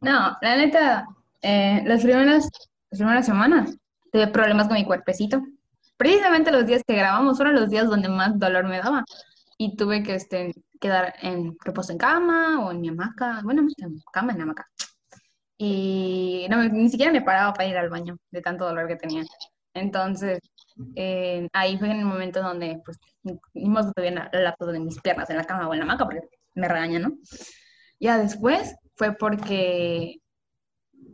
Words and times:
No, 0.00 0.36
la 0.40 0.56
neta, 0.56 1.06
eh, 1.42 1.82
las, 1.84 2.02
primeras, 2.02 2.48
las 2.90 2.98
primeras 2.98 3.26
semanas 3.26 3.76
tuve 4.12 4.28
problemas 4.28 4.68
con 4.68 4.76
mi 4.76 4.84
cuerpecito. 4.84 5.42
Precisamente 5.96 6.52
los 6.52 6.66
días 6.66 6.82
que 6.86 6.94
grabamos 6.94 7.36
fueron 7.36 7.56
los 7.56 7.68
días 7.70 7.88
donde 7.88 8.08
más 8.08 8.38
dolor 8.38 8.66
me 8.66 8.78
daba. 8.78 9.04
Y 9.58 9.76
tuve 9.76 10.02
que 10.04 10.14
este, 10.14 10.54
quedar 10.80 11.14
en 11.20 11.56
reposo 11.64 11.92
en 11.92 11.98
cama 11.98 12.64
o 12.64 12.70
en 12.70 12.80
mi 12.80 12.88
hamaca. 12.88 13.40
Bueno, 13.42 13.62
en 13.62 14.00
cama, 14.12 14.32
en 14.32 14.42
hamaca. 14.42 14.66
Y 15.58 16.46
no, 16.50 16.62
ni 16.64 16.88
siquiera 16.88 17.12
me 17.12 17.22
paraba 17.22 17.52
para 17.52 17.68
ir 17.68 17.76
al 17.76 17.90
baño 17.90 18.16
de 18.30 18.42
tanto 18.42 18.64
dolor 18.64 18.86
que 18.86 18.96
tenía. 18.96 19.24
Entonces, 19.74 20.38
eh, 20.94 21.48
ahí 21.52 21.76
fue 21.78 21.90
en 21.90 21.98
el 21.98 22.04
momento 22.04 22.40
donde, 22.40 22.80
pues, 22.84 22.98
ni 23.54 23.68
modo 23.68 23.92
que 23.94 24.10
la 24.10 24.30
laptop 24.32 24.70
de 24.70 24.80
mis 24.80 25.00
piernas 25.00 25.28
en 25.30 25.36
la 25.36 25.44
cama 25.44 25.68
o 25.68 25.72
en 25.74 25.80
la 25.80 25.84
hamaca 25.84 26.04
porque 26.04 26.20
me 26.54 26.68
regaña, 26.68 27.00
¿no? 27.00 27.10
Ya 28.00 28.18
después 28.18 28.76
fue 28.98 29.16
porque 29.16 30.20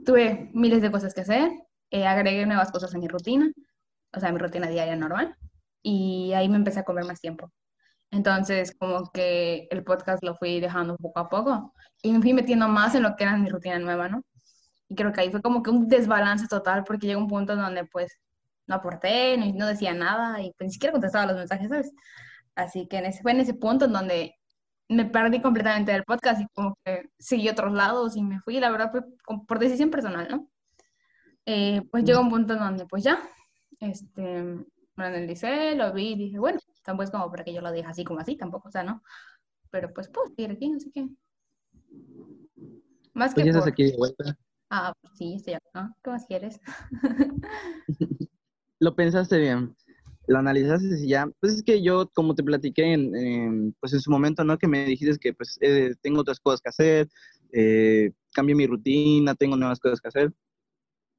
tuve 0.05 0.51
miles 0.55 0.83
de 0.83 0.91
cosas 0.91 1.15
que 1.15 1.21
hacer, 1.21 1.53
eh, 1.91 2.07
agregué 2.07 2.47
nuevas 2.47 2.73
cosas 2.73 2.95
a 2.95 2.99
mi 2.99 3.09
rutina, 3.09 3.53
o 4.13 4.21
sea, 4.21 4.33
mi 4.33 4.39
rutina 4.39 4.69
diaria 4.69 4.97
normal, 4.97 5.37
y 5.83 6.33
ahí 6.35 6.49
me 6.49 6.57
empecé 6.57 6.81
a 6.81 6.85
comer 6.85 7.05
más 7.05 7.21
tiempo. 7.21 7.53
Entonces, 8.11 8.75
como 8.79 9.11
que 9.13 9.69
el 9.71 9.85
podcast 9.85 10.23
lo 10.25 10.37
fui 10.37 10.61
dejando 10.61 10.97
poco 10.97 11.21
a 11.21 11.29
poco 11.29 11.75
y 12.03 12.13
me 12.13 12.23
fui 12.23 12.33
metiendo 12.33 12.69
más 12.69 12.95
en 12.95 13.03
lo 13.03 13.17
que 13.17 13.25
era 13.25 13.37
mi 13.37 13.49
rutina 13.51 13.79
nueva, 13.79 14.09
¿no? 14.09 14.23
Y 14.89 14.95
creo 14.95 15.13
que 15.13 15.21
ahí 15.23 15.31
fue 15.31 15.43
como 15.43 15.63
que 15.63 15.71
un 15.71 15.89
desbalance 15.89 16.47
total 16.49 16.85
porque 16.85 17.07
llegó 17.07 17.21
un 17.21 17.29
punto 17.29 17.57
donde 17.57 17.85
pues 17.87 18.19
no 18.67 18.77
aporté, 18.77 19.37
no, 19.37 19.47
no 19.55 19.67
decía 19.67 19.95
nada 19.95 20.41
y 20.43 20.53
pues, 20.57 20.69
ni 20.69 20.73
siquiera 20.75 20.93
contestaba 20.93 21.27
los 21.27 21.37
mensajes, 21.37 21.69
¿sabes? 21.69 21.93
Así 22.55 22.87
que 22.89 22.99
en 22.99 23.07
ese, 23.07 23.23
fue 23.23 23.33
en 23.33 23.41
ese 23.41 23.55
punto 23.55 23.87
en 23.87 23.93
donde 23.93 24.37
me 24.89 25.07
perdí 25.07 25.41
completamente 25.41 25.93
del 25.93 26.05
podcast 26.05 26.41
y 26.41 26.47
como 26.55 26.79
que 26.85 27.09
seguí 27.19 27.49
otros 27.49 27.73
lados 27.73 28.17
y 28.17 28.23
me 28.23 28.41
fui, 28.41 28.61
la 28.61 28.71
verdad, 28.71 28.91
fue 28.91 29.03
por 29.47 29.59
decisión 29.59 29.91
personal, 29.91 30.29
¿no? 30.31 30.51
Eh, 31.47 31.83
pues 31.91 32.05
llegó 32.05 32.21
un 32.21 32.31
punto 32.31 32.55
en 32.55 32.61
donde 32.61 32.87
pues 32.87 33.05
ya, 33.05 33.19
este, 33.81 34.43
me 34.97 35.05
analicé, 35.05 35.75
lo 35.75 35.93
vi 35.93 36.13
y 36.13 36.17
dije, 36.17 36.39
bueno, 36.39 36.59
tampoco 36.83 37.05
es 37.05 37.11
como 37.11 37.31
para 37.31 37.45
que 37.45 37.53
yo 37.53 37.61
lo 37.61 37.71
deje 37.73 37.89
así 37.89 38.05
como 38.05 38.21
así, 38.21 38.37
tampoco, 38.37 38.69
o 38.69 38.71
sea, 38.71 38.83
¿no? 38.83 39.03
Pero 39.71 39.93
pues 39.93 40.09
puedo 40.09 40.29
seguir 40.29 40.53
aquí, 40.53 40.73
así 40.75 40.91
que... 40.91 41.09
Más 43.15 43.35
pues 43.35 43.35
que... 43.35 43.45
ya 43.45 43.51
estás 43.51 43.67
aquí 43.67 43.91
de 43.91 43.97
vuelta. 43.97 44.37
Ah, 44.71 44.93
pues 45.01 45.15
sí, 45.17 45.35
estoy 45.37 45.55
acá. 45.55 45.95
¿Qué 46.03 46.11
más 46.11 46.27
quieres? 46.27 46.61
lo 48.81 48.95
pensaste 48.95 49.39
bien 49.39 49.75
lo 50.27 50.39
analizaste 50.39 51.01
y 51.01 51.09
ya, 51.09 51.29
pues 51.41 51.55
es 51.55 51.63
que 51.63 51.83
yo, 51.83 52.09
como 52.15 52.35
te 52.35 52.43
platiqué 52.43 52.93
en, 52.93 53.75
pues 53.81 53.93
en 53.93 54.01
su 54.01 54.11
momento, 54.11 54.45
¿no? 54.45 54.59
Que 54.59 54.69
me 54.69 54.85
dijiste 54.87 55.19
que 55.19 55.35
pues 55.35 55.59
eh, 55.61 55.95
tengo 56.03 56.21
otras 56.21 56.41
cosas 56.41 56.61
que 56.61 56.69
hacer, 56.69 57.09
eh, 57.53 58.13
cambié 58.33 58.55
mi 58.55 58.67
rutina, 58.67 59.35
tengo 59.35 59.57
nuevas 59.57 59.81
cosas 59.81 60.01
que 60.01 60.09
hacer. 60.09 60.33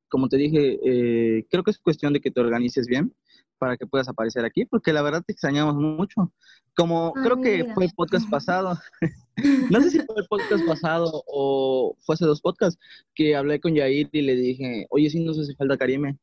Como 0.10 0.30
te 0.30 0.38
dije, 0.38 0.80
eh, 0.84 1.46
creo 1.50 1.64
que 1.64 1.72
es 1.72 1.80
cuestión 1.80 2.14
de 2.14 2.22
que 2.22 2.32
te 2.32 2.42
organices 2.42 2.88
bien 2.88 3.14
para 3.58 3.78
que 3.78 3.88
puedas 3.88 4.10
aparecer 4.10 4.44
aquí, 4.44 4.66
porque 4.66 4.92
la 4.92 5.02
verdad 5.02 5.24
te 5.26 5.34
extrañamos 5.34 5.76
mucho. 5.76 6.34
Como 6.76 7.14
creo 7.14 7.42
que 7.42 7.72
fue 7.74 7.86
el 7.86 7.92
podcast 7.96 8.30
pasado, 8.30 8.78
no 9.72 9.82
sé 9.82 9.92
si 9.92 10.00
fue 10.00 10.16
el 10.18 10.28
podcast 10.28 10.66
pasado 10.68 11.24
o 11.28 11.96
fue 12.02 12.16
hace 12.16 12.26
dos 12.26 12.42
podcasts, 12.42 12.80
que 13.14 13.36
hablé 13.36 13.60
con 13.60 13.74
Yair 13.74 14.10
y 14.12 14.22
le 14.22 14.36
dije, 14.36 14.88
oye, 14.90 15.10
si 15.10 15.24
nos 15.24 15.40
hace 15.40 15.56
falta 15.56 15.78
Karime 15.78 16.18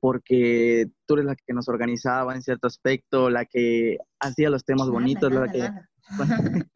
porque 0.00 0.86
tú 1.06 1.14
eres 1.14 1.26
la 1.26 1.36
que 1.36 1.52
nos 1.52 1.68
organizaba 1.68 2.34
en 2.34 2.42
cierto 2.42 2.66
aspecto, 2.66 3.30
la 3.30 3.44
que 3.44 3.98
hacía 4.18 4.50
los 4.50 4.64
temas 4.64 4.88
bonitos, 4.88 5.30
la, 5.32 5.46
que, 5.50 5.70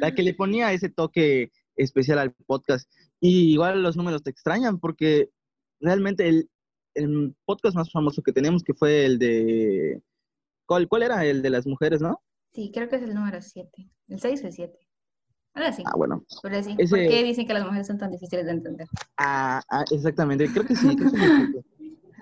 la 0.00 0.14
que 0.14 0.22
le 0.22 0.34
ponía 0.34 0.72
ese 0.72 0.88
toque 0.88 1.52
especial 1.76 2.18
al 2.18 2.32
podcast. 2.46 2.90
Y 3.20 3.52
igual 3.52 3.82
los 3.82 3.96
números 3.96 4.22
te 4.22 4.30
extrañan 4.30 4.80
porque 4.80 5.28
realmente 5.78 6.26
el, 6.26 6.50
el 6.94 7.36
podcast 7.44 7.76
más 7.76 7.92
famoso 7.92 8.22
que 8.22 8.32
tenemos, 8.32 8.64
que 8.64 8.74
fue 8.74 9.04
el 9.04 9.18
de... 9.18 10.02
¿Cuál, 10.66 10.88
¿Cuál 10.88 11.02
era? 11.02 11.24
El 11.26 11.42
de 11.42 11.50
las 11.50 11.66
mujeres, 11.66 12.00
¿no? 12.00 12.22
Sí, 12.52 12.70
creo 12.72 12.88
que 12.88 12.96
es 12.96 13.02
el 13.02 13.14
número 13.14 13.40
7. 13.42 13.90
El 14.08 14.20
6 14.20 14.44
o 14.44 14.46
el 14.46 14.52
7. 14.52 14.78
Ahora 15.54 15.72
sí. 15.72 15.82
Ah, 15.84 15.96
bueno. 15.96 16.24
Sí. 16.28 16.76
¿Por 16.88 16.98
qué 16.98 17.24
dicen 17.24 17.46
que 17.46 17.54
las 17.54 17.64
mujeres 17.64 17.86
son 17.86 17.98
tan 17.98 18.10
difíciles 18.10 18.46
de 18.46 18.52
entender? 18.52 18.86
Ah, 19.16 19.60
ah 19.68 19.84
exactamente. 19.90 20.48
Creo 20.52 20.64
que 20.64 20.76
sí. 20.76 20.96
Creo 20.96 21.10
que 21.10 21.18
sí. 21.18 21.70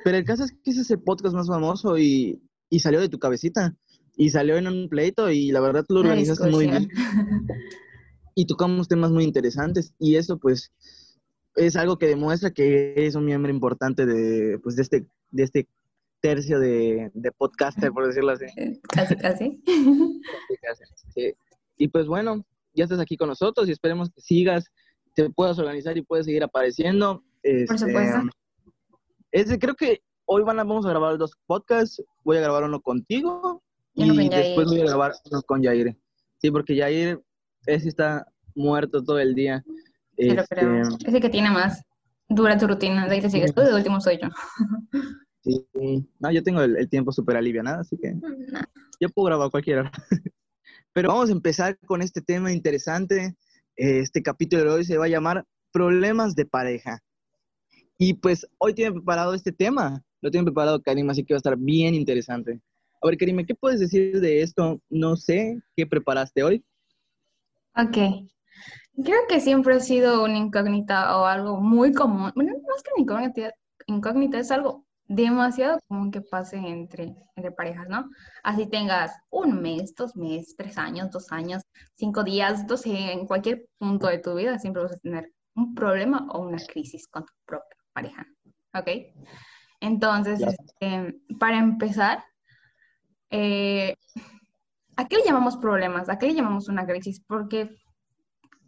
Pero 0.04 0.16
el 0.16 0.24
caso 0.24 0.44
es 0.44 0.52
que 0.52 0.70
es 0.70 0.78
ese 0.78 0.98
podcast 0.98 1.34
más 1.34 1.48
famoso 1.48 1.98
y, 1.98 2.40
y 2.70 2.80
salió 2.80 3.00
de 3.00 3.08
tu 3.08 3.18
cabecita. 3.18 3.76
Y 4.16 4.30
salió 4.30 4.56
en 4.56 4.66
un 4.66 4.88
pleito 4.88 5.30
y 5.30 5.52
la 5.52 5.60
verdad 5.60 5.84
tú 5.86 5.94
lo 5.94 6.00
organizaste 6.00 6.50
muy 6.50 6.66
bien. 6.66 6.88
Y 8.34 8.46
tocamos 8.46 8.86
temas 8.86 9.10
muy 9.10 9.24
interesantes 9.24 9.94
y 9.98 10.14
eso 10.14 10.38
pues 10.38 10.72
es 11.56 11.74
algo 11.74 11.98
que 11.98 12.06
demuestra 12.06 12.52
que 12.52 12.92
eres 12.92 13.16
un 13.16 13.24
miembro 13.24 13.50
importante 13.50 14.06
de, 14.06 14.60
pues, 14.60 14.76
de, 14.76 14.82
este, 14.82 15.06
de 15.32 15.42
este 15.42 15.68
tercio 16.20 16.60
de, 16.60 17.10
de 17.14 17.32
podcaster, 17.32 17.90
por 17.90 18.06
decirlo 18.06 18.30
así. 18.30 18.46
Casi, 18.88 19.16
casi. 19.16 19.60
Sí. 21.14 21.34
Y 21.76 21.88
pues 21.88 22.06
bueno, 22.06 22.44
ya 22.74 22.84
estás 22.84 23.00
aquí 23.00 23.16
con 23.16 23.28
nosotros 23.28 23.68
y 23.68 23.72
esperemos 23.72 24.10
que 24.10 24.20
sigas, 24.20 24.66
te 25.14 25.30
puedas 25.30 25.58
organizar 25.58 25.96
y 25.96 26.02
puedas 26.02 26.26
seguir 26.26 26.42
apareciendo. 26.44 27.24
por 27.42 27.78
supuesto 29.32 29.58
creo 29.58 29.74
que 29.74 30.02
hoy 30.26 30.42
van 30.42 30.58
a, 30.58 30.64
vamos 30.64 30.86
a 30.86 30.90
grabar 30.90 31.18
dos 31.18 31.32
podcasts. 31.46 32.02
Voy 32.24 32.36
a 32.36 32.40
grabar 32.40 32.64
uno 32.64 32.80
contigo 32.80 33.62
y, 33.94 34.28
después 34.28 34.68
voy 34.68 34.80
a 34.80 34.84
grabar 34.84 35.12
uno 35.30 35.42
con 35.42 35.62
Jair. 35.62 35.96
Sí, 36.38 36.50
porque 36.50 36.78
Jair 36.78 37.20
ese 37.66 37.88
está 37.88 38.26
muerto 38.54 39.02
todo 39.02 39.18
el 39.18 39.34
día. 39.34 39.64
Pero, 40.16 40.44
pero 40.48 40.82
este, 40.82 41.20
que 41.20 41.28
tiene 41.28 41.50
más 41.50 41.82
dura 42.28 42.58
tu 42.58 42.66
rutina. 42.66 43.06
De 43.06 43.14
ahí 43.14 43.20
te 43.20 43.30
sigues 43.30 43.54
tú, 43.54 43.60
de 43.60 43.74
último 43.74 44.00
soy 44.00 44.18
yo. 44.20 44.28
Sí, 45.40 45.64
no, 46.18 46.30
yo 46.30 46.42
tengo 46.42 46.60
el, 46.62 46.88
tiempo 46.88 47.12
súper 47.12 47.36
alivianado, 47.36 47.80
así 47.80 47.96
que 47.96 48.14
yo 49.00 49.08
puedo 49.08 49.26
grabar 49.26 49.50
cualquiera. 49.50 49.90
Pero 50.92 51.08
vamos 51.08 51.28
a 51.30 51.32
empezar 51.32 51.78
con 51.86 52.02
este 52.02 52.20
tema 52.20 52.52
interesante. 52.52 53.36
Este 53.76 54.22
capítulo 54.22 54.64
de 54.64 54.70
hoy 54.70 54.84
se 54.84 54.98
va 54.98 55.06
a 55.06 55.08
llamar 55.08 55.46
Problemas 55.70 56.34
de 56.34 56.46
pareja. 56.46 57.00
Y 58.00 58.14
pues 58.14 58.46
hoy 58.58 58.74
tienen 58.74 58.94
preparado 58.94 59.34
este 59.34 59.50
tema, 59.50 60.04
lo 60.20 60.30
tienen 60.30 60.44
preparado 60.44 60.80
Karim, 60.80 61.10
así 61.10 61.24
que 61.24 61.34
va 61.34 61.38
a 61.38 61.38
estar 61.38 61.56
bien 61.56 61.94
interesante. 61.94 62.60
A 63.02 63.06
ver, 63.08 63.18
Karim, 63.18 63.44
¿qué 63.44 63.56
puedes 63.56 63.80
decir 63.80 64.20
de 64.20 64.40
esto? 64.40 64.80
No 64.88 65.16
sé, 65.16 65.60
¿qué 65.76 65.84
preparaste 65.84 66.44
hoy? 66.44 66.64
Ok. 67.76 67.96
Creo 69.04 69.20
que 69.28 69.40
siempre 69.40 69.74
ha 69.74 69.80
sido 69.80 70.24
una 70.24 70.38
incógnita 70.38 71.18
o 71.18 71.24
algo 71.24 71.60
muy 71.60 71.92
común. 71.92 72.30
Bueno, 72.36 72.52
más 72.68 72.82
que 72.84 72.90
una 72.94 73.02
incógnita, 73.02 73.54
incógnita 73.86 74.38
es 74.38 74.50
algo 74.52 74.84
demasiado 75.08 75.80
común 75.88 76.12
que 76.12 76.20
pase 76.20 76.56
entre, 76.56 77.16
entre 77.34 77.50
parejas, 77.50 77.88
¿no? 77.88 78.08
Así 78.44 78.66
tengas 78.68 79.12
un 79.30 79.60
mes, 79.60 79.92
dos 79.96 80.14
meses, 80.14 80.54
tres 80.56 80.78
años, 80.78 81.10
dos 81.10 81.32
años, 81.32 81.62
cinco 81.96 82.22
días, 82.22 82.64
sé, 82.76 83.12
en 83.12 83.26
cualquier 83.26 83.66
punto 83.78 84.06
de 84.06 84.18
tu 84.18 84.34
vida 84.34 84.58
siempre 84.60 84.82
vas 84.84 84.92
a 84.92 84.98
tener 84.98 85.32
un 85.56 85.74
problema 85.74 86.28
o 86.30 86.42
una 86.46 86.58
crisis 86.58 87.08
con 87.08 87.24
tu 87.24 87.32
propio 87.44 87.77
pareja. 87.98 88.26
¿Ok? 88.74 88.88
Entonces, 89.80 90.40
este, 90.40 91.20
para 91.38 91.58
empezar, 91.58 92.24
eh, 93.30 93.94
¿a 94.96 95.06
qué 95.06 95.16
le 95.16 95.24
llamamos 95.24 95.56
problemas? 95.56 96.08
¿A 96.08 96.18
qué 96.18 96.26
le 96.26 96.34
llamamos 96.34 96.68
una 96.68 96.86
crisis? 96.86 97.20
Porque, 97.26 97.70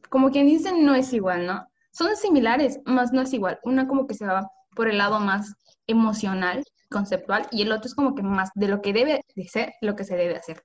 como 0.08 0.30
quien 0.30 0.46
dice, 0.46 0.72
no 0.72 0.94
es 0.94 1.12
igual, 1.12 1.46
¿no? 1.46 1.66
Son 1.92 2.16
similares, 2.16 2.80
más 2.84 3.12
no 3.12 3.22
es 3.22 3.32
igual. 3.32 3.58
Una 3.64 3.86
como 3.86 4.06
que 4.06 4.14
se 4.14 4.26
va 4.26 4.48
por 4.74 4.88
el 4.88 4.98
lado 4.98 5.20
más 5.20 5.54
emocional, 5.86 6.64
conceptual, 6.88 7.46
y 7.50 7.62
el 7.62 7.72
otro 7.72 7.86
es 7.86 7.94
como 7.94 8.14
que 8.14 8.22
más 8.22 8.50
de 8.54 8.68
lo 8.68 8.80
que 8.80 8.92
debe 8.92 9.20
de 9.34 9.48
ser, 9.48 9.72
lo 9.80 9.96
que 9.96 10.04
se 10.04 10.16
debe 10.16 10.36
hacer. 10.36 10.62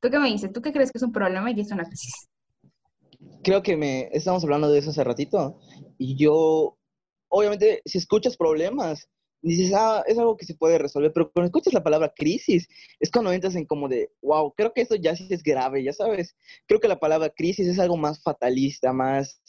¿Tú 0.00 0.10
qué 0.10 0.18
me 0.18 0.28
dices? 0.28 0.52
¿Tú 0.52 0.60
qué 0.60 0.72
crees 0.72 0.90
que 0.90 0.98
es 0.98 1.02
un 1.02 1.12
problema 1.12 1.50
y 1.50 1.60
es 1.60 1.70
una 1.70 1.84
crisis? 1.84 2.28
Creo 3.42 3.62
que 3.62 3.76
me 3.76 4.08
estamos 4.12 4.42
hablando 4.42 4.70
de 4.70 4.78
eso 4.78 4.90
hace 4.90 5.04
ratito 5.04 5.60
y 5.98 6.16
yo 6.16 6.76
obviamente, 7.34 7.82
si 7.84 7.98
escuchas 7.98 8.36
problemas, 8.36 9.08
dices, 9.42 9.72
ah, 9.74 10.02
es 10.06 10.16
algo 10.18 10.36
que 10.36 10.46
se 10.46 10.54
puede 10.54 10.78
resolver, 10.78 11.12
pero 11.12 11.30
cuando 11.30 11.46
escuchas 11.46 11.74
la 11.74 11.82
palabra 11.82 12.12
crisis, 12.16 12.66
es 13.00 13.10
cuando 13.10 13.32
entras 13.32 13.56
en 13.56 13.66
como 13.66 13.88
de, 13.88 14.10
wow, 14.22 14.54
creo 14.56 14.72
que 14.72 14.80
esto 14.80 14.94
ya 14.94 15.14
sí 15.16 15.26
es 15.30 15.42
grave, 15.42 15.82
ya 15.82 15.92
sabes. 15.92 16.34
Creo 16.66 16.80
que 16.80 16.88
la 16.88 17.00
palabra 17.00 17.28
crisis 17.30 17.66
es 17.66 17.78
algo 17.78 17.96
más 17.96 18.22
fatalista, 18.22 18.92
más 18.92 19.42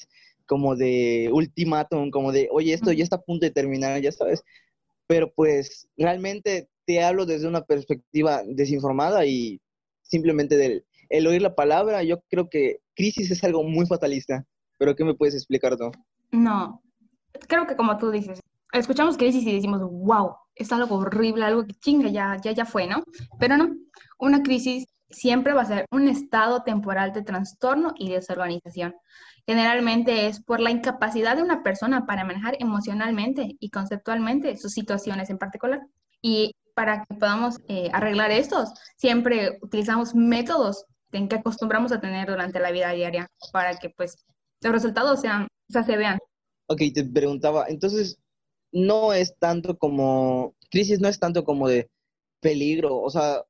como 0.47 0.75
de 0.75 1.29
ultimátum, 1.31 2.11
como 2.11 2.31
de, 2.31 2.49
oye, 2.51 2.73
esto 2.73 2.91
ya 2.91 3.03
está 3.03 3.17
a 3.17 3.21
punto 3.21 3.45
de 3.45 3.51
terminar, 3.51 4.01
ya 4.01 4.11
sabes. 4.11 4.43
Pero 5.07 5.31
pues 5.33 5.87
realmente 5.97 6.69
te 6.85 7.03
hablo 7.03 7.25
desde 7.25 7.47
una 7.47 7.63
perspectiva 7.63 8.41
desinformada 8.45 9.25
y 9.25 9.61
simplemente 10.01 10.57
del 10.57 10.85
el 11.09 11.27
oír 11.27 11.41
la 11.41 11.55
palabra, 11.55 12.03
yo 12.03 12.21
creo 12.29 12.49
que 12.49 12.79
crisis 12.95 13.29
es 13.29 13.43
algo 13.43 13.63
muy 13.63 13.85
fatalista. 13.85 14.45
Pero 14.77 14.95
¿qué 14.95 15.03
me 15.03 15.13
puedes 15.13 15.35
explicar 15.35 15.77
tú? 15.77 15.91
No, 16.31 16.81
creo 17.47 17.67
que 17.67 17.75
como 17.75 17.97
tú 17.97 18.11
dices, 18.11 18.39
escuchamos 18.71 19.17
crisis 19.17 19.43
y 19.43 19.53
decimos, 19.53 19.81
wow, 19.81 20.35
es 20.55 20.71
algo 20.71 20.95
horrible, 20.97 21.45
algo 21.45 21.65
que 21.65 21.73
chinga, 21.75 22.09
ya, 22.09 22.37
ya, 22.41 22.51
ya 22.51 22.65
fue, 22.65 22.87
¿no? 22.87 23.03
Pero 23.39 23.57
no, 23.57 23.75
una 24.19 24.41
crisis 24.43 24.85
siempre 25.09 25.53
va 25.53 25.61
a 25.61 25.65
ser 25.65 25.85
un 25.91 26.07
estado 26.07 26.63
temporal 26.63 27.13
de 27.13 27.23
trastorno 27.23 27.93
y 27.97 28.09
desorganización. 28.09 28.95
Generalmente 29.47 30.27
es 30.27 30.41
por 30.41 30.59
la 30.59 30.71
incapacidad 30.71 31.35
de 31.35 31.43
una 31.43 31.61
persona 31.61 32.05
para 32.05 32.23
manejar 32.23 32.57
emocionalmente 32.59 33.55
y 33.59 33.69
conceptualmente 33.69 34.57
sus 34.57 34.73
situaciones 34.73 35.29
en 35.29 35.37
particular. 35.37 35.81
Y 36.21 36.55
para 36.73 37.05
que 37.05 37.15
podamos 37.15 37.59
eh, 37.67 37.89
arreglar 37.93 38.31
estos, 38.31 38.73
siempre 38.97 39.59
utilizamos 39.61 40.15
métodos 40.15 40.85
en 41.11 41.29
que 41.29 41.35
acostumbramos 41.35 41.91
a 41.91 42.01
tener 42.01 42.27
durante 42.27 42.59
la 42.59 42.71
vida 42.71 42.91
diaria 42.91 43.27
para 43.53 43.77
que 43.77 43.89
pues 43.89 44.25
los 44.61 44.73
resultados 44.73 45.21
sean, 45.21 45.43
o 45.43 45.71
sea, 45.71 45.83
se 45.83 45.95
vean. 45.95 46.17
Ok, 46.67 46.81
te 46.93 47.03
preguntaba, 47.05 47.65
entonces, 47.67 48.19
no 48.71 49.13
es 49.13 49.37
tanto 49.37 49.77
como, 49.77 50.55
crisis 50.71 50.99
no 50.99 51.07
es 51.07 51.19
tanto 51.19 51.43
como 51.43 51.67
de 51.67 51.89
peligro, 52.41 52.97
o 52.97 53.09
sea, 53.09 53.43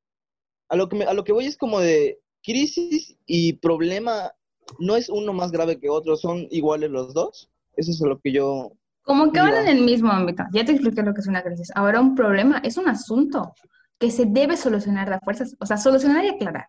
a 0.70 0.76
lo 0.76 0.90
que, 0.90 1.04
a 1.04 1.14
lo 1.14 1.24
que 1.24 1.32
voy 1.32 1.46
es 1.46 1.58
como 1.58 1.80
de 1.80 2.20
crisis 2.44 3.18
y 3.26 3.54
problema 3.54 4.34
no 4.80 4.96
es 4.96 5.10
uno 5.10 5.34
más 5.34 5.52
grave 5.52 5.80
que 5.80 5.90
otro, 5.90 6.16
son 6.16 6.48
iguales 6.52 6.90
los 6.90 7.14
dos. 7.14 7.50
Eso 7.76 7.92
es 7.92 8.00
lo 8.02 8.20
que 8.20 8.32
yo... 8.32 8.72
Como 9.04 9.32
que 9.32 9.40
van 9.40 9.54
en 9.56 9.78
el 9.78 9.84
mismo 9.84 10.12
ámbito. 10.12 10.44
Ya 10.52 10.66
te 10.66 10.72
expliqué 10.72 11.04
lo 11.04 11.14
que 11.14 11.22
es 11.22 11.28
una 11.28 11.44
crisis. 11.44 11.72
Ahora 11.76 12.02
un 12.02 12.16
problema 12.16 12.60
es 12.64 12.78
un 12.78 12.88
asunto 12.88 13.54
que 14.00 14.10
se 14.10 14.26
debe 14.26 14.58
solucionar 14.58 15.10
de 15.10 15.20
fuerzas, 15.20 15.56
o 15.60 15.66
sea, 15.66 15.78
solucionar 15.78 16.26
y 16.26 16.30
aclarar. 16.30 16.68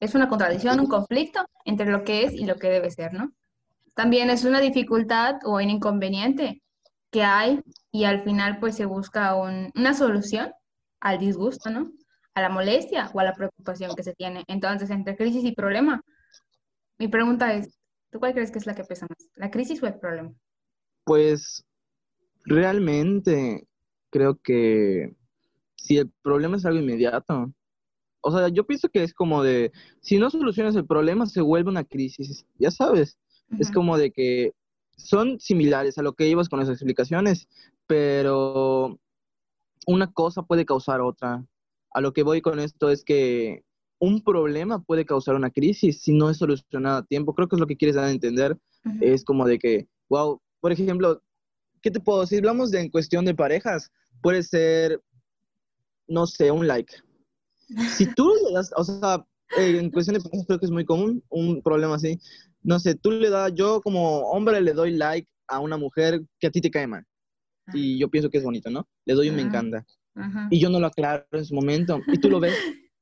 Es 0.00 0.14
una 0.14 0.28
contradicción, 0.28 0.80
un 0.80 0.86
conflicto 0.86 1.44
entre 1.64 1.90
lo 1.90 2.02
que 2.04 2.24
es 2.24 2.32
y 2.32 2.44
lo 2.44 2.56
que 2.56 2.68
debe 2.68 2.90
ser, 2.90 3.14
¿no? 3.14 3.32
También 3.98 4.30
es 4.30 4.44
una 4.44 4.60
dificultad 4.60 5.40
o 5.44 5.56
un 5.56 5.70
inconveniente 5.70 6.62
que 7.10 7.24
hay 7.24 7.60
y 7.90 8.04
al 8.04 8.22
final 8.22 8.60
pues 8.60 8.76
se 8.76 8.84
busca 8.84 9.34
una 9.34 9.92
solución 9.92 10.52
al 11.00 11.18
disgusto, 11.18 11.68
¿no? 11.68 11.90
A 12.34 12.42
la 12.42 12.48
molestia 12.48 13.10
o 13.12 13.18
a 13.18 13.24
la 13.24 13.34
preocupación 13.34 13.96
que 13.96 14.04
se 14.04 14.14
tiene. 14.14 14.44
Entonces, 14.46 14.90
entre 14.90 15.16
crisis 15.16 15.42
y 15.42 15.50
problema, 15.50 16.00
mi 16.96 17.08
pregunta 17.08 17.52
es, 17.54 17.76
¿tú 18.12 18.20
cuál 18.20 18.34
crees 18.34 18.52
que 18.52 18.60
es 18.60 18.66
la 18.66 18.76
que 18.76 18.84
pesa 18.84 19.08
más? 19.08 19.30
¿La 19.34 19.50
crisis 19.50 19.82
o 19.82 19.88
el 19.88 19.98
problema? 19.98 20.32
Pues 21.02 21.64
realmente 22.44 23.66
creo 24.10 24.36
que 24.36 25.12
si 25.74 25.98
el 25.98 26.08
problema 26.22 26.56
es 26.56 26.64
algo 26.64 26.78
inmediato, 26.78 27.52
o 28.20 28.30
sea, 28.30 28.46
yo 28.46 28.64
pienso 28.64 28.90
que 28.90 29.02
es 29.02 29.12
como 29.12 29.42
de, 29.42 29.72
si 30.00 30.18
no 30.18 30.30
solucionas 30.30 30.76
el 30.76 30.86
problema, 30.86 31.26
se 31.26 31.40
vuelve 31.40 31.70
una 31.70 31.82
crisis, 31.82 32.46
ya 32.60 32.70
sabes, 32.70 33.18
es 33.58 33.70
como 33.70 33.96
de 33.96 34.10
que 34.10 34.52
son 34.96 35.38
similares 35.40 35.98
a 35.98 36.02
lo 36.02 36.14
que 36.14 36.28
ibas 36.28 36.48
con 36.48 36.58
las 36.58 36.68
explicaciones, 36.68 37.48
pero 37.86 38.98
una 39.86 40.12
cosa 40.12 40.42
puede 40.42 40.66
causar 40.66 41.00
otra. 41.00 41.44
A 41.92 42.00
lo 42.00 42.12
que 42.12 42.22
voy 42.22 42.40
con 42.42 42.60
esto 42.60 42.90
es 42.90 43.04
que 43.04 43.64
un 43.98 44.22
problema 44.22 44.82
puede 44.82 45.04
causar 45.04 45.34
una 45.34 45.50
crisis 45.50 46.02
si 46.02 46.12
no 46.12 46.30
es 46.30 46.36
solucionado 46.36 46.98
a 46.98 47.06
tiempo. 47.06 47.34
Creo 47.34 47.48
que 47.48 47.56
es 47.56 47.60
lo 47.60 47.66
que 47.66 47.76
quieres 47.76 47.96
dar 47.96 48.04
a 48.04 48.10
entender. 48.10 48.58
Es 49.00 49.24
como 49.24 49.46
de 49.46 49.58
que, 49.58 49.88
wow, 50.08 50.40
por 50.60 50.72
ejemplo, 50.72 51.22
¿qué 51.82 51.90
te 51.90 52.00
puedo 52.00 52.20
decir? 52.20 52.38
Hablamos 52.38 52.70
de 52.70 52.80
en 52.80 52.90
cuestión 52.90 53.24
de 53.24 53.34
parejas, 53.34 53.90
puede 54.22 54.42
ser, 54.42 55.02
no 56.06 56.26
sé, 56.26 56.50
un 56.50 56.66
like. 56.66 56.94
Si 57.96 58.06
tú 58.14 58.32
le 58.46 58.54
das, 58.54 58.72
o 58.76 58.84
sea, 58.84 59.26
en 59.56 59.90
cuestión 59.90 60.14
de 60.14 60.22
parejas 60.22 60.46
creo 60.46 60.58
que 60.58 60.66
es 60.66 60.72
muy 60.72 60.84
común 60.84 61.22
un 61.28 61.62
problema 61.62 61.96
así. 61.96 62.18
No 62.68 62.78
sé, 62.78 62.96
tú 62.96 63.10
le 63.10 63.30
das, 63.30 63.50
yo 63.54 63.80
como 63.80 64.18
hombre 64.28 64.60
le 64.60 64.74
doy 64.74 64.90
like 64.90 65.26
a 65.46 65.58
una 65.58 65.78
mujer 65.78 66.20
que 66.38 66.48
a 66.48 66.50
ti 66.50 66.60
te 66.60 66.70
cae 66.70 66.86
mal. 66.86 67.02
Y 67.72 67.98
yo 67.98 68.10
pienso 68.10 68.28
que 68.28 68.36
es 68.36 68.44
bonito, 68.44 68.68
¿no? 68.68 68.86
Le 69.06 69.14
doy 69.14 69.30
un 69.30 69.36
me 69.36 69.42
encanta. 69.42 69.86
Y 70.50 70.60
yo 70.60 70.68
no 70.68 70.78
lo 70.78 70.88
aclaro 70.88 71.24
en 71.32 71.46
su 71.46 71.54
momento. 71.54 71.98
Y 72.12 72.18
tú 72.18 72.28
lo 72.28 72.40
ves 72.40 72.52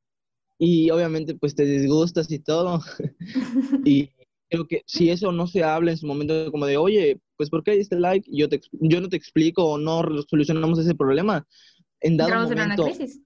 y 0.60 0.88
obviamente 0.90 1.34
pues 1.34 1.56
te 1.56 1.64
disgustas 1.64 2.30
y 2.30 2.38
todo. 2.38 2.80
y 3.84 4.12
creo 4.48 4.68
que 4.68 4.82
si 4.86 5.10
eso 5.10 5.32
no 5.32 5.48
se 5.48 5.64
habla 5.64 5.90
en 5.90 5.98
su 5.98 6.06
momento 6.06 6.52
como 6.52 6.66
de, 6.66 6.76
oye, 6.76 7.20
pues 7.36 7.50
¿por 7.50 7.64
qué 7.64 7.72
diste 7.72 7.98
like? 7.98 8.30
Yo, 8.32 8.48
te, 8.48 8.60
yo 8.70 9.00
no 9.00 9.08
te 9.08 9.16
explico 9.16 9.64
o 9.64 9.78
no 9.78 10.00
solucionamos 10.30 10.78
ese 10.78 10.94
problema. 10.94 11.44
En 12.00 12.16
dado 12.16 12.32
momento, 12.32 12.52
en 12.52 12.60
una 12.60 12.76
crisis. 12.76 13.20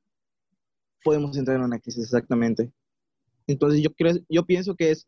Podemos 1.04 1.36
entrar 1.36 1.58
en 1.58 1.64
una 1.64 1.78
crisis, 1.78 2.04
exactamente. 2.04 2.72
Entonces 3.46 3.82
yo, 3.82 3.92
creo, 3.92 4.14
yo 4.30 4.46
pienso 4.46 4.74
que 4.74 4.92
es 4.92 5.06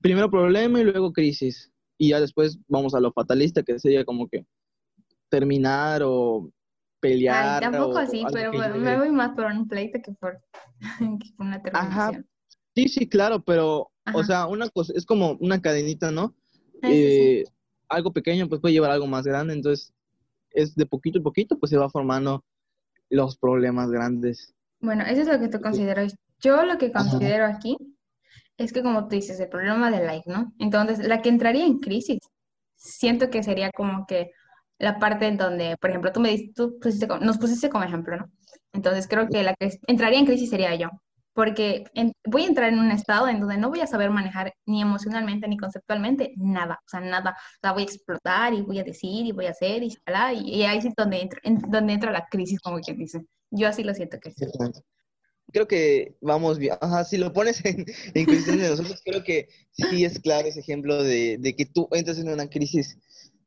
primero 0.00 0.30
problema 0.30 0.80
y 0.80 0.84
luego 0.84 1.12
crisis. 1.12 1.70
Y 1.96 2.10
ya 2.10 2.20
después 2.20 2.58
vamos 2.68 2.94
a 2.94 3.00
lo 3.00 3.12
fatalista, 3.12 3.62
que 3.62 3.78
sería 3.78 4.04
como 4.04 4.28
que 4.28 4.46
terminar 5.28 6.02
o 6.04 6.50
pelear. 7.00 7.62
Ay, 7.64 7.70
tampoco 7.70 7.98
así, 7.98 8.24
pero 8.32 8.52
me 8.52 8.96
voy 8.96 9.10
más 9.10 9.34
por 9.34 9.46
un 9.46 9.68
pleito 9.68 9.98
que 10.02 10.12
por, 10.12 10.40
una 11.38 11.62
terminación. 11.62 12.26
Sí, 12.74 12.88
sí, 12.88 13.08
claro, 13.08 13.42
pero, 13.42 13.90
o 14.14 14.22
sea, 14.22 14.46
una 14.46 14.68
cosa, 14.68 14.92
es 14.94 15.04
como 15.04 15.36
una 15.40 15.60
cadenita, 15.60 16.12
¿no? 16.12 16.36
Eh, 16.82 17.42
algo 17.88 18.12
pequeño 18.12 18.48
pues 18.48 18.60
puede 18.60 18.74
llevar 18.74 18.92
algo 18.92 19.08
más 19.08 19.24
grande, 19.24 19.54
entonces 19.54 19.92
es 20.50 20.76
de 20.76 20.86
poquito 20.86 21.18
a 21.18 21.22
poquito 21.22 21.58
pues 21.58 21.70
se 21.70 21.76
va 21.76 21.90
formando 21.90 22.44
los 23.10 23.36
problemas 23.36 23.90
grandes. 23.90 24.54
Bueno, 24.80 25.04
eso 25.04 25.22
es 25.22 25.28
lo 25.28 25.40
que 25.40 25.48
tú 25.48 25.60
consideras. 25.60 26.14
Yo 26.40 26.64
lo 26.64 26.78
que 26.78 26.92
considero 26.92 27.46
aquí 27.46 27.76
es 28.58 28.72
que 28.72 28.82
como 28.82 29.08
tú 29.08 29.16
dices, 29.16 29.40
el 29.40 29.48
problema 29.48 29.90
del 29.90 30.06
like, 30.06 30.30
¿no? 30.30 30.52
Entonces, 30.58 30.98
la 31.06 31.22
que 31.22 31.28
entraría 31.30 31.64
en 31.64 31.78
crisis, 31.78 32.20
siento 32.74 33.30
que 33.30 33.42
sería 33.42 33.70
como 33.72 34.06
que 34.06 34.32
la 34.78 34.98
parte 34.98 35.26
en 35.26 35.36
donde, 35.38 35.76
por 35.78 35.90
ejemplo, 35.90 36.12
tú, 36.12 36.20
me, 36.20 36.50
tú 36.54 36.78
nos 37.20 37.38
pusiste 37.38 37.68
como 37.70 37.84
ejemplo, 37.84 38.16
¿no? 38.16 38.30
Entonces 38.72 39.08
creo 39.08 39.28
que 39.28 39.42
la 39.42 39.54
que 39.54 39.78
entraría 39.86 40.18
en 40.18 40.26
crisis 40.26 40.50
sería 40.50 40.74
yo, 40.74 40.88
porque 41.32 41.84
voy 42.26 42.42
a 42.44 42.46
entrar 42.46 42.72
en 42.72 42.78
un 42.80 42.90
estado 42.90 43.28
en 43.28 43.40
donde 43.40 43.58
no 43.58 43.70
voy 43.70 43.80
a 43.80 43.86
saber 43.86 44.10
manejar 44.10 44.52
ni 44.66 44.82
emocionalmente 44.82 45.48
ni 45.48 45.56
conceptualmente 45.56 46.34
nada, 46.36 46.80
o 46.84 46.88
sea, 46.88 47.00
nada, 47.00 47.30
o 47.30 47.58
sea, 47.62 47.72
voy 47.72 47.82
a 47.82 47.84
explotar 47.86 48.54
y 48.54 48.62
voy 48.62 48.78
a 48.80 48.84
decir 48.84 49.26
y 49.26 49.32
voy 49.32 49.46
a 49.46 49.50
hacer 49.50 49.82
y, 49.82 49.96
y, 50.34 50.56
y 50.56 50.62
ahí 50.64 50.78
es 50.78 50.94
donde 50.96 51.22
entra, 51.22 51.40
donde 51.68 51.92
entra 51.92 52.12
la 52.12 52.26
crisis, 52.26 52.60
como 52.60 52.80
quien 52.80 52.98
dice. 52.98 53.20
Yo 53.50 53.68
así 53.68 53.84
lo 53.84 53.94
siento 53.94 54.18
que 54.20 54.30
sí. 54.32 54.46
Creo 55.52 55.66
que 55.66 56.16
vamos 56.20 56.58
bien. 56.58 56.76
Ajá, 56.80 57.04
si 57.04 57.16
lo 57.16 57.32
pones 57.32 57.64
en, 57.64 57.84
en 58.14 58.26
cuestión 58.26 58.58
de 58.58 58.68
nosotros, 58.68 59.00
creo 59.04 59.24
que 59.24 59.48
sí 59.72 60.04
es 60.04 60.18
claro 60.20 60.48
ese 60.48 60.60
ejemplo 60.60 61.02
de, 61.02 61.38
de 61.38 61.56
que 61.56 61.66
tú 61.66 61.88
entras 61.92 62.18
en 62.18 62.28
una 62.30 62.48
crisis. 62.48 62.98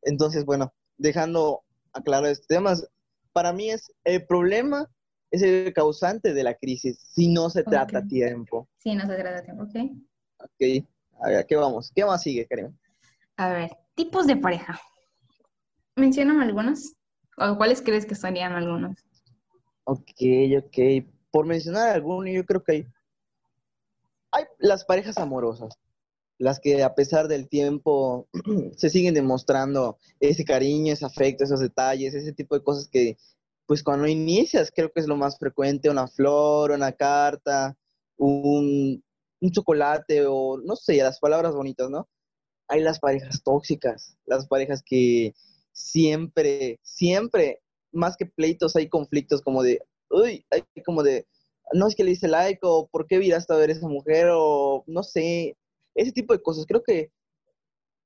Entonces, 0.04 0.46
bueno, 0.46 0.74
dejando 0.98 1.64
aclarar 1.94 2.32
estos 2.32 2.48
temas, 2.48 2.88
para 3.34 3.54
mí 3.54 3.70
es 3.70 3.92
el 4.04 4.26
problema 4.26 4.90
es 5.32 5.42
el 5.42 5.74
causante 5.74 6.34
de 6.34 6.44
la 6.44 6.56
crisis 6.56 7.00
si 7.00 7.30
no 7.30 7.50
se 7.50 7.64
trata 7.64 8.00
a 8.00 8.08
tiempo. 8.08 8.68
Si 8.78 8.94
no 8.94 9.08
se 9.08 9.16
trata 9.16 9.38
a 9.38 9.44
tiempo, 9.44 9.64
ok. 9.64 9.76
Ok, 10.40 10.86
a 11.22 11.30
ver, 11.30 11.46
¿qué 11.48 11.56
vamos? 11.56 11.92
¿Qué 11.96 12.06
más 12.06 12.22
sigue, 12.22 12.46
Karim? 12.46 12.76
A 13.38 13.50
ver, 13.50 13.72
tipos 13.96 14.28
de 14.28 14.36
pareja. 14.36 14.80
¿Mencionan 15.96 16.42
algunos? 16.42 16.94
¿O 17.38 17.56
cuáles 17.58 17.82
crees 17.82 18.06
que 18.06 18.16
serían 18.16 18.54
algunos? 18.54 18.98
Ok, 19.86 20.22
ok. 20.58 21.06
Por 21.32 21.46
mencionar 21.46 21.90
algunos, 21.90 22.34
yo 22.34 22.46
creo 22.46 22.64
que 22.64 22.72
hay, 22.72 22.88
hay 24.32 24.46
las 24.60 24.86
parejas 24.86 25.18
amorosas 25.18 25.78
las 26.42 26.60
que 26.60 26.82
a 26.84 26.96
pesar 26.96 27.28
del 27.28 27.48
tiempo 27.48 28.28
se 28.76 28.90
siguen 28.90 29.14
demostrando 29.14 30.00
ese 30.20 30.44
cariño, 30.44 30.92
ese 30.92 31.06
afecto, 31.06 31.44
esos 31.44 31.60
detalles, 31.60 32.16
ese 32.16 32.34
tipo 32.34 32.56
de 32.56 32.64
cosas 32.64 32.88
que, 32.88 33.16
pues 33.68 33.84
cuando 33.84 34.08
inicias, 34.08 34.72
creo 34.76 34.92
que 34.92 35.02
es 35.02 35.08
lo 35.08 35.16
más 35.16 35.38
frecuente, 35.38 35.90
una 35.90 36.08
flor, 36.08 36.72
una 36.72 36.94
carta, 36.94 37.78
un, 38.18 39.04
chocolate 39.52 40.26
o 40.28 40.58
no 40.58 40.76
sé, 40.76 40.98
las 40.98 41.20
palabras 41.20 41.54
bonitas, 41.54 41.90
¿no? 41.92 42.10
Hay 42.68 42.82
las 42.82 43.00
parejas 43.00 43.44
tóxicas, 43.44 44.18
las 44.26 44.48
parejas 44.48 44.82
que 44.84 45.36
siempre, 45.72 46.80
siempre, 46.82 47.62
más 47.92 48.18
que 48.18 48.26
pleitos, 48.26 48.76
hay 48.76 48.90
conflictos 48.90 49.44
como 49.44 49.62
de, 49.62 49.80
uy, 50.12 50.46
hay 50.52 50.64
como 50.86 51.04
de, 51.04 51.26
no 51.74 51.88
es 51.88 51.96
que 51.96 52.04
le 52.04 52.12
hice 52.12 52.28
like 52.28 52.60
o 52.64 52.88
por 52.88 53.08
qué 53.08 53.18
viraste 53.18 53.54
a 53.54 53.58
ver 53.58 53.70
a 53.70 53.74
esa 53.74 53.88
mujer 53.88 54.28
o 54.32 54.84
no 54.88 55.04
sé, 55.04 55.58
ese 55.96 56.12
tipo 56.12 56.34
de 56.34 56.42
cosas. 56.42 56.66
Creo 56.66 56.84
que 56.84 57.12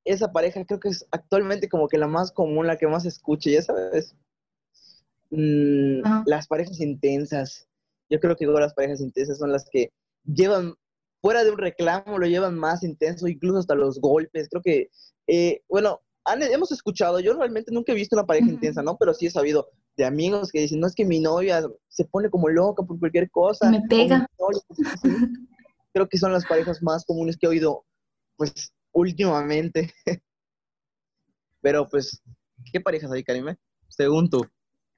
esa 0.05 0.31
pareja 0.31 0.63
creo 0.65 0.79
que 0.79 0.89
es 0.89 1.05
actualmente 1.11 1.67
como 1.67 1.87
que 1.87 1.97
la 1.97 2.07
más 2.07 2.31
común, 2.31 2.67
la 2.67 2.77
que 2.77 2.87
más 2.87 3.05
escucha, 3.05 3.49
ya 3.49 3.61
sabes. 3.61 4.15
Mm, 5.31 6.01
las 6.25 6.47
parejas 6.47 6.79
intensas. 6.79 7.67
Yo 8.09 8.19
creo 8.19 8.35
que 8.35 8.45
las 8.45 8.73
parejas 8.73 9.01
intensas 9.01 9.39
son 9.39 9.51
las 9.51 9.67
que 9.69 9.91
llevan, 10.23 10.75
fuera 11.21 11.43
de 11.43 11.51
un 11.51 11.57
reclamo, 11.57 12.19
lo 12.19 12.27
llevan 12.27 12.57
más 12.57 12.83
intenso, 12.83 13.27
incluso 13.27 13.59
hasta 13.59 13.73
los 13.73 13.99
golpes. 13.99 14.47
Creo 14.49 14.61
que, 14.61 14.89
eh, 15.27 15.61
bueno, 15.67 16.01
hemos 16.51 16.71
escuchado, 16.71 17.19
yo 17.19 17.33
realmente 17.33 17.71
nunca 17.71 17.91
he 17.91 17.95
visto 17.95 18.15
una 18.15 18.27
pareja 18.27 18.47
intensa, 18.47 18.83
¿no? 18.83 18.97
Pero 18.97 19.13
sí 19.13 19.25
he 19.25 19.31
sabido 19.31 19.69
de 19.97 20.05
amigos 20.05 20.51
que 20.51 20.61
dicen, 20.61 20.79
no 20.79 20.87
es 20.87 20.95
que 20.95 21.05
mi 21.05 21.19
novia 21.19 21.61
se 21.87 22.05
pone 22.05 22.29
como 22.29 22.49
loca 22.49 22.83
por 22.83 22.99
cualquier 22.99 23.29
cosa. 23.31 23.69
Me 23.69 23.81
pega 23.81 24.27
creo 25.93 26.09
que 26.09 26.17
son 26.17 26.33
las 26.33 26.45
parejas 26.45 26.83
más 26.83 27.05
comunes 27.05 27.37
que 27.37 27.45
he 27.45 27.49
oído, 27.49 27.85
pues, 28.35 28.73
últimamente. 28.91 29.93
Pero, 31.61 31.87
pues, 31.87 32.21
¿qué 32.71 32.81
parejas 32.81 33.11
hay, 33.11 33.23
Karime? 33.23 33.55
Según 33.87 34.29
tú. 34.29 34.45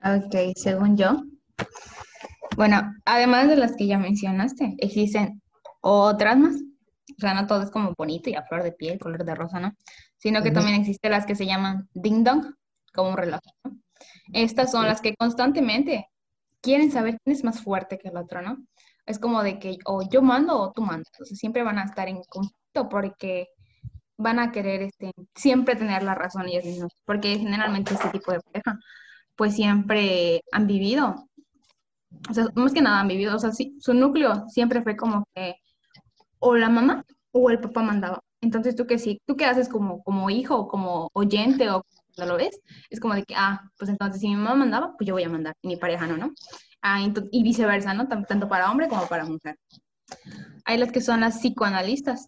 Ok, 0.03 0.35
según 0.55 0.97
yo. 0.97 1.21
Bueno, 2.55 2.95
además 3.05 3.47
de 3.47 3.57
las 3.57 3.75
que 3.75 3.85
ya 3.85 3.99
mencionaste, 3.99 4.75
existen 4.79 5.41
otras 5.81 6.37
más. 6.37 6.55
O 6.55 7.19
sea, 7.19 7.35
no 7.35 7.45
todo 7.45 7.61
es 7.61 7.69
como 7.69 7.93
bonito 7.95 8.31
y 8.31 8.35
a 8.35 8.43
flor 8.43 8.63
de 8.63 8.71
piel, 8.71 8.99
color 8.99 9.23
de 9.23 9.35
rosa, 9.35 9.59
¿no? 9.59 9.73
Sino 10.17 10.41
que 10.41 10.51
también 10.51 10.81
existen 10.81 11.11
las 11.11 11.27
que 11.27 11.35
se 11.35 11.45
llaman 11.45 11.87
ding 11.93 12.23
dong, 12.23 12.55
como 12.93 13.11
un 13.11 13.17
reloj, 13.17 13.39
¿no? 13.63 13.77
Estas 14.33 14.71
son 14.71 14.85
las 14.85 15.01
que 15.01 15.15
constantemente 15.15 16.07
quieren 16.61 16.91
saber 16.91 17.17
quién 17.23 17.35
es 17.35 17.43
más 17.43 17.61
fuerte 17.61 17.97
que 17.97 18.09
el 18.09 18.17
otro, 18.17 18.41
¿no? 18.41 18.57
Es 19.05 19.19
como 19.19 19.43
de 19.43 19.59
que 19.59 19.77
o 19.85 20.01
yo 20.09 20.21
mando 20.21 20.59
o 20.59 20.71
tú 20.73 20.81
mandas. 20.81 21.07
Entonces 21.13 21.37
siempre 21.37 21.63
van 21.63 21.79
a 21.79 21.85
estar 21.85 22.07
en 22.09 22.21
conflicto 22.29 22.89
porque 22.89 23.47
van 24.17 24.39
a 24.39 24.51
querer 24.51 24.81
este, 24.83 25.11
siempre 25.35 25.75
tener 25.75 26.03
la 26.03 26.15
razón 26.15 26.47
ellos 26.47 26.65
mismos. 26.65 26.91
Porque 27.05 27.37
generalmente 27.37 27.93
este 27.93 28.09
tipo 28.09 28.31
de 28.31 28.41
pareja, 28.41 28.79
pues 29.35 29.55
siempre 29.55 30.41
han 30.51 30.67
vivido. 30.67 31.15
O 32.29 32.33
sea, 32.33 32.47
más 32.55 32.73
que 32.73 32.81
nada 32.81 32.99
han 33.01 33.07
vivido. 33.07 33.35
O 33.35 33.39
sea, 33.39 33.51
sí, 33.51 33.77
su 33.79 33.93
núcleo 33.93 34.47
siempre 34.49 34.81
fue 34.83 34.97
como 34.97 35.25
que 35.33 35.55
o 36.39 36.55
la 36.55 36.69
mamá 36.69 37.05
o 37.31 37.49
el 37.49 37.59
papá 37.59 37.81
mandaba. 37.83 38.19
Entonces, 38.41 38.75
¿tú 38.75 38.85
qué 38.87 38.99
sí? 38.99 39.21
¿Tú 39.25 39.35
qué 39.35 39.45
haces 39.45 39.69
como, 39.69 40.03
como 40.03 40.29
hijo 40.29 40.67
como 40.67 41.09
oyente 41.13 41.69
o 41.69 41.83
cuando 42.17 42.33
lo 42.33 42.37
ves? 42.37 42.59
Es 42.89 42.99
como 42.99 43.13
de 43.13 43.23
que, 43.23 43.35
ah, 43.35 43.61
pues 43.77 43.89
entonces 43.89 44.19
si 44.21 44.27
mi 44.27 44.35
mamá 44.35 44.55
mandaba, 44.55 44.95
pues 44.97 45.07
yo 45.07 45.13
voy 45.13 45.23
a 45.23 45.29
mandar 45.29 45.55
y 45.61 45.67
mi 45.67 45.77
pareja 45.77 46.07
no, 46.07 46.17
¿no? 46.17 46.33
Ah, 46.81 46.99
y 47.31 47.43
viceversa, 47.43 47.93
¿no? 47.93 48.07
Tanto 48.07 48.47
para 48.49 48.71
hombre 48.71 48.87
como 48.87 49.07
para 49.07 49.25
mujer. 49.25 49.57
Hay 50.65 50.77
las 50.77 50.91
que 50.91 51.01
son 51.01 51.21
las 51.21 51.39
psicoanalistas. 51.39 52.27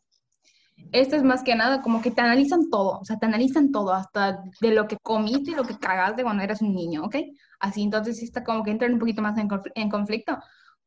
Esto 0.92 1.16
es 1.16 1.24
más 1.24 1.44
que 1.44 1.56
nada 1.56 1.82
como 1.82 2.02
que 2.02 2.12
te 2.12 2.22
analizan 2.22 2.70
todo, 2.70 3.00
o 3.00 3.06
sea, 3.06 3.18
te 3.18 3.26
analizan 3.26 3.72
todo, 3.72 3.94
hasta 3.94 4.44
de 4.62 4.72
lo 4.72 4.88
que 4.88 4.98
comiste 5.04 5.52
y 5.52 5.56
lo 5.56 5.66
que 5.66 5.78
cagaste 5.78 6.24
cuando 6.24 6.42
eras 6.42 6.62
un 6.62 6.74
niño, 6.74 7.04
¿ok? 7.04 7.18
Así 7.60 7.84
entonces 7.84 8.24
está 8.24 8.44
como 8.44 8.64
que 8.64 8.72
entran 8.72 8.94
un 8.94 9.00
poquito 9.00 9.22
más 9.22 9.38
en 9.38 9.90
conflicto, 9.90 10.38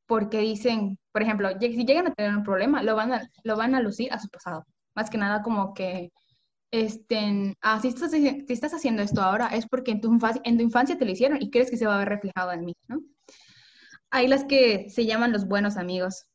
porque 0.06 0.40
dicen, 0.40 0.98
por 1.12 1.22
ejemplo, 1.22 1.48
si 1.60 1.84
llegan 1.86 2.06
a 2.08 2.12
tener 2.14 2.36
un 2.36 2.42
problema, 2.42 2.82
lo 2.82 2.96
van 2.96 3.12
a, 3.12 3.28
lo 3.44 3.56
van 3.56 3.74
a 3.74 3.80
lucir 3.80 4.12
a 4.12 4.18
su 4.18 4.28
pasado. 4.28 4.66
Más 4.94 5.08
que 5.08 5.18
nada 5.18 5.42
como 5.42 5.72
que, 5.74 6.12
estén, 6.72 7.54
ah, 7.60 7.80
si 7.80 7.88
estás, 7.88 8.10
si 8.10 8.44
estás 8.48 8.74
haciendo 8.74 9.02
esto 9.02 9.22
ahora 9.22 9.48
es 9.48 9.66
porque 9.68 9.92
en 9.92 10.00
tu, 10.00 10.12
infancia, 10.12 10.42
en 10.44 10.56
tu 10.56 10.64
infancia 10.64 10.98
te 10.98 11.04
lo 11.04 11.12
hicieron 11.12 11.40
y 11.40 11.50
crees 11.50 11.70
que 11.70 11.76
se 11.76 11.86
va 11.86 11.94
a 11.94 11.98
ver 11.98 12.08
reflejado 12.08 12.52
en 12.52 12.64
mí, 12.64 12.74
¿no? 12.88 13.02
Hay 14.10 14.26
las 14.26 14.44
que 14.44 14.90
se 14.90 15.06
llaman 15.06 15.32
los 15.32 15.46
buenos 15.46 15.76
amigos, 15.76 16.26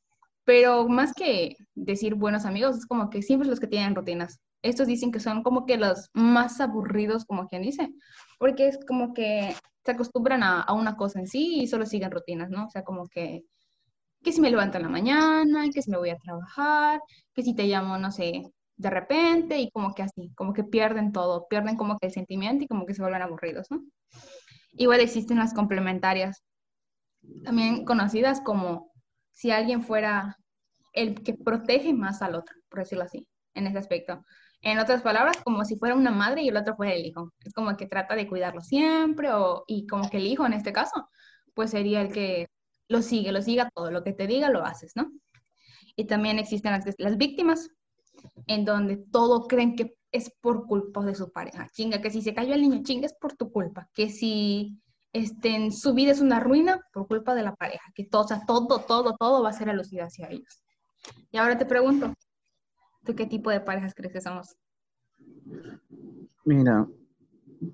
pero 0.45 0.87
más 0.87 1.13
que 1.13 1.57
decir 1.75 2.15
buenos 2.15 2.45
amigos, 2.45 2.77
es 2.77 2.85
como 2.85 3.09
que 3.09 3.21
siempre 3.21 3.49
los 3.49 3.59
que 3.59 3.67
tienen 3.67 3.95
rutinas. 3.95 4.39
Estos 4.61 4.87
dicen 4.87 5.11
que 5.11 5.19
son 5.19 5.43
como 5.43 5.65
que 5.65 5.77
los 5.77 6.09
más 6.13 6.61
aburridos, 6.61 7.25
como 7.25 7.47
quien 7.47 7.63
dice, 7.63 7.89
porque 8.39 8.67
es 8.67 8.79
como 8.87 9.13
que 9.13 9.55
se 9.85 9.91
acostumbran 9.91 10.43
a, 10.43 10.61
a 10.61 10.73
una 10.73 10.97
cosa 10.97 11.19
en 11.19 11.27
sí 11.27 11.61
y 11.61 11.67
solo 11.67 11.85
siguen 11.85 12.11
rutinas, 12.11 12.49
¿no? 12.49 12.65
O 12.65 12.69
sea, 12.69 12.83
como 12.83 13.07
que 13.07 13.43
que 14.23 14.31
si 14.31 14.41
me 14.41 14.51
levanto 14.51 14.77
en 14.77 14.83
la 14.83 14.89
mañana, 14.89 15.65
que 15.73 15.81
si 15.81 15.89
me 15.91 15.97
voy 15.97 16.09
a 16.09 16.17
trabajar, 16.17 16.99
que 17.33 17.43
si 17.43 17.55
te 17.55 17.63
llamo, 17.65 17.97
no 17.97 18.11
sé, 18.11 18.43
de 18.77 18.89
repente 18.89 19.59
y 19.59 19.71
como 19.71 19.93
que 19.93 20.03
así, 20.03 20.31
como 20.35 20.53
que 20.53 20.63
pierden 20.63 21.11
todo, 21.11 21.47
pierden 21.47 21.75
como 21.75 21.97
que 21.97 22.07
el 22.07 22.13
sentimiento 22.13 22.63
y 22.63 22.67
como 22.67 22.85
que 22.85 22.93
se 22.93 23.01
vuelven 23.01 23.21
aburridos, 23.21 23.67
¿no? 23.69 23.81
Igual 24.73 24.99
existen 25.01 25.37
las 25.37 25.53
complementarias, 25.53 26.43
también 27.43 27.85
conocidas 27.85 28.41
como 28.41 28.91
si 29.33 29.51
alguien 29.51 29.83
fuera 29.83 30.37
el 30.93 31.23
que 31.23 31.33
protege 31.33 31.93
más 31.93 32.21
al 32.21 32.35
otro, 32.35 32.55
por 32.69 32.79
decirlo 32.79 33.03
así, 33.03 33.27
en 33.53 33.67
ese 33.67 33.77
aspecto. 33.77 34.23
En 34.61 34.79
otras 34.79 35.01
palabras, 35.01 35.37
como 35.43 35.63
si 35.65 35.77
fuera 35.77 35.95
una 35.95 36.11
madre 36.11 36.41
y 36.41 36.49
el 36.49 36.57
otro 36.57 36.75
fuera 36.75 36.93
el 36.93 37.05
hijo. 37.05 37.31
Es 37.43 37.53
como 37.53 37.75
que 37.77 37.85
trata 37.87 38.15
de 38.15 38.27
cuidarlo 38.27 38.61
siempre 38.61 39.31
o, 39.31 39.63
y 39.67 39.85
como 39.87 40.09
que 40.09 40.17
el 40.17 40.27
hijo 40.27 40.45
en 40.45 40.53
este 40.53 40.73
caso, 40.73 41.09
pues 41.53 41.71
sería 41.71 42.01
el 42.01 42.11
que 42.11 42.47
lo 42.87 43.01
sigue, 43.01 43.31
lo 43.31 43.41
siga 43.41 43.69
todo, 43.73 43.91
lo 43.91 44.03
que 44.03 44.13
te 44.13 44.27
diga 44.27 44.49
lo 44.49 44.63
haces, 44.63 44.93
¿no? 44.95 45.11
Y 45.95 46.05
también 46.05 46.39
existen 46.39 46.71
las, 46.71 47.17
víctimas, 47.17 47.69
en 48.45 48.65
donde 48.65 48.97
todo 48.97 49.47
creen 49.47 49.75
que 49.75 49.97
es 50.11 50.31
por 50.41 50.67
culpa 50.67 51.03
de 51.03 51.15
su 51.15 51.31
pareja. 51.31 51.67
Chinga, 51.71 52.01
que 52.01 52.11
si 52.11 52.21
se 52.21 52.33
cayó 52.33 52.53
el 52.53 52.61
niño, 52.61 52.81
chinga, 52.83 53.05
es 53.05 53.13
por 53.13 53.33
tu 53.33 53.51
culpa. 53.51 53.89
Que 53.93 54.09
si 54.09 54.79
este, 55.13 55.71
su 55.71 55.93
vida 55.93 56.11
es 56.11 56.21
una 56.21 56.39
ruina, 56.39 56.81
por 56.93 57.07
culpa 57.07 57.35
de 57.35 57.43
la 57.43 57.55
pareja. 57.55 57.91
Que 57.95 58.05
todo, 58.05 58.27
todo, 58.45 58.79
todo, 58.79 59.15
todo 59.17 59.43
va 59.43 59.49
a 59.49 59.53
ser 59.53 59.69
alucido 59.69 60.05
hacia 60.05 60.29
ellos. 60.29 60.63
Y 61.31 61.37
ahora 61.37 61.57
te 61.57 61.65
pregunto, 61.65 62.13
¿tú 63.03 63.15
qué 63.15 63.25
tipo 63.25 63.49
de 63.49 63.61
parejas 63.61 63.93
crees 63.93 64.13
que 64.13 64.21
somos? 64.21 64.55
Mira, 66.45 66.87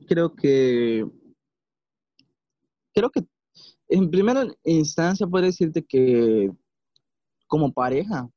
creo 0.08 0.34
que 0.34 1.06
creo 2.94 3.10
que 3.10 3.26
en 3.88 4.10
primera 4.10 4.46
instancia 4.64 5.28
puedo 5.28 5.46
decirte 5.46 5.84
que 5.84 6.52
como 7.48 7.72
pareja, 7.72 8.28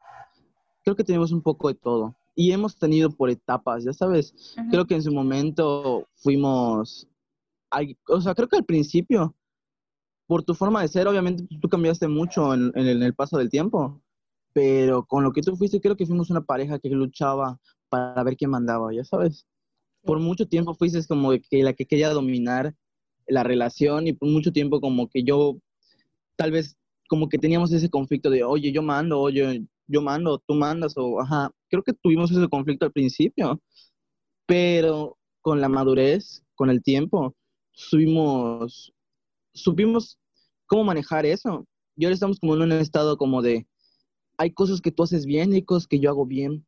creo 0.86 0.94
que 0.94 1.02
tenemos 1.02 1.32
un 1.32 1.42
poco 1.42 1.66
de 1.66 1.74
todo. 1.74 2.14
Y 2.36 2.52
hemos 2.52 2.76
tenido 2.76 3.10
por 3.10 3.28
etapas, 3.28 3.82
ya 3.82 3.92
sabes. 3.92 4.54
Creo 4.70 4.86
que 4.86 4.94
en 4.94 5.02
su 5.02 5.12
momento 5.12 6.06
fuimos, 6.14 7.08
o 8.08 8.20
sea, 8.20 8.34
creo 8.36 8.46
que 8.46 8.58
al 8.58 8.64
principio, 8.64 9.34
por 10.28 10.44
tu 10.44 10.54
forma 10.54 10.82
de 10.82 10.88
ser, 10.88 11.08
obviamente 11.08 11.44
tú 11.60 11.68
cambiaste 11.68 12.06
mucho 12.06 12.54
en, 12.54 12.72
el 12.76 13.14
paso 13.14 13.36
del 13.36 13.50
tiempo, 13.50 14.00
pero 14.52 15.04
con 15.04 15.24
lo 15.24 15.32
que 15.32 15.42
tú 15.42 15.56
fuiste, 15.56 15.80
creo 15.80 15.96
que 15.96 16.06
fuimos 16.06 16.30
una 16.30 16.42
pareja 16.42 16.78
que 16.78 16.88
luchaba 16.90 17.58
para 17.88 18.22
ver 18.22 18.36
quién 18.36 18.52
mandaba, 18.52 18.94
ya 18.94 19.02
sabes. 19.02 19.44
Por 20.04 20.20
mucho 20.20 20.46
tiempo 20.46 20.74
fuiste 20.74 21.04
como 21.08 21.32
que 21.50 21.64
la 21.64 21.72
que 21.72 21.86
quería 21.86 22.10
dominar 22.10 22.76
la 23.26 23.42
relación 23.42 24.06
y 24.06 24.12
por 24.12 24.28
mucho 24.28 24.52
tiempo 24.52 24.80
como 24.80 25.08
que 25.08 25.24
yo, 25.24 25.56
tal 26.36 26.52
vez 26.52 26.76
como 27.08 27.28
que 27.28 27.38
teníamos 27.38 27.72
ese 27.72 27.90
conflicto 27.90 28.30
de, 28.30 28.44
oye, 28.44 28.70
yo 28.70 28.82
mando, 28.82 29.18
oye, 29.18 29.66
yo 29.86 30.02
mando, 30.02 30.38
tú 30.46 30.54
mandas, 30.54 30.94
o, 30.96 31.20
ajá, 31.20 31.50
creo 31.68 31.82
que 31.82 31.92
tuvimos 31.92 32.30
ese 32.30 32.48
conflicto 32.48 32.86
al 32.86 32.92
principio, 32.92 33.60
pero 34.46 35.18
con 35.40 35.60
la 35.60 35.68
madurez, 35.68 36.42
con 36.54 36.70
el 36.70 36.82
tiempo, 36.82 37.34
subimos, 37.72 38.92
supimos 39.54 40.18
cómo 40.66 40.84
manejar 40.84 41.26
eso. 41.26 41.66
Y 41.96 42.04
ahora 42.04 42.14
estamos 42.14 42.38
como 42.40 42.54
en 42.54 42.62
un 42.62 42.72
estado 42.72 43.16
como 43.16 43.42
de, 43.42 43.66
hay 44.38 44.52
cosas 44.52 44.80
que 44.80 44.92
tú 44.92 45.04
haces 45.04 45.24
bien 45.24 45.54
y 45.54 45.62
cosas 45.62 45.86
que 45.86 46.00
yo 46.00 46.10
hago 46.10 46.26
bien. 46.26 46.66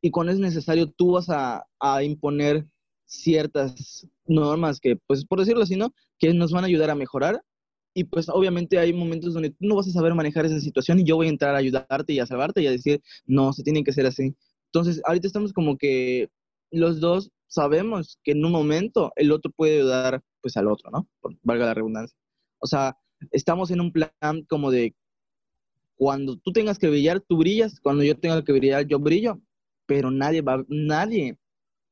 Y 0.00 0.10
cuando 0.10 0.32
es 0.32 0.38
necesario, 0.38 0.90
tú 0.90 1.12
vas 1.12 1.28
a, 1.28 1.66
a 1.80 2.02
imponer 2.02 2.66
ciertas 3.06 4.06
normas 4.26 4.78
que, 4.78 4.96
pues 5.06 5.24
por 5.24 5.40
decirlo 5.40 5.62
así, 5.62 5.76
¿no? 5.76 5.92
Que 6.18 6.32
nos 6.34 6.52
van 6.52 6.64
a 6.64 6.66
ayudar 6.68 6.90
a 6.90 6.94
mejorar. 6.94 7.42
Y 7.98 8.04
pues 8.04 8.28
obviamente 8.28 8.78
hay 8.78 8.92
momentos 8.92 9.34
donde 9.34 9.50
tú 9.50 9.56
no 9.66 9.74
vas 9.74 9.88
a 9.88 9.90
saber 9.90 10.14
manejar 10.14 10.46
esa 10.46 10.60
situación 10.60 11.00
y 11.00 11.04
yo 11.04 11.16
voy 11.16 11.26
a 11.26 11.30
entrar 11.30 11.56
a 11.56 11.58
ayudarte 11.58 12.12
y 12.12 12.20
a 12.20 12.26
salvarte 12.26 12.62
y 12.62 12.68
a 12.68 12.70
decir, 12.70 13.02
no, 13.26 13.52
se 13.52 13.64
tiene 13.64 13.82
que 13.82 13.92
ser 13.92 14.06
así. 14.06 14.36
Entonces, 14.66 15.02
ahorita 15.04 15.26
estamos 15.26 15.52
como 15.52 15.76
que 15.76 16.28
los 16.70 17.00
dos 17.00 17.32
sabemos 17.48 18.20
que 18.22 18.32
en 18.32 18.44
un 18.44 18.52
momento 18.52 19.12
el 19.16 19.32
otro 19.32 19.50
puede 19.50 19.78
ayudar 19.78 20.22
pues 20.40 20.56
al 20.56 20.68
otro, 20.68 20.92
¿no? 20.92 21.08
Por, 21.20 21.34
valga 21.42 21.66
la 21.66 21.74
redundancia. 21.74 22.16
O 22.60 22.68
sea, 22.68 22.96
estamos 23.32 23.72
en 23.72 23.80
un 23.80 23.90
plan 23.90 24.12
como 24.48 24.70
de 24.70 24.94
cuando 25.96 26.36
tú 26.36 26.52
tengas 26.52 26.78
que 26.78 26.88
brillar, 26.88 27.20
tú 27.20 27.36
brillas, 27.36 27.80
cuando 27.80 28.04
yo 28.04 28.16
tenga 28.16 28.44
que 28.44 28.52
brillar, 28.52 28.86
yo 28.86 29.00
brillo, 29.00 29.40
pero 29.86 30.12
nadie 30.12 30.40
va, 30.40 30.64
nadie 30.68 31.36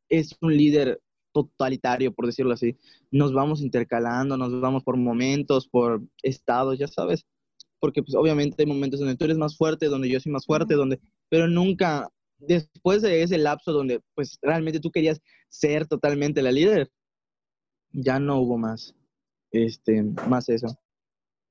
es 0.08 0.36
un 0.40 0.56
líder 0.56 1.00
totalitario, 1.37 2.14
por 2.14 2.25
decirlo 2.26 2.55
así. 2.55 2.78
Nos 3.11 3.33
vamos 3.35 3.61
intercalando, 3.61 4.38
nos 4.38 4.59
vamos 4.61 4.83
por 4.83 4.97
momentos, 4.97 5.69
por 5.69 6.02
estados, 6.23 6.78
ya 6.78 6.88
sabes. 6.88 7.26
Porque 7.78 8.02
pues 8.02 8.14
obviamente 8.14 8.62
hay 8.62 8.66
momentos 8.66 9.00
donde 9.00 9.16
tú 9.16 9.26
eres 9.26 9.37
más 9.37 9.57
fuerte, 9.57 9.87
donde 9.87 10.09
yo 10.09 10.19
soy 10.19 10.33
más 10.33 10.47
fuerte, 10.47 10.75
donde, 10.75 10.99
pero 11.28 11.47
nunca, 11.47 12.09
después 12.38 13.02
de 13.02 13.23
ese 13.23 13.37
lapso 13.37 13.73
donde 13.73 14.00
pues 14.14 14.38
realmente 14.40 14.81
tú 14.81 14.90
querías 14.90 15.21
ser 15.50 15.87
totalmente 15.87 16.40
la 16.40 16.52
líder, 16.52 16.90
ya 17.93 18.19
no 18.19 18.40
hubo 18.40 18.57
más, 18.57 18.95
este, 19.50 20.02
más 20.02 20.49
eso. 20.49 20.69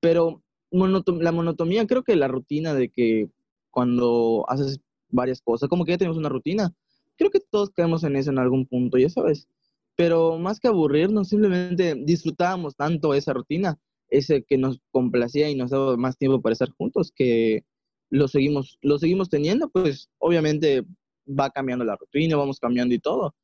Pero 0.02 0.42
la 0.72 1.32
monotomía, 1.32 1.86
creo 1.86 2.04
que 2.04 2.16
la 2.16 2.28
rutina 2.28 2.74
de 2.74 2.90
que 2.90 3.30
cuando 3.70 4.46
haces 4.48 4.80
varias 5.10 5.42
cosas, 5.42 5.70
como 5.70 5.86
que 5.86 5.92
ya 5.92 5.98
tenemos 6.00 6.18
una 6.18 6.30
rutina, 6.30 6.74
creo 7.18 7.30
que 7.30 7.40
todos 7.40 7.70
caemos 7.70 8.04
en 8.04 8.16
eso 8.16 8.32
en 8.32 8.40
algún 8.40 8.66
punto, 8.66 8.98
ya 8.98 9.10
sabes 9.10 9.48
pero 9.96 10.38
más 10.38 10.60
que 10.60 10.68
aburrirnos, 10.68 11.30
simplemente 11.30 11.96
disfrutábamos 11.96 12.76
tanto 12.76 13.14
esa 13.14 13.34
rutina, 13.34 13.78
ese 14.10 14.44
que 14.44 14.58
nos 14.58 14.80
complacía 14.92 15.50
y 15.50 15.56
nos 15.56 15.72
daba 15.72 15.98
más 15.98 16.18
tiempo 16.18 16.42
para 16.42 16.54
estar 16.54 16.70
juntos, 16.72 17.12
que 17.16 17.64
lo 18.10 18.28
seguimos, 18.28 18.78
lo 18.82 18.98
seguimos 19.00 19.30
teniendo, 19.30 19.70
pues 19.70 20.10
obviamente 20.20 20.84
va 21.28 21.50
cambiando 21.50 21.86
la 21.86 21.96
rutina, 21.96 22.38
vamos 22.38 22.60
cambiando 22.60 22.94
y 22.94 23.00
todo. 23.00 23.36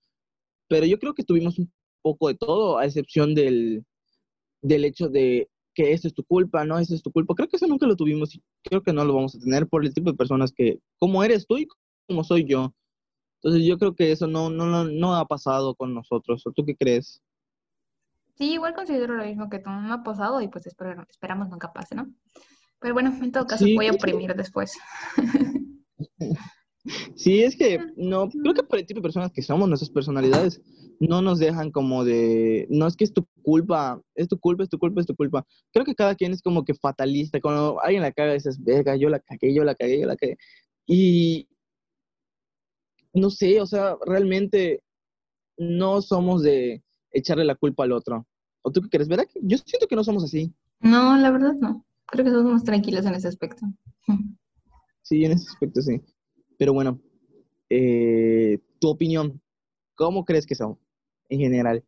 Pero 0.68 0.86
yo 0.86 1.00
creo 1.00 1.14
que 1.14 1.24
tuvimos 1.24 1.60
un 1.60 1.72
poco 2.02 2.28
de 2.28 2.36
todo, 2.36 2.78
a 2.78 2.86
excepción 2.86 3.36
del, 3.36 3.86
del 4.62 4.86
hecho 4.86 5.10
de 5.10 5.50
que 5.74 5.94
esto 5.94 6.08
es 6.08 6.14
tu 6.14 6.24
culpa, 6.24 6.66
no, 6.66 6.78
esto 6.80 6.96
es 6.96 7.02
tu 7.02 7.12
culpa. 7.12 7.34
Creo 7.36 7.48
que 7.48 7.58
eso 7.58 7.68
nunca 7.68 7.88
lo 7.88 7.96
tuvimos 7.96 8.36
y 8.36 8.42
creo 8.64 8.84
que 8.84 8.94
no 8.94 9.06
lo 9.06 9.14
vamos 9.14 9.36
a 9.36 9.40
tener 9.40 9.68
por 9.68 9.86
el 9.86 9.94
tipo 9.94 10.12
de 10.12 10.18
personas 10.18 10.52
que, 10.52 10.80
como 10.98 11.24
eres 11.24 11.48
tú 11.48 11.58
y 11.58 11.68
como 12.08 12.24
soy 12.24 12.46
yo. 12.46 12.74
Entonces 13.44 13.68
yo 13.68 13.78
creo 13.80 13.96
que 13.96 14.12
eso 14.12 14.28
no, 14.28 14.52
no, 14.52 14.86
no 14.86 15.16
ha 15.16 15.28
pasado 15.28 15.74
con 15.74 15.96
nosotros. 15.96 16.46
¿O 16.46 16.52
tú 16.52 16.64
qué 16.64 16.76
crees? 16.76 17.24
Sí, 18.36 18.54
igual 18.54 18.76
considero 18.76 19.16
lo 19.16 19.26
mismo 19.26 19.50
que 19.50 19.60
tú, 19.60 19.70
no 19.70 19.94
ha 19.94 20.04
pasado 20.04 20.42
y 20.42 20.48
pues 20.48 20.68
esperamos 20.68 21.50
nunca 21.50 21.74
pase, 21.74 21.96
¿no? 21.96 22.14
Pero 22.80 22.94
bueno, 22.94 23.12
en 23.22 23.32
todo 23.32 23.46
caso 23.46 23.66
Sí. 23.66 23.76
voy 23.76 23.88
a 23.88 23.92
oprimir 23.92 24.36
después. 24.36 24.78
Sí, 27.16 27.44
es 27.44 27.56
que 27.56 27.80
no, 27.96 28.28
creo 28.28 28.56
que 28.56 28.64
por 28.64 28.80
el 28.80 28.88
tipo 28.88 29.00
de 29.00 29.04
personas 29.04 29.32
que 29.32 29.44
somos, 29.44 29.70
nuestras 29.70 29.92
personalidades, 29.92 30.60
no 31.00 31.22
nos 31.22 31.38
dejan 31.38 31.70
como 31.70 32.04
de, 32.04 32.66
no 32.72 32.88
es 32.88 32.96
que 32.96 33.04
es 33.04 33.14
tu 33.14 33.28
culpa, 33.44 34.02
es 34.16 34.28
tu 34.28 34.40
culpa, 34.40 34.64
es 34.64 34.70
tu 34.70 34.80
culpa, 34.80 35.02
es 35.02 35.06
tu 35.06 35.16
culpa. 35.16 35.46
Creo 35.72 35.86
que 35.86 35.94
cada 35.94 36.16
quien 36.16 36.32
es 36.32 36.42
como 36.42 36.66
que 36.66 36.74
fatalista. 36.74 37.40
Cuando 37.40 37.80
alguien 37.82 38.02
la 38.02 38.12
caga, 38.12 38.34
dices, 38.34 38.64
verga, 38.64 38.96
yo 38.96 39.10
la 39.10 39.20
cagué, 39.20 39.54
yo 39.54 39.64
la 39.64 39.76
cagué, 39.76 40.00
yo 40.00 40.08
la 40.08 40.16
cagué. 40.16 40.38
Y 40.88 41.48
no 43.14 43.30
sé, 43.30 43.62
o 43.62 43.66
sea, 43.66 43.98
realmente 44.06 44.84
no 45.58 46.02
somos 46.02 46.44
de 46.44 46.84
echarle 47.12 47.46
la 47.46 47.56
culpa 47.56 47.84
al 47.84 47.92
otro. 47.92 48.28
¿O 48.62 48.72
tú 48.72 48.82
qué 48.82 48.90
crees? 48.90 49.08
¿Verdad? 49.08 49.26
Yo 49.42 49.58
siento 49.58 49.88
que 49.88 49.96
no 49.96 50.04
somos 50.04 50.24
así. 50.24 50.54
No, 50.80 51.18
la 51.18 51.32
verdad 51.32 51.54
no. 51.54 51.86
Creo 52.06 52.26
que 52.26 52.32
somos 52.32 52.64
tranquilos 52.64 53.06
en 53.06 53.16
ese 53.16 53.28
aspecto. 53.28 53.66
Sí, 55.04 55.26
en 55.26 55.32
ese 55.32 55.50
aspecto 55.50 55.82
sí. 55.82 56.00
Pero 56.58 56.74
bueno, 56.74 57.02
eh, 57.70 58.60
tu 58.80 58.88
opinión, 58.88 59.42
¿cómo 59.96 60.24
crees 60.24 60.46
que 60.46 60.56
son 60.56 60.78
en 61.28 61.40
general? 61.40 61.84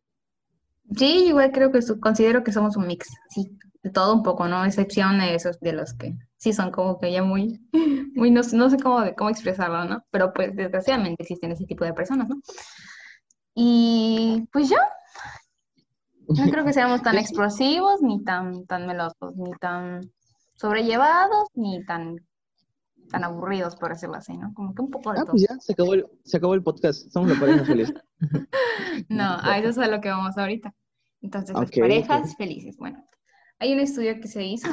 Sí, 0.96 1.28
igual 1.28 1.52
creo 1.52 1.70
que 1.72 1.80
considero 2.00 2.44
que 2.44 2.52
somos 2.52 2.76
un 2.76 2.86
mix, 2.86 3.08
sí, 3.30 3.56
de 3.82 3.90
todo 3.90 4.14
un 4.14 4.22
poco, 4.22 4.48
¿no? 4.48 4.64
Excepción 4.64 5.20
de 5.20 5.36
esos 5.36 5.58
de 5.60 5.72
los 5.72 5.94
que 5.94 6.16
sí 6.44 6.52
son 6.52 6.70
como 6.70 6.98
que 7.00 7.10
ya 7.10 7.22
muy, 7.22 7.58
muy, 8.14 8.30
no, 8.30 8.42
sé- 8.42 8.56
no 8.56 8.68
sé 8.70 8.76
cómo, 8.78 9.02
cómo 9.16 9.30
expresarlo, 9.30 9.84
¿no? 9.86 10.04
Pero 10.10 10.32
pues 10.34 10.54
desgraciadamente 10.54 11.22
existen 11.22 11.52
ese 11.52 11.64
tipo 11.64 11.84
de 11.84 11.94
personas, 11.94 12.28
¿no? 12.28 12.36
Y 13.54 14.46
pues 14.52 14.68
yo 14.68 14.76
no 16.28 16.50
creo 16.50 16.64
que 16.64 16.72
seamos 16.72 17.02
tan 17.02 17.16
explosivos, 17.18 18.02
ni 18.02 18.22
tan, 18.24 18.66
tan 18.66 18.86
melosos, 18.86 19.36
ni 19.36 19.50
tan 19.60 20.00
sobrellevados, 20.56 21.48
ni 21.54 21.84
tan, 21.84 22.16
tan 23.10 23.24
aburridos, 23.24 23.76
por 23.76 23.90
decirlo 23.90 24.16
así, 24.16 24.36
¿no? 24.36 24.52
Como 24.54 24.74
que 24.74 24.82
un 24.82 24.90
poco 24.90 25.12
de 25.12 25.18
Ah, 25.18 25.22
todo. 25.22 25.32
pues 25.32 25.46
ya, 25.48 25.58
se 25.60 25.72
acabó 25.72 25.94
el, 25.94 26.06
se 26.24 26.36
acabó 26.36 26.54
el 26.54 26.62
podcast. 26.62 27.10
Somos 27.10 27.30
la 27.30 27.40
pareja 27.40 27.64
feliz. 27.64 27.92
No, 29.08 29.38
a 29.42 29.58
eso 29.58 29.68
es 29.68 29.78
a 29.78 29.88
lo 29.88 30.00
que 30.00 30.08
vamos 30.08 30.36
ahorita. 30.38 30.72
Entonces, 31.20 31.56
las 31.56 31.68
Ok, 31.70 31.76
parejas 31.80 32.30
ok. 32.30 32.36
felices. 32.38 32.76
Bueno, 32.76 33.04
hay 33.58 33.72
un 33.72 33.80
estudio 33.80 34.20
que 34.20 34.28
se 34.28 34.44
hizo 34.44 34.68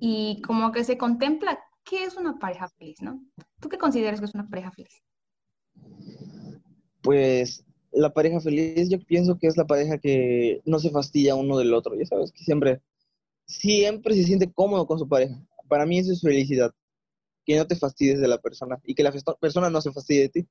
y 0.00 0.40
como 0.42 0.72
que 0.72 0.82
se 0.82 0.98
contempla 0.98 1.60
qué 1.84 2.04
es 2.04 2.16
una 2.16 2.38
pareja 2.38 2.68
feliz, 2.70 3.00
¿no? 3.02 3.22
¿Tú 3.60 3.68
qué 3.68 3.78
consideras 3.78 4.18
que 4.18 4.26
es 4.26 4.34
una 4.34 4.48
pareja 4.48 4.72
feliz? 4.72 5.02
Pues 7.02 7.64
la 7.92 8.12
pareja 8.12 8.40
feliz, 8.40 8.88
yo 8.88 8.98
pienso 9.00 9.38
que 9.38 9.46
es 9.46 9.56
la 9.56 9.66
pareja 9.66 9.98
que 9.98 10.62
no 10.64 10.78
se 10.78 10.90
fastidia 10.90 11.34
uno 11.34 11.58
del 11.58 11.74
otro. 11.74 11.94
Ya 11.96 12.06
sabes 12.06 12.32
que 12.32 12.42
siempre, 12.42 12.80
siempre 13.46 14.14
se 14.14 14.24
siente 14.24 14.52
cómodo 14.52 14.86
con 14.86 14.98
su 14.98 15.06
pareja. 15.06 15.36
Para 15.68 15.86
mí 15.86 15.98
eso 15.98 16.12
es 16.12 16.22
felicidad. 16.22 16.72
Que 17.44 17.56
no 17.56 17.66
te 17.66 17.76
fastidies 17.76 18.20
de 18.20 18.28
la 18.28 18.38
persona 18.38 18.80
y 18.84 18.94
que 18.94 19.02
la 19.02 19.12
persona 19.40 19.70
no 19.70 19.80
se 19.80 19.92
fastidie 19.92 20.22
de 20.22 20.28
ti. 20.28 20.48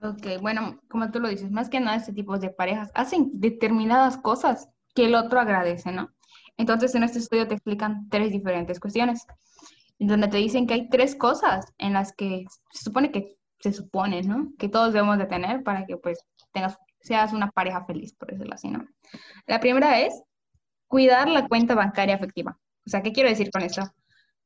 Ok, 0.00 0.40
bueno, 0.40 0.80
como 0.88 1.10
tú 1.10 1.18
lo 1.18 1.28
dices, 1.28 1.50
más 1.50 1.68
que 1.68 1.80
nada 1.80 1.96
este 1.96 2.12
tipo 2.12 2.38
de 2.38 2.50
parejas 2.50 2.90
hacen 2.94 3.30
determinadas 3.34 4.16
cosas 4.16 4.68
que 4.94 5.06
el 5.06 5.16
otro 5.16 5.40
agradece, 5.40 5.90
¿no? 5.90 6.14
Entonces, 6.58 6.94
en 6.94 7.04
este 7.04 7.20
estudio 7.20 7.48
te 7.48 7.54
explican 7.54 8.08
tres 8.10 8.30
diferentes 8.30 8.78
cuestiones, 8.80 9.24
donde 9.98 10.28
te 10.28 10.36
dicen 10.36 10.66
que 10.66 10.74
hay 10.74 10.88
tres 10.88 11.16
cosas 11.16 11.72
en 11.78 11.94
las 11.94 12.12
que 12.12 12.44
se 12.72 12.84
supone 12.84 13.10
que 13.10 13.38
se 13.60 13.72
supone, 13.72 14.22
¿no? 14.22 14.52
Que 14.58 14.68
todos 14.68 14.92
debemos 14.92 15.18
de 15.18 15.26
tener 15.26 15.62
para 15.62 15.86
que 15.86 15.96
pues 15.96 16.18
tengas, 16.52 16.76
seas 17.00 17.32
una 17.32 17.50
pareja 17.50 17.84
feliz, 17.84 18.14
por 18.14 18.30
decirlo 18.30 18.54
así, 18.54 18.68
¿no? 18.68 18.86
La 19.46 19.60
primera 19.60 20.00
es 20.00 20.22
cuidar 20.86 21.28
la 21.28 21.48
cuenta 21.48 21.74
bancaria 21.74 22.14
efectiva. 22.14 22.58
O 22.86 22.90
sea, 22.90 23.02
¿qué 23.02 23.12
quiero 23.12 23.28
decir 23.28 23.50
con 23.50 23.62
esto? 23.62 23.82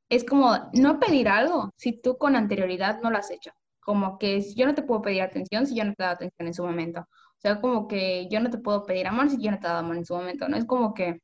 Es 0.08 0.24
como 0.24 0.70
no 0.72 0.98
pedir 0.98 1.28
algo 1.28 1.72
si 1.76 2.00
tú 2.00 2.18
con 2.18 2.36
anterioridad 2.36 3.00
no 3.02 3.10
lo 3.10 3.18
has 3.18 3.30
hecho. 3.30 3.52
Como 3.80 4.18
que 4.18 4.42
yo 4.54 4.66
no 4.66 4.74
te 4.74 4.82
puedo 4.82 5.02
pedir 5.02 5.22
atención 5.22 5.66
si 5.66 5.74
yo 5.74 5.84
no 5.84 5.94
te 5.94 6.02
he 6.02 6.04
dado 6.04 6.14
atención 6.16 6.46
en 6.46 6.54
su 6.54 6.64
momento. 6.64 7.00
O 7.00 7.40
sea, 7.40 7.60
como 7.60 7.88
que 7.88 8.28
yo 8.30 8.40
no 8.40 8.50
te 8.50 8.58
puedo 8.58 8.84
pedir 8.84 9.06
amor 9.06 9.28
si 9.30 9.40
yo 9.42 9.50
no 9.50 9.58
te 9.58 9.66
he 9.66 9.68
dado 9.68 9.80
amor 9.80 9.96
en 9.96 10.04
su 10.04 10.14
momento, 10.14 10.48
¿no? 10.48 10.56
Es 10.56 10.64
como 10.64 10.94
que 10.94 11.20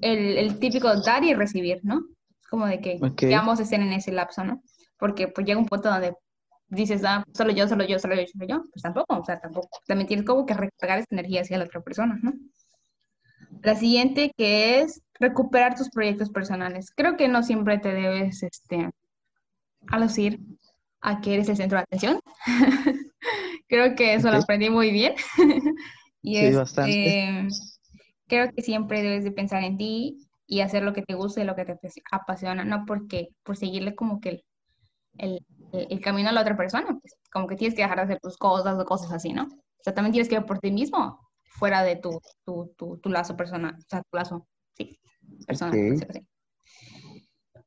el, 0.00 0.38
el 0.38 0.58
típico 0.58 0.94
dar 1.02 1.24
y 1.24 1.34
recibir, 1.34 1.80
¿no? 1.82 2.04
Es 2.40 2.48
como 2.48 2.66
de 2.66 2.80
que 2.80 3.34
ambos 3.34 3.60
estén 3.60 3.82
en 3.82 3.92
ese 3.92 4.12
lapso, 4.12 4.44
¿no? 4.44 4.62
Porque 4.98 5.28
pues 5.28 5.46
llega 5.46 5.58
un 5.58 5.66
punto 5.66 5.88
donde 5.88 6.14
dices, 6.68 7.02
ah, 7.04 7.24
solo 7.34 7.52
yo, 7.52 7.68
solo 7.68 7.84
yo, 7.84 7.98
solo 7.98 8.14
yo, 8.14 8.26
solo 8.26 8.46
yo. 8.46 8.62
Pues 8.72 8.82
tampoco, 8.82 9.18
o 9.18 9.24
sea, 9.24 9.40
tampoco. 9.40 9.80
También 9.86 10.08
tienes 10.08 10.26
como 10.26 10.46
que 10.46 10.54
recargar 10.54 10.98
esa 10.98 11.08
energía 11.10 11.42
hacia 11.42 11.58
la 11.58 11.64
otra 11.64 11.80
persona, 11.80 12.18
¿no? 12.22 12.32
La 13.62 13.76
siguiente 13.76 14.32
que 14.36 14.80
es 14.80 15.02
recuperar 15.20 15.74
tus 15.76 15.90
proyectos 15.90 16.30
personales. 16.30 16.90
Creo 16.94 17.16
que 17.16 17.28
no 17.28 17.42
siempre 17.42 17.78
te 17.78 17.92
debes, 17.92 18.42
este, 18.42 18.90
alucir 19.88 20.40
a 21.00 21.20
que 21.20 21.34
eres 21.34 21.48
el 21.48 21.56
centro 21.56 21.78
de 21.78 21.84
atención. 21.84 22.20
Creo 23.68 23.94
que 23.94 24.14
eso 24.14 24.30
lo 24.30 24.38
aprendí 24.38 24.70
muy 24.70 24.90
bien. 24.90 25.14
y 26.22 26.36
Sí, 26.36 26.44
este, 26.44 26.56
bastante. 26.56 27.48
Creo 28.32 28.50
que 28.50 28.62
siempre 28.62 29.02
debes 29.02 29.24
de 29.24 29.30
pensar 29.32 29.62
en 29.62 29.76
ti 29.76 30.16
y 30.46 30.60
hacer 30.62 30.82
lo 30.84 30.94
que 30.94 31.02
te 31.02 31.12
gusta 31.12 31.42
y 31.42 31.44
lo 31.44 31.54
que 31.54 31.66
te 31.66 31.74
apasi- 31.74 32.02
apasiona, 32.10 32.64
no 32.64 32.86
porque 32.86 33.28
por 33.42 33.58
seguirle 33.58 33.94
como 33.94 34.22
que 34.22 34.42
el, 35.18 35.44
el- 35.74 36.00
camino 36.00 36.30
a 36.30 36.32
la 36.32 36.40
otra 36.40 36.56
persona, 36.56 36.98
pues 36.98 37.12
como 37.30 37.46
que 37.46 37.56
tienes 37.56 37.74
que 37.76 37.82
dejar 37.82 37.98
de 37.98 38.04
hacer 38.04 38.20
tus 38.22 38.38
cosas 38.38 38.78
o 38.80 38.84
cosas 38.86 39.12
así, 39.12 39.34
¿no? 39.34 39.42
O 39.44 39.82
sea, 39.84 39.92
también 39.92 40.12
tienes 40.12 40.30
que 40.30 40.38
ver 40.38 40.46
por 40.46 40.60
ti 40.60 40.70
mismo, 40.70 41.20
fuera 41.44 41.82
de 41.82 41.96
tu, 41.96 42.18
tu, 42.46 42.72
tu, 42.78 42.96
tu 43.02 43.10
lazo 43.10 43.36
personal, 43.36 43.74
o 43.76 43.82
sea, 43.86 44.00
tu 44.00 44.16
lazo, 44.16 44.46
sí, 44.78 44.98
personal. 45.46 45.74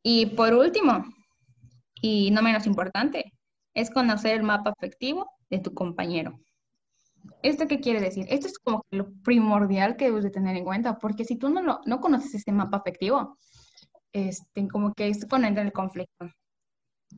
Y 0.01 0.25
por 0.25 0.51
último, 0.55 1.03
y 2.01 2.31
no 2.31 2.41
menos 2.41 2.65
importante, 2.65 3.31
es 3.75 3.91
conocer 3.91 4.33
el 4.35 4.41
mapa 4.43 4.71
afectivo 4.75 5.29
de 5.51 5.59
tu 5.59 5.75
compañero. 5.75 6.39
¿Esto 7.43 7.67
qué 7.67 7.79
quiere 7.79 8.01
decir? 8.01 8.25
Esto 8.29 8.47
es 8.47 8.59
como 8.59 8.83
que 8.89 8.97
lo 8.97 9.11
primordial 9.23 9.95
que 9.97 10.05
debes 10.05 10.23
de 10.23 10.31
tener 10.31 10.55
en 10.57 10.63
cuenta, 10.65 10.97
porque 10.99 11.25
si 11.25 11.37
tú 11.37 11.49
no, 11.49 11.61
lo, 11.61 11.81
no 11.85 11.99
conoces 12.01 12.33
este 12.35 12.51
mapa 12.51 12.77
afectivo, 12.77 13.37
este, 14.13 14.67
como 14.69 14.93
que 14.93 15.09
es 15.09 15.25
cuando 15.29 15.47
entra 15.47 15.63
el 15.63 15.73
conflicto. 15.73 16.27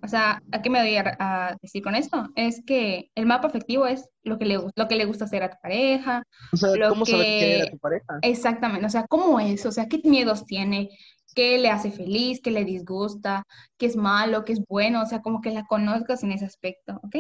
O 0.03 0.07
sea, 0.07 0.41
¿a 0.51 0.61
qué 0.61 0.69
me 0.69 0.81
voy 0.81 0.95
a, 0.97 1.17
a 1.19 1.55
decir 1.61 1.81
con 1.83 1.95
esto? 1.95 2.27
Es 2.35 2.63
que 2.65 3.09
el 3.15 3.25
mapa 3.25 3.47
afectivo 3.47 3.87
es 3.87 4.07
lo 4.23 4.37
que 4.37 4.45
le, 4.45 4.59
lo 4.75 4.87
que 4.87 4.95
le 4.95 5.05
gusta 5.05 5.25
hacer 5.25 5.43
a 5.43 5.49
tu 5.49 5.57
pareja, 5.61 6.23
O 6.53 6.57
sea, 6.57 6.69
lo 6.73 6.89
¿cómo 6.89 7.05
saber 7.05 7.25
qué 7.37 7.55
era 7.55 7.65
que- 7.65 7.71
tu 7.71 7.77
pareja? 7.79 8.19
Exactamente, 8.21 8.85
o 8.85 8.89
sea, 8.89 9.05
¿cómo 9.07 9.39
es? 9.39 9.65
O 9.65 9.71
sea, 9.71 9.87
¿qué 9.87 10.01
miedos 10.03 10.45
tiene? 10.45 10.89
¿Qué 11.35 11.57
le 11.59 11.69
hace 11.69 11.91
feliz? 11.91 12.41
¿Qué 12.43 12.51
le 12.51 12.65
disgusta? 12.65 13.43
¿Qué 13.77 13.85
es 13.87 13.95
malo? 13.95 14.43
¿Qué 14.45 14.53
es 14.53 14.61
bueno? 14.67 15.01
O 15.03 15.05
sea, 15.05 15.21
como 15.21 15.41
que 15.41 15.51
la 15.51 15.65
conozcas 15.65 16.23
en 16.23 16.31
ese 16.31 16.45
aspecto, 16.45 16.99
¿ok? 17.03 17.15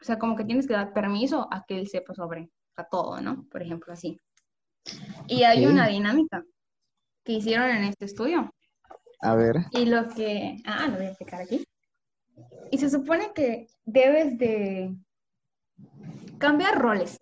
O 0.00 0.04
sea, 0.04 0.18
como 0.18 0.36
que 0.36 0.44
tienes 0.44 0.66
que 0.66 0.74
dar 0.74 0.92
permiso 0.92 1.48
a 1.50 1.64
que 1.66 1.78
él 1.78 1.88
sepa 1.88 2.14
sobre 2.14 2.50
a 2.76 2.84
todo, 2.84 3.20
¿no? 3.20 3.46
Por 3.50 3.62
ejemplo, 3.62 3.92
así. 3.92 4.20
Y 5.26 5.42
hay 5.42 5.66
una 5.66 5.88
dinámica 5.88 6.44
que 7.24 7.32
hicieron 7.32 7.70
en 7.70 7.84
este 7.84 8.04
estudio. 8.04 8.52
A 9.20 9.34
ver. 9.34 9.56
Y 9.72 9.86
lo 9.86 10.08
que... 10.08 10.58
Ah, 10.64 10.86
lo 10.88 10.96
voy 10.96 11.06
a 11.06 11.08
explicar 11.08 11.40
aquí. 11.40 11.66
Y 12.70 12.78
se 12.78 12.90
supone 12.90 13.32
que 13.34 13.66
debes 13.84 14.38
de 14.38 14.94
cambiar 16.38 16.78
roles, 16.78 17.18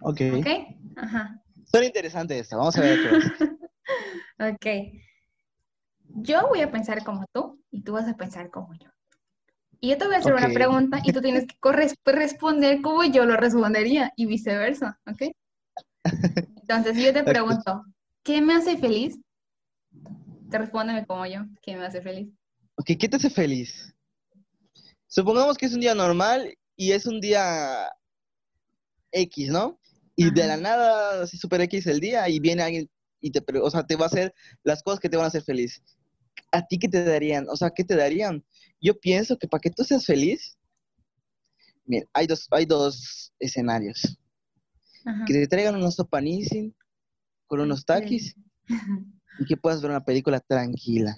Ok. 0.00 0.20
¿ok? 0.38 0.46
Ajá. 0.96 1.42
Son 1.64 1.82
interesantes 1.82 2.42
esto. 2.42 2.56
Vamos 2.56 2.76
a 2.76 2.80
ver 2.80 2.98
qué. 3.02 3.48
Ok. 4.40 4.66
Yo 6.10 6.46
voy 6.48 6.60
a 6.60 6.70
pensar 6.70 7.02
como 7.02 7.26
tú 7.32 7.60
y 7.70 7.82
tú 7.82 7.94
vas 7.94 8.06
a 8.06 8.16
pensar 8.16 8.50
como 8.50 8.72
yo. 8.74 8.88
Y 9.80 9.90
yo 9.90 9.98
te 9.98 10.06
voy 10.06 10.14
a 10.16 10.18
hacer 10.18 10.34
una 10.34 10.48
pregunta 10.48 11.00
y 11.04 11.12
tú 11.12 11.20
tienes 11.20 11.46
que 11.46 11.56
corres- 11.60 11.94
responder 12.04 12.82
como 12.82 13.04
yo 13.04 13.24
lo 13.24 13.36
respondería 13.36 14.12
y 14.16 14.26
viceversa, 14.26 14.98
¿ok? 15.06 15.32
Entonces, 16.60 16.96
si 16.96 17.04
yo 17.04 17.12
te 17.12 17.22
pregunto, 17.24 17.84
¿qué 18.24 18.40
me 18.40 18.54
hace 18.54 18.76
feliz? 18.76 19.18
Te 20.50 20.58
respóndeme 20.58 21.06
como 21.06 21.26
yo, 21.26 21.42
¿qué 21.62 21.76
me 21.76 21.86
hace 21.86 22.00
feliz? 22.02 22.28
Ok, 22.76 22.92
¿qué 22.98 23.08
te 23.08 23.16
hace 23.16 23.30
feliz? 23.30 23.94
Supongamos 25.06 25.56
que 25.56 25.66
es 25.66 25.74
un 25.74 25.80
día 25.80 25.94
normal 25.94 26.54
y 26.76 26.92
es 26.92 27.06
un 27.06 27.20
día 27.20 27.88
X, 29.12 29.48
¿no? 29.50 29.78
Y 30.16 30.30
de 30.30 30.46
la 30.46 30.56
nada, 30.56 31.22
así 31.22 31.36
super 31.38 31.60
X 31.62 31.86
el 31.86 32.00
día 32.00 32.28
y 32.28 32.40
viene 32.40 32.62
alguien 32.62 32.90
y 33.20 33.30
te, 33.30 33.42
o 33.60 33.70
sea, 33.70 33.84
te 33.84 33.96
va 33.96 34.04
a 34.04 34.08
hacer 34.08 34.34
las 34.64 34.82
cosas 34.82 35.00
que 35.00 35.08
te 35.08 35.16
van 35.16 35.24
a 35.24 35.28
hacer 35.28 35.42
feliz. 35.42 35.82
¿A 36.52 36.66
ti 36.66 36.78
qué 36.78 36.88
te 36.88 37.04
darían? 37.04 37.46
O 37.48 37.56
sea, 37.56 37.70
¿qué 37.70 37.84
te 37.84 37.96
darían? 37.96 38.44
Yo 38.80 38.98
pienso 38.98 39.36
que 39.36 39.48
para 39.48 39.60
que 39.60 39.70
tú 39.70 39.84
seas 39.84 40.06
feliz, 40.06 40.56
mira, 41.84 42.06
hay 42.12 42.26
dos, 42.26 42.46
hay 42.50 42.64
dos 42.64 43.32
escenarios. 43.38 44.18
Ajá. 45.04 45.24
Que 45.26 45.34
te 45.34 45.46
traigan 45.48 45.76
unos 45.76 45.96
sopa 45.96 46.20
Nissin 46.20 46.74
con 47.46 47.60
unos 47.60 47.84
taquis 47.84 48.34
y 49.40 49.44
que 49.46 49.56
puedas 49.56 49.80
ver 49.82 49.90
una 49.90 50.04
película 50.04 50.40
tranquila. 50.40 51.16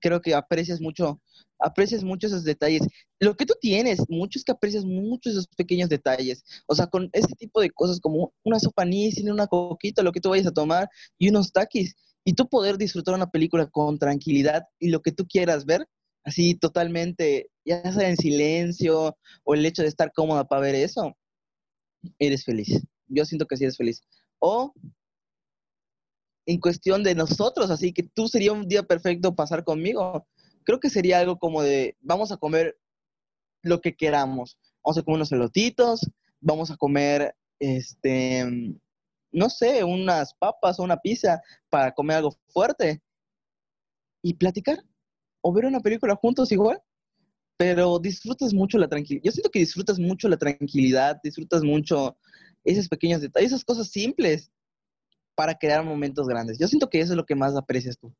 Creo 0.00 0.20
que 0.20 0.34
aprecias 0.34 0.80
mucho, 0.80 1.20
aprecias 1.58 2.04
mucho 2.04 2.28
esos 2.28 2.44
detalles. 2.44 2.82
Lo 3.18 3.36
que 3.36 3.46
tú 3.46 3.54
tienes, 3.60 3.98
mucho 4.08 4.38
es 4.38 4.44
que 4.44 4.52
aprecias 4.52 4.84
mucho 4.84 5.30
esos 5.30 5.48
pequeños 5.48 5.88
detalles. 5.88 6.44
O 6.66 6.74
sea, 6.74 6.86
con 6.86 7.10
ese 7.12 7.34
tipo 7.34 7.60
de 7.60 7.70
cosas 7.70 7.98
como 7.98 8.32
una 8.44 8.60
sopa 8.60 8.84
Nissin, 8.84 9.32
una 9.32 9.48
coquita, 9.48 10.02
lo 10.02 10.12
que 10.12 10.20
tú 10.20 10.30
vayas 10.30 10.46
a 10.46 10.52
tomar 10.52 10.88
y 11.18 11.28
unos 11.28 11.52
taquis. 11.52 11.96
y 12.24 12.34
tú 12.34 12.48
poder 12.48 12.76
disfrutar 12.76 13.14
una 13.14 13.30
película 13.30 13.66
con 13.66 13.98
tranquilidad 13.98 14.64
y 14.78 14.90
lo 14.90 15.00
que 15.00 15.12
tú 15.12 15.26
quieras 15.26 15.64
ver, 15.64 15.88
así 16.24 16.54
totalmente, 16.54 17.50
ya 17.64 17.92
sea 17.92 18.08
en 18.08 18.16
silencio 18.16 19.16
o 19.44 19.54
el 19.54 19.64
hecho 19.64 19.82
de 19.82 19.88
estar 19.88 20.12
cómoda 20.12 20.44
para 20.44 20.62
ver 20.62 20.74
eso, 20.74 21.16
eres 22.18 22.44
feliz. 22.44 22.82
Yo 23.06 23.24
siento 23.24 23.46
que 23.46 23.56
sí 23.56 23.64
eres 23.64 23.76
feliz. 23.76 24.02
O 24.38 24.72
en 26.46 26.60
cuestión 26.60 27.02
de 27.02 27.14
nosotros, 27.14 27.70
así 27.70 27.92
que 27.92 28.02
tú 28.02 28.28
sería 28.28 28.52
un 28.52 28.68
día 28.68 28.82
perfecto 28.82 29.34
pasar 29.34 29.64
conmigo. 29.64 30.26
Creo 30.64 30.80
que 30.80 30.90
sería 30.90 31.18
algo 31.18 31.38
como 31.38 31.62
de, 31.62 31.96
vamos 32.00 32.32
a 32.32 32.36
comer 32.36 32.78
lo 33.62 33.80
que 33.80 33.94
queramos. 33.94 34.56
Vamos 34.84 34.98
a 34.98 35.02
comer 35.02 35.16
unos 35.16 35.32
elotitos, 35.32 36.10
vamos 36.40 36.70
a 36.70 36.76
comer, 36.76 37.34
este, 37.58 38.46
no 39.32 39.50
sé, 39.50 39.84
unas 39.84 40.34
papas 40.34 40.78
o 40.78 40.84
una 40.84 40.96
pizza 40.96 41.42
para 41.68 41.92
comer 41.92 42.18
algo 42.18 42.36
fuerte 42.48 43.02
y 44.22 44.34
platicar 44.34 44.82
o 45.48 45.52
ver 45.52 45.64
una 45.64 45.80
película 45.80 46.14
juntos 46.14 46.52
igual, 46.52 46.78
pero 47.56 47.98
disfrutas 47.98 48.52
mucho 48.52 48.76
la 48.76 48.86
tranquilidad. 48.86 49.24
Yo 49.24 49.32
siento 49.32 49.50
que 49.50 49.60
disfrutas 49.60 49.98
mucho 49.98 50.28
la 50.28 50.36
tranquilidad, 50.36 51.18
disfrutas 51.24 51.62
mucho 51.62 52.18
esos 52.64 52.86
pequeños 52.86 53.22
detalles, 53.22 53.52
esas 53.52 53.64
cosas 53.64 53.88
simples 53.88 54.50
para 55.34 55.54
crear 55.54 55.82
momentos 55.82 56.28
grandes. 56.28 56.58
Yo 56.58 56.68
siento 56.68 56.90
que 56.90 57.00
eso 57.00 57.14
es 57.14 57.16
lo 57.16 57.24
que 57.24 57.34
más 57.34 57.56
aprecias 57.56 57.96
tú. 57.98 58.14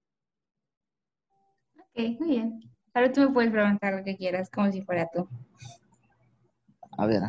Ok, 1.79 2.19
muy 2.19 2.29
bien. 2.31 2.61
Ahora 2.95 3.13
tú 3.13 3.21
me 3.21 3.29
puedes 3.29 3.51
preguntar 3.51 3.93
lo 3.93 4.03
que 4.03 4.17
quieras, 4.17 4.49
como 4.49 4.73
si 4.73 4.81
fuera 4.81 5.07
tú. 5.13 5.29
A 6.97 7.05
ver. 7.05 7.21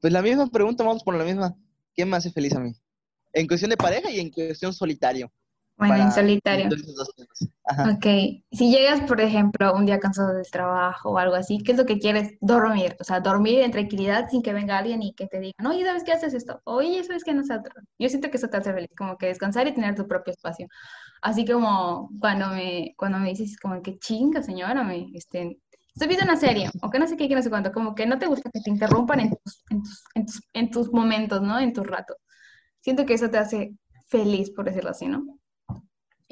Pues 0.00 0.12
la 0.12 0.20
misma 0.20 0.48
pregunta, 0.48 0.82
vamos 0.82 1.04
por 1.04 1.16
la 1.16 1.24
misma. 1.24 1.56
¿Qué 1.94 2.04
me 2.04 2.16
hace 2.16 2.32
feliz 2.32 2.56
a 2.56 2.58
mí? 2.58 2.74
En 3.32 3.46
cuestión 3.46 3.70
de 3.70 3.76
pareja 3.76 4.10
y 4.10 4.18
en 4.18 4.30
cuestión 4.30 4.72
solitario. 4.72 5.32
Bueno, 5.88 6.04
en 6.04 6.12
solitario. 6.12 6.68
Ok. 7.70 8.04
Si 8.52 8.70
llegas, 8.70 9.00
por 9.02 9.20
ejemplo, 9.20 9.74
un 9.74 9.86
día 9.86 9.98
cansado 9.98 10.34
del 10.34 10.50
trabajo 10.50 11.10
o 11.10 11.18
algo 11.18 11.34
así, 11.34 11.58
¿qué 11.58 11.72
es 11.72 11.78
lo 11.78 11.86
que 11.86 11.98
quieres? 11.98 12.36
Dormir. 12.40 12.96
O 13.00 13.04
sea, 13.04 13.20
dormir 13.20 13.60
en 13.60 13.70
tranquilidad 13.70 14.28
sin 14.28 14.42
que 14.42 14.52
venga 14.52 14.76
alguien 14.76 15.02
y 15.02 15.14
que 15.14 15.26
te 15.26 15.40
diga, 15.40 15.54
oye, 15.66 15.84
¿sabes 15.84 16.04
qué 16.04 16.12
haces 16.12 16.34
esto? 16.34 16.60
Oye, 16.64 17.02
¿sabes 17.04 17.24
qué 17.24 17.32
nosotros? 17.32 17.82
Yo 17.98 18.08
siento 18.08 18.30
que 18.30 18.36
eso 18.36 18.48
te 18.48 18.58
hace 18.58 18.74
feliz, 18.74 18.90
como 18.96 19.16
que 19.16 19.26
descansar 19.26 19.66
y 19.68 19.72
tener 19.72 19.94
tu 19.94 20.06
propio 20.06 20.32
espacio. 20.32 20.68
Así 21.22 21.46
como 21.46 22.10
cuando 22.20 22.48
me, 22.48 22.92
cuando 22.96 23.18
me 23.18 23.30
dices, 23.30 23.58
como 23.58 23.80
que 23.80 23.98
chinga, 23.98 24.42
señora, 24.42 24.82
me, 24.82 25.06
este, 25.14 25.58
estoy 25.94 26.08
viendo 26.08 26.24
una 26.24 26.36
serie, 26.36 26.70
o 26.82 26.90
que 26.90 26.98
no 26.98 27.06
sé 27.06 27.16
qué, 27.16 27.28
que 27.28 27.34
no 27.34 27.42
sé 27.42 27.50
cuánto, 27.50 27.72
como 27.72 27.94
que 27.94 28.06
no 28.06 28.18
te 28.18 28.26
gusta 28.26 28.50
que 28.50 28.60
te 28.60 28.70
interrumpan 28.70 29.20
en 29.20 29.30
tus, 29.30 29.64
en 29.70 29.82
tus, 29.82 30.04
en 30.14 30.26
tus, 30.26 30.42
en 30.52 30.70
tus 30.70 30.92
momentos, 30.92 31.40
¿no? 31.40 31.58
En 31.58 31.72
tus 31.72 31.86
ratos. 31.86 32.16
Siento 32.80 33.06
que 33.06 33.14
eso 33.14 33.30
te 33.30 33.38
hace 33.38 33.74
feliz, 34.08 34.50
por 34.50 34.64
decirlo 34.64 34.90
así, 34.90 35.06
¿no? 35.06 35.24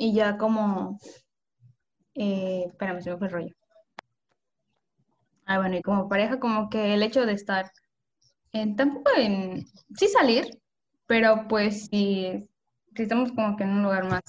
Y 0.01 0.15
ya 0.15 0.39
como, 0.39 0.99
eh, 2.15 2.65
espérame, 2.69 3.03
se 3.03 3.11
me 3.11 3.19
fue 3.19 3.27
el 3.27 3.33
rollo. 3.33 3.55
Ah, 5.45 5.59
bueno, 5.59 5.77
y 5.77 5.83
como 5.83 6.09
pareja, 6.09 6.39
como 6.39 6.71
que 6.71 6.95
el 6.95 7.03
hecho 7.03 7.27
de 7.27 7.33
estar, 7.33 7.73
en, 8.53 8.77
tampoco 8.77 9.11
en, 9.17 9.67
sí 9.97 10.09
salir, 10.09 10.61
pero 11.07 11.47
pues 11.49 11.87
si, 11.87 12.49
si 12.95 13.03
estamos 13.03 13.33
como 13.33 13.57
que 13.57 13.65
en 13.65 13.71
un 13.71 13.83
lugar 13.83 14.05
más 14.05 14.23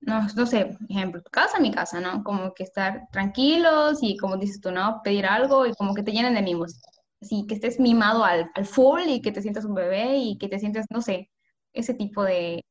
no, 0.00 0.26
no 0.36 0.46
sé, 0.46 0.76
ejemplo, 0.88 1.22
tu 1.22 1.30
casa, 1.30 1.60
mi 1.60 1.70
casa, 1.70 2.00
¿no? 2.00 2.24
Como 2.24 2.54
que 2.54 2.64
estar 2.64 3.08
tranquilos 3.12 3.98
y 4.02 4.16
como 4.16 4.36
dices 4.36 4.60
tú, 4.60 4.72
¿no? 4.72 5.00
Pedir 5.04 5.26
algo 5.26 5.66
y 5.66 5.74
como 5.74 5.94
que 5.94 6.02
te 6.02 6.12
llenen 6.12 6.34
de 6.34 6.42
mimos. 6.42 6.80
Así 7.20 7.46
que 7.46 7.54
estés 7.54 7.78
mimado 7.78 8.24
al, 8.24 8.50
al 8.54 8.66
full 8.66 9.02
y 9.06 9.22
que 9.22 9.32
te 9.32 9.42
sientas 9.42 9.64
un 9.64 9.74
bebé 9.74 10.16
y 10.18 10.38
que 10.38 10.48
te 10.48 10.58
sientas, 10.58 10.86
no 10.90 11.02
sé, 11.02 11.30
ese 11.72 11.94
tipo 11.94 12.24
de, 12.24 12.64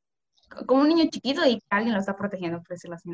como 0.66 0.82
un 0.82 0.90
niño 0.90 1.06
chiquito 1.10 1.46
y 1.46 1.60
que 1.60 1.68
alguien 1.70 1.94
lo 1.94 2.00
está 2.00 2.16
protegiendo, 2.16 2.60
por 2.60 2.70
decirlo 2.70 2.96
así. 2.96 3.10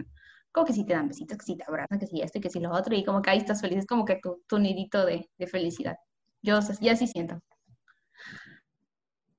Como 0.51 0.65
que 0.65 0.73
si 0.73 0.85
te 0.85 0.93
dan 0.93 1.07
besitos, 1.07 1.37
que 1.37 1.45
si 1.45 1.55
te 1.55 1.63
abrazan, 1.67 1.99
que 1.99 2.07
si 2.07 2.21
esto 2.21 2.37
y 2.37 2.41
que 2.41 2.49
si 2.49 2.59
lo 2.59 2.71
otro, 2.71 2.95
y 2.95 3.03
como 3.03 3.21
que 3.21 3.29
ahí 3.29 3.37
estás 3.37 3.61
feliz, 3.61 3.79
es 3.79 3.85
como 3.85 4.05
que 4.05 4.19
tu, 4.21 4.43
tu 4.47 4.59
nidito 4.59 5.05
de, 5.05 5.29
de 5.37 5.47
felicidad. 5.47 5.97
Yo 6.41 6.59
ya 6.81 6.95
sí 6.95 7.07
siento. 7.07 7.39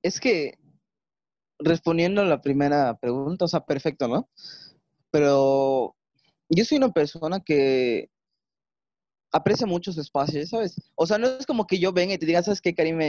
Es 0.01 0.19
que, 0.19 0.57
respondiendo 1.59 2.21
a 2.21 2.25
la 2.25 2.41
primera 2.41 2.97
pregunta, 2.97 3.45
o 3.45 3.47
sea, 3.47 3.61
perfecto, 3.61 4.07
¿no? 4.07 4.29
pero 5.11 5.95
yo 6.49 6.65
soy 6.65 6.77
una 6.77 6.91
persona 6.91 7.39
que 7.39 8.09
aprecia 9.31 9.67
mucho 9.67 9.91
su 9.91 10.01
espacio, 10.01 10.45
¿sabes? 10.47 10.75
O 10.95 11.05
sea, 11.05 11.17
no 11.17 11.27
es 11.27 11.45
como 11.45 11.67
que 11.67 11.79
yo 11.79 11.93
venga 11.93 12.13
y 12.13 12.17
te 12.17 12.25
diga, 12.25 12.43
¿sabes 12.43 12.61
qué, 12.61 12.73
Karim? 12.73 12.99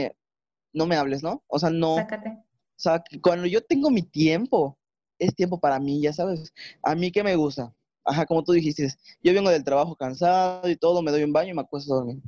No 0.73 0.85
me 0.85 0.95
hables, 0.95 1.23
¿no? 1.23 1.43
O 1.47 1.59
sea, 1.59 1.69
no. 1.69 1.95
Sácate. 1.95 2.29
O 2.29 2.83
sea, 2.83 3.03
cuando 3.21 3.47
yo 3.47 3.61
tengo 3.61 3.89
mi 3.89 4.03
tiempo, 4.03 4.77
es 5.21 5.35
tiempo 5.35 5.59
para 5.59 5.79
mí, 5.79 6.01
ya 6.01 6.13
sabes. 6.13 6.51
A 6.81 6.95
mí, 6.95 7.11
¿qué 7.11 7.23
me 7.23 7.35
gusta? 7.35 7.73
Ajá, 8.03 8.25
como 8.25 8.43
tú 8.43 8.53
dijiste, 8.53 8.89
yo 9.23 9.33
vengo 9.33 9.51
del 9.51 9.63
trabajo 9.63 9.95
cansado 9.95 10.67
y 10.67 10.75
todo, 10.75 11.01
me 11.03 11.11
doy 11.11 11.23
un 11.23 11.31
baño 11.31 11.51
y 11.51 11.53
me 11.53 11.61
acuesto 11.61 11.93
a 11.93 11.97
dormir. 11.97 12.21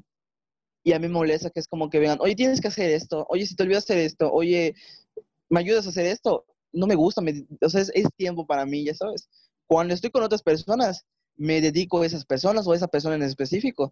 Y 0.84 0.94
a 0.94 1.00
mí 1.00 1.08
me 1.08 1.14
molesta 1.14 1.50
que 1.50 1.60
es 1.60 1.68
como 1.68 1.90
que 1.90 2.00
vengan, 2.00 2.20
oye, 2.22 2.36
tienes 2.36 2.62
que 2.62 2.68
hacer 2.68 2.92
esto, 2.92 3.26
oye, 3.30 3.46
si 3.48 3.56
te 3.56 3.64
olvidas 3.64 3.86
hacer 3.86 3.98
esto, 3.98 4.32
oye, 4.32 4.76
¿me 5.50 5.62
ayudas 5.62 5.88
a 5.88 5.90
hacer 5.90 6.06
esto? 6.06 6.46
No 6.72 6.86
me 6.86 6.96
gusta, 6.96 7.22
o 7.62 7.70
sea, 7.70 7.82
es 7.82 8.10
tiempo 8.16 8.46
para 8.46 8.66
mí, 8.66 8.86
ya 8.86 8.94
sabes. 8.94 9.28
Cuando 9.66 9.94
estoy 9.94 10.12
con 10.12 10.24
otras 10.24 10.44
personas, 10.44 11.06
me 11.36 11.62
dedico 11.62 12.02
a 12.02 12.06
esas 12.06 12.26
personas 12.26 12.68
o 12.68 12.74
a 12.74 12.76
esa 12.76 12.88
persona 12.88 13.16
en 13.16 13.24
específico. 13.24 13.92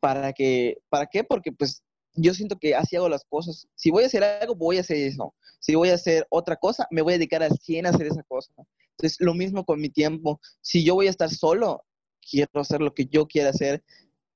¿Para 0.00 0.32
que, 0.32 0.78
¿Para 0.90 1.06
qué? 1.06 1.24
Porque 1.24 1.52
pues 1.52 1.82
yo 2.14 2.34
siento 2.34 2.58
que 2.58 2.74
así 2.74 2.96
hago 2.96 3.08
las 3.08 3.24
cosas. 3.24 3.66
Si 3.74 3.90
voy 3.90 4.04
a 4.04 4.06
hacer 4.06 4.24
algo, 4.24 4.54
voy 4.54 4.78
a 4.78 4.80
hacer 4.80 4.96
eso. 4.96 5.34
Si 5.60 5.74
voy 5.74 5.90
a 5.90 5.94
hacer 5.94 6.26
otra 6.30 6.56
cosa, 6.56 6.86
me 6.90 7.02
voy 7.02 7.14
a 7.14 7.18
dedicar 7.18 7.42
al 7.42 7.56
100 7.58 7.86
a 7.86 7.90
hacer 7.90 8.06
esa 8.06 8.22
cosa. 8.24 8.52
Entonces, 8.96 9.16
lo 9.20 9.34
mismo 9.34 9.64
con 9.64 9.80
mi 9.80 9.88
tiempo. 9.88 10.40
Si 10.60 10.84
yo 10.84 10.94
voy 10.94 11.06
a 11.06 11.10
estar 11.10 11.30
solo, 11.30 11.84
quiero 12.28 12.60
hacer 12.60 12.80
lo 12.80 12.94
que 12.94 13.06
yo 13.06 13.26
quiera 13.26 13.50
hacer 13.50 13.82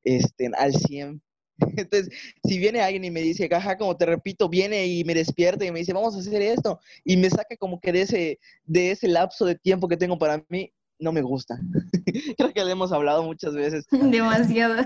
este, 0.05 0.51
al 0.57 0.75
100. 0.75 1.23
Entonces, 1.77 2.09
si 2.45 2.59
viene 2.59 2.81
alguien 2.81 3.05
y 3.05 3.11
me 3.11 3.23
dice, 3.23 3.49
caja, 3.49 3.77
como 3.77 3.97
te 3.97 4.07
repito, 4.07 4.49
viene 4.49 4.87
y 4.87 5.05
me 5.05 5.15
despierta 5.15 5.65
y 5.65 5.71
me 5.71 5.81
dice, 5.81 5.93
vamos 5.93 6.15
a 6.15 6.19
hacer 6.19 6.43
esto, 6.43 6.81
y 7.05 7.17
me 7.17 7.31
saca 7.31 7.57
como 7.57 7.81
que 7.81 7.93
de 7.93 8.03
ese, 8.03 8.39
de 8.65 8.91
ese 8.91 9.09
lapso 9.09 9.45
de 9.45 9.55
tiempo 9.55 9.89
que 9.89 9.97
tengo 9.97 10.19
para 10.19 10.45
mí, 10.49 10.73
no 10.99 11.13
me 11.13 11.23
gusta. 11.23 11.59
Creo 12.37 12.53
que 12.53 12.65
le 12.65 12.73
hemos 12.73 12.93
hablado 12.93 13.23
muchas 13.23 13.55
veces. 13.55 13.87
Demasiado. 13.91 14.85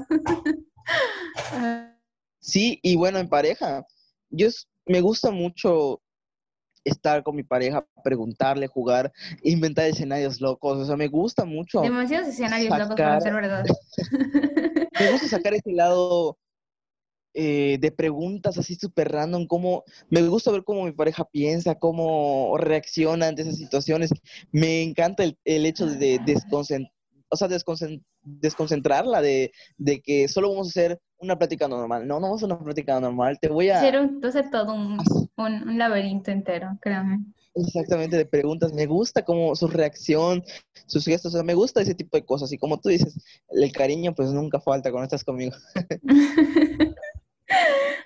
Sí, 2.41 2.79
y 2.83 2.97
bueno, 2.97 3.19
en 3.19 3.29
pareja, 3.29 3.87
yo 4.31 4.49
me 4.87 5.01
gusta 5.01 5.31
mucho 5.31 6.03
estar 6.85 7.23
con 7.23 7.37
mi 7.37 7.43
pareja, 7.43 7.87
preguntarle, 8.03 8.67
jugar, 8.67 9.13
inventar 9.43 9.87
escenarios 9.87 10.41
locos, 10.41 10.79
o 10.79 10.85
sea, 10.85 10.97
me 10.97 11.09
gusta 11.09 11.45
mucho. 11.45 11.81
Demasiados 11.83 12.29
escenarios 12.29 12.77
locos 12.77 12.97
para 12.97 13.21
ser 13.21 13.35
verdad. 13.35 13.65
me 15.01 15.11
gusta 15.13 15.29
sacar 15.29 15.55
ese 15.55 15.73
lado 15.73 16.39
eh, 17.35 17.79
de 17.81 17.93
preguntas 17.93 18.59
así 18.59 18.75
súper 18.75 19.13
random, 19.13 19.47
cómo, 19.47 19.85
me 20.09 20.23
gusta 20.23 20.51
ver 20.51 20.65
cómo 20.65 20.85
mi 20.85 20.93
pareja 20.93 21.25
piensa, 21.25 21.77
cómo 21.77 22.57
reacciona 22.59 23.29
ante 23.29 23.43
esas 23.43 23.57
situaciones. 23.57 24.11
Me 24.51 24.83
encanta 24.83 25.23
el, 25.23 25.39
el 25.45 25.67
hecho 25.67 25.87
de 25.87 26.19
desconcentrar, 26.25 26.93
o 27.31 27.37
sea, 27.37 27.49
desconcentrarla, 28.23 29.23
de, 29.23 29.53
de, 29.79 30.01
que 30.01 30.29
solo 30.29 30.51
vamos 30.51 30.69
a 30.69 30.71
hacer 30.71 31.01
una 31.19 31.39
plática 31.39 31.69
normal. 31.69 32.07
No, 32.07 32.17
no 32.17 32.23
vamos 32.23 32.43
a 32.43 32.47
hacer 32.47 32.57
una 32.57 32.65
plática 32.65 33.01
normal, 33.01 33.39
te 33.41 33.49
voy 33.49 33.71
a... 33.71 33.79
Hacer, 33.79 34.51
todo 34.51 34.75
un, 34.75 34.99
un, 35.37 35.69
un 35.69 35.79
laberinto 35.79 36.31
entero, 36.31 36.77
créame. 36.81 37.21
Exactamente, 37.55 38.17
de 38.17 38.27
preguntas. 38.27 38.73
Me 38.73 38.87
gusta 38.87 39.25
como 39.25 39.55
su 39.57 39.69
reacción, 39.69 40.43
sus 40.87 41.05
gestos, 41.05 41.35
o 41.35 41.39
sea, 41.39 41.45
me 41.45 41.55
gusta 41.55 41.81
ese 41.81 41.95
tipo 41.95 42.17
de 42.17 42.25
cosas. 42.25 42.53
Y 42.53 42.59
como 42.59 42.81
tú 42.81 42.89
dices, 42.89 43.19
el 43.49 43.73
cariño 43.73 44.15
pues 44.15 44.31
nunca 44.31 44.61
falta 44.61 44.91
cuando 44.91 45.05
estás 45.05 45.25
conmigo. 45.25 45.57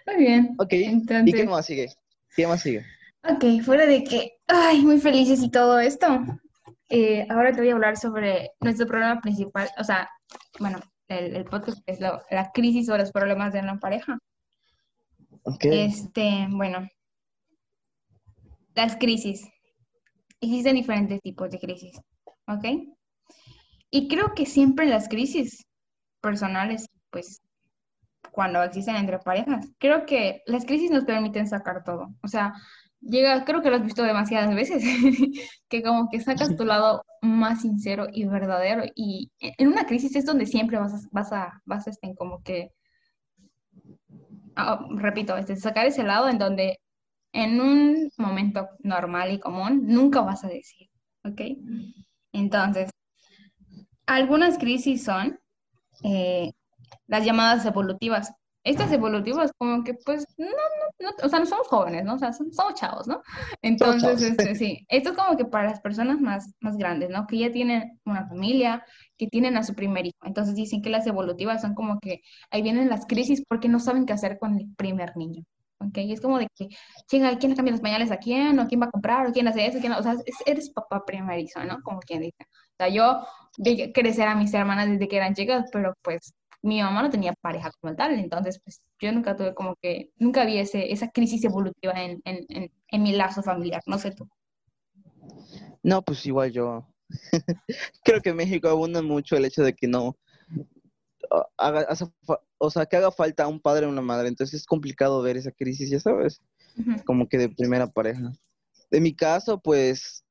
Muy 0.07 0.17
bien. 0.17 0.55
Ok, 0.59 0.73
¿y 0.73 1.33
qué 1.33 1.45
más 1.45 1.67
sigue? 1.67 1.89
¿Qué 2.37 2.47
más 2.47 2.63
sigue? 2.63 2.85
Ok, 3.29 3.63
fuera 3.63 3.87
de 3.87 4.05
que, 4.05 4.39
ay, 4.49 4.83
muy 4.83 5.01
felices 5.01 5.43
y 5.43 5.51
todo 5.51 5.79
esto, 5.79 6.07
eh, 6.95 7.27
ahora 7.29 7.53
te 7.53 7.61
voy 7.61 7.71
a 7.71 7.75
hablar 7.75 7.97
sobre 7.97 8.53
nuestro 8.61 8.87
problema 8.87 9.21
principal, 9.21 9.69
o 9.79 9.85
sea, 9.85 10.09
bueno, 10.61 10.81
el, 11.09 11.45
podcast 11.45 11.79
es 11.87 12.01
la 12.01 12.51
crisis 12.55 12.89
o 12.89 12.97
los 12.97 13.13
problemas 13.13 13.53
de 13.53 13.61
una 13.61 13.79
pareja. 13.79 14.19
Ok. 15.43 15.65
Este, 15.65 16.47
bueno, 16.51 16.89
las 18.75 18.97
crisis. 18.97 19.47
Existen 20.41 20.77
diferentes 20.77 21.21
tipos 21.21 21.51
de 21.51 21.59
crisis, 21.59 22.01
¿ok? 22.47 22.65
Y 23.91 24.09
creo 24.09 24.35
que 24.35 24.47
siempre 24.47 24.87
las 24.87 25.09
crisis 25.09 25.67
personales, 26.21 26.87
pues 27.11 27.41
cuando 28.35 28.63
existen 28.63 28.97
entre 28.97 29.19
parejas. 29.19 29.71
Creo 29.79 30.05
que 30.07 30.43
las 30.47 30.65
crisis 30.65 30.91
nos 30.91 31.05
permiten 31.05 31.47
sacar 31.47 31.85
todo. 31.85 32.15
O 32.23 32.29
sea, 32.29 32.53
llega, 33.05 33.45
creo 33.45 33.63
que 33.63 33.71
lo 33.71 33.77
has 33.77 33.85
visto 33.85 34.03
demasiadas 34.03 34.55
veces, 34.55 34.83
que 35.69 35.83
como 35.83 36.09
que 36.11 36.21
sacas 36.21 36.57
tu 36.57 36.65
lado 36.65 37.05
más 37.23 37.63
sincero 37.63 38.07
y 38.13 38.27
verdadero. 38.27 38.85
Y 38.95 39.31
en 39.41 39.69
una 39.69 39.87
crisis 39.87 40.17
es 40.17 40.27
donde 40.27 40.47
siempre 40.47 40.79
vas 40.79 40.95
a, 40.95 41.09
vas 41.13 41.33
a, 41.33 41.63
vas 41.65 41.87
a 41.87 41.91
estar 41.91 42.15
como 42.17 42.43
que, 42.43 42.71
ah, 44.57 44.87
repito, 44.91 45.37
este, 45.37 45.57
sacar 45.57 45.87
ese 45.87 46.03
lado 46.03 46.29
en 46.29 46.39
donde 46.39 46.79
en 47.33 47.61
un 47.61 48.11
momento 48.17 48.69
normal 48.81 49.33
y 49.33 49.41
común 49.41 49.87
nunca 49.87 50.21
vas 50.21 50.45
a 50.45 50.49
decir. 50.49 50.89
¿ok? 51.25 51.41
Entonces, 52.33 52.91
algunas 54.07 54.59
crisis 54.59 55.05
son 55.05 55.39
eh, 56.03 56.53
las 57.07 57.25
llamadas 57.25 57.65
evolutivas. 57.67 58.33
Estas 58.65 58.91
evolutivas 58.93 59.53
como 59.59 59.85
que 59.85 59.95
pues 59.95 60.27
no, 60.39 60.47
no, 60.47 60.53
no, 61.01 61.11
o 61.23 61.29
sea, 61.29 61.39
no 61.39 61.47
somos 61.47 61.69
jóvenes, 61.69 62.05
¿no? 62.05 62.15
O 62.15 62.19
sea, 62.19 62.33
somos, 62.33 62.57
chavos, 62.75 63.07
¿no? 63.07 63.23
Entonces, 63.63 64.23
este, 64.23 64.55
sí, 64.55 64.87
esto 64.89 65.11
es 65.11 65.17
como 65.17 65.37
que 65.37 65.45
para 65.45 65.69
las 65.69 65.81
personas 65.81 66.21
más, 66.21 66.55
más 66.61 66.77
grandes, 66.77 67.11
¿no? 67.11 67.27
Que 67.27 67.39
ya 67.39 67.53
tienen 67.53 68.01
una 68.05 68.27
familia, 68.27 68.85
que 69.17 69.27
tienen 69.27 69.57
a 69.57 69.63
su 69.63 69.75
primer 69.75 70.07
hijo. 70.07 70.19
Entonces 70.25 70.55
dicen 70.55 70.83
que 70.83 70.91
las 70.91 71.07
evolutivas 71.07 71.61
son 71.61 71.75
como 71.75 72.01
que 72.01 72.23
ahí 72.51 72.63
vienen 72.63 72.89
las 72.89 73.07
crisis 73.07 73.45
porque 73.47 73.69
no 73.69 73.79
saben 73.81 74.07
qué 74.07 74.15
hacer 74.15 74.39
con 74.39 74.59
el 74.59 74.75
primer 74.77 75.17
niño. 75.17 75.45
¿ok? 75.79 75.99
Y 75.99 76.13
es 76.13 76.21
como 76.21 76.39
de 76.39 76.49
que, 76.55 76.69
chinga, 77.07 77.37
¿quién 77.39 77.51
le 77.51 77.57
cambia 77.57 77.73
los 77.73 77.81
pañales 77.81 78.11
a 78.11 78.17
quién? 78.17 78.59
¿O 78.59 78.67
quién 78.67 78.81
va 78.81 78.87
a 78.87 78.91
comprar? 78.91 79.27
¿O 79.27 79.33
quién 79.33 79.49
hace 79.49 79.67
eso? 79.67 79.79
¿Quién 79.81 79.93
O 79.93 80.03
sea, 80.03 80.15
eres 80.47 80.71
papá 80.71 81.05
primerizo, 81.05 81.63
¿no? 81.65 81.81
Como 81.83 82.01
quien 82.01 82.23
dice. 82.23 82.45
O 82.75 82.77
sea, 82.79 82.89
yo 82.89 83.27
vi 83.59 83.93
crecer 83.93 84.29
a 84.29 84.35
mis 84.35 84.53
hermanas 84.55 84.89
desde 84.89 85.09
que 85.09 85.17
eran 85.17 85.35
chicas, 85.35 85.69
pero 85.73 85.95
pues 86.03 86.33
mi 86.65 86.81
mamá 86.81 87.03
no 87.03 87.11
tenía 87.11 87.35
pareja 87.35 87.71
como 87.79 87.95
tal, 87.95 88.19
entonces 88.19 88.59
pues 88.65 88.83
yo 88.99 89.13
nunca 89.13 89.37
tuve 89.37 89.55
como 89.55 89.77
que, 89.77 90.11
nunca 90.17 90.47
vi 90.47 90.59
ese, 90.59 90.91
esa 90.93 91.11
crisis 91.11 91.45
evolutiva 91.45 91.93
en, 91.93 92.23
en, 92.25 92.71
en, 92.89 93.03
mi 93.03 93.13
lazo 93.13 93.43
familiar, 93.43 93.83
no 93.87 93.99
sé 93.99 94.13
tú. 94.13 94.27
No, 95.83 96.03
pues 96.03 96.25
igual 96.25 96.53
yo. 96.53 96.89
Creo 98.05 98.23
que 98.23 98.31
en 98.31 98.37
México 98.37 98.69
abunda 98.69 99.03
mucho 99.03 99.37
el 99.37 99.45
hecho 99.45 99.63
de 99.63 99.75
que 99.75 99.87
no 99.87 100.17
haga, 101.59 101.87
o 102.59 102.71
sea, 102.71 102.87
que 102.87 102.97
haga 102.97 103.11
falta 103.11 103.47
un 103.47 103.61
padre 103.61 103.85
o 103.85 103.91
una 103.91 104.01
madre, 104.01 104.29
entonces 104.29 104.61
es 104.61 104.67
complicado 104.67 105.21
ver 105.21 105.37
esa 105.37 105.53
crisis, 105.53 105.91
ya 105.91 106.01
sabes, 106.01 106.41
como 107.05 107.29
que 107.29 107.37
de 107.37 107.51
primera 107.51 107.87
pareja. 107.87 108.33
En 108.91 109.03
mi 109.03 109.15
caso, 109.15 109.61
pues, 109.61 110.25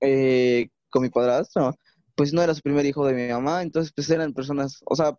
eh, 0.00 0.68
con 0.90 1.02
mi 1.02 1.10
padrastro, 1.10 1.76
pues 2.16 2.32
no 2.32 2.42
era 2.42 2.54
su 2.54 2.62
primer 2.62 2.84
hijo 2.86 3.06
de 3.06 3.14
mi 3.14 3.32
mamá, 3.32 3.62
entonces 3.62 3.92
pues 3.94 4.10
eran 4.10 4.32
personas, 4.32 4.80
o 4.84 4.96
sea, 4.96 5.16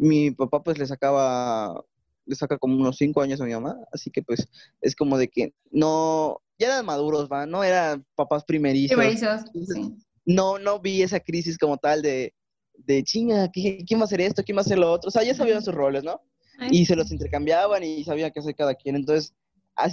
mi 0.00 0.30
papá 0.30 0.62
pues 0.62 0.78
le 0.78 0.86
sacaba, 0.86 1.84
le 2.24 2.34
saca 2.34 2.56
como 2.56 2.74
unos 2.74 2.96
cinco 2.96 3.20
años 3.20 3.38
a 3.40 3.44
mi 3.44 3.52
mamá, 3.52 3.76
así 3.92 4.10
que 4.10 4.22
pues 4.22 4.48
es 4.80 4.96
como 4.96 5.18
de 5.18 5.28
que 5.28 5.52
no, 5.70 6.40
ya 6.58 6.68
eran 6.68 6.86
maduros, 6.86 7.28
va, 7.30 7.44
no 7.44 7.62
eran 7.62 8.06
papás 8.14 8.44
primerizos. 8.44 8.96
Primerizos, 8.96 9.42
sí. 9.52 9.94
No, 10.24 10.58
no 10.58 10.80
vi 10.80 11.02
esa 11.02 11.20
crisis 11.20 11.58
como 11.58 11.76
tal 11.76 12.00
de, 12.00 12.32
de 12.72 13.04
chinga, 13.04 13.50
¿quién 13.50 13.98
va 13.98 14.02
a 14.02 14.04
hacer 14.04 14.22
esto? 14.22 14.42
¿Quién 14.42 14.56
va 14.56 14.60
a 14.60 14.64
hacer 14.64 14.78
lo 14.78 14.90
otro? 14.90 15.08
O 15.08 15.10
sea, 15.10 15.22
ya 15.22 15.34
sabían 15.34 15.62
sus 15.62 15.74
roles, 15.74 16.02
¿no? 16.02 16.22
Y 16.70 16.86
se 16.86 16.96
los 16.96 17.10
intercambiaban 17.10 17.82
y 17.82 18.04
sabían 18.04 18.30
qué 18.32 18.40
hacer 18.40 18.54
cada 18.54 18.74
quien. 18.74 18.96
Entonces, 18.96 19.34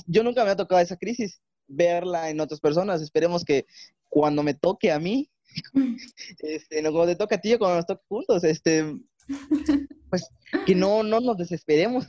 yo 0.05 0.23
nunca 0.23 0.43
me 0.45 0.51
ha 0.51 0.55
tocado 0.55 0.79
esa 0.79 0.97
crisis, 0.97 1.41
verla 1.67 2.29
en 2.29 2.39
otras 2.39 2.61
personas. 2.61 3.01
Esperemos 3.01 3.43
que 3.43 3.65
cuando 4.09 4.43
me 4.43 4.53
toque 4.53 4.91
a 4.91 4.99
mí, 4.99 5.29
este, 6.39 6.81
no, 6.81 6.91
cuando 6.91 7.13
te 7.13 7.17
toque 7.17 7.35
a 7.35 7.41
ti 7.41 7.53
o 7.53 7.59
cuando 7.59 7.77
nos 7.77 7.85
toque 7.85 8.03
juntos, 8.07 8.43
este, 8.43 8.85
pues 10.09 10.29
que 10.65 10.75
no, 10.75 11.03
no 11.03 11.19
nos 11.19 11.37
desesperemos. 11.37 12.07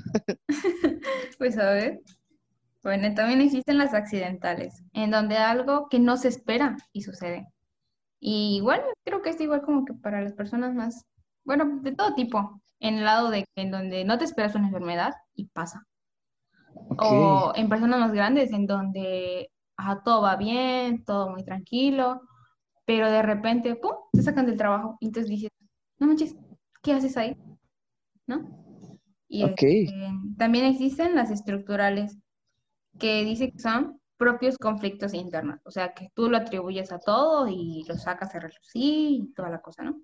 pues 1.38 1.58
a 1.58 1.70
ver. 1.70 2.00
Bueno, 2.82 3.12
también 3.14 3.40
existen 3.40 3.78
las 3.78 3.92
accidentales, 3.92 4.82
en 4.92 5.10
donde 5.10 5.36
algo 5.36 5.88
que 5.88 5.98
no 5.98 6.16
se 6.16 6.28
espera 6.28 6.76
y 6.92 7.02
sucede. 7.02 7.46
Y 8.20 8.56
igual 8.56 8.82
creo 9.04 9.20
que 9.22 9.30
es 9.30 9.40
igual 9.40 9.62
como 9.62 9.84
que 9.84 9.94
para 9.94 10.22
las 10.22 10.32
personas 10.32 10.74
más, 10.74 11.04
bueno, 11.44 11.80
de 11.82 11.92
todo 11.92 12.14
tipo, 12.14 12.60
en 12.80 12.98
el 12.98 13.04
lado 13.04 13.30
de 13.30 13.44
en 13.56 13.70
donde 13.70 14.04
no 14.04 14.18
te 14.18 14.24
esperas 14.24 14.54
una 14.54 14.68
enfermedad 14.68 15.14
y 15.34 15.46
pasa. 15.46 15.84
O 16.98 17.52
en 17.54 17.68
personas 17.68 18.00
más 18.00 18.12
grandes, 18.12 18.52
en 18.52 18.66
donde 18.66 19.50
todo 20.04 20.22
va 20.22 20.36
bien, 20.36 21.04
todo 21.04 21.30
muy 21.30 21.44
tranquilo, 21.44 22.22
pero 22.84 23.10
de 23.10 23.22
repente, 23.22 23.76
¡pum!, 23.76 23.92
te 24.12 24.22
sacan 24.22 24.46
del 24.46 24.56
trabajo. 24.56 24.96
Y 25.00 25.06
entonces 25.06 25.30
dices, 25.30 25.50
no 25.98 26.06
manches, 26.06 26.36
¿qué 26.88 26.94
haces 26.94 27.18
ahí? 27.18 27.36
¿No? 28.26 28.48
Y 29.28 29.44
este, 29.44 29.88
también 30.38 30.64
existen 30.64 31.14
las 31.14 31.30
estructurales, 31.30 32.16
que 32.98 33.24
dice 33.24 33.52
que 33.52 33.58
son 33.58 34.00
propios 34.16 34.56
conflictos 34.56 35.12
internos, 35.12 35.60
o 35.66 35.70
sea, 35.70 35.92
que 35.92 36.08
tú 36.14 36.30
lo 36.30 36.38
atribuyes 36.38 36.90
a 36.90 36.98
todo 36.98 37.46
y 37.46 37.84
lo 37.86 37.94
sacas 37.96 38.34
a 38.34 38.40
relucir 38.40 39.10
y 39.22 39.32
toda 39.36 39.50
la 39.50 39.60
cosa, 39.60 39.82
¿no? 39.82 40.00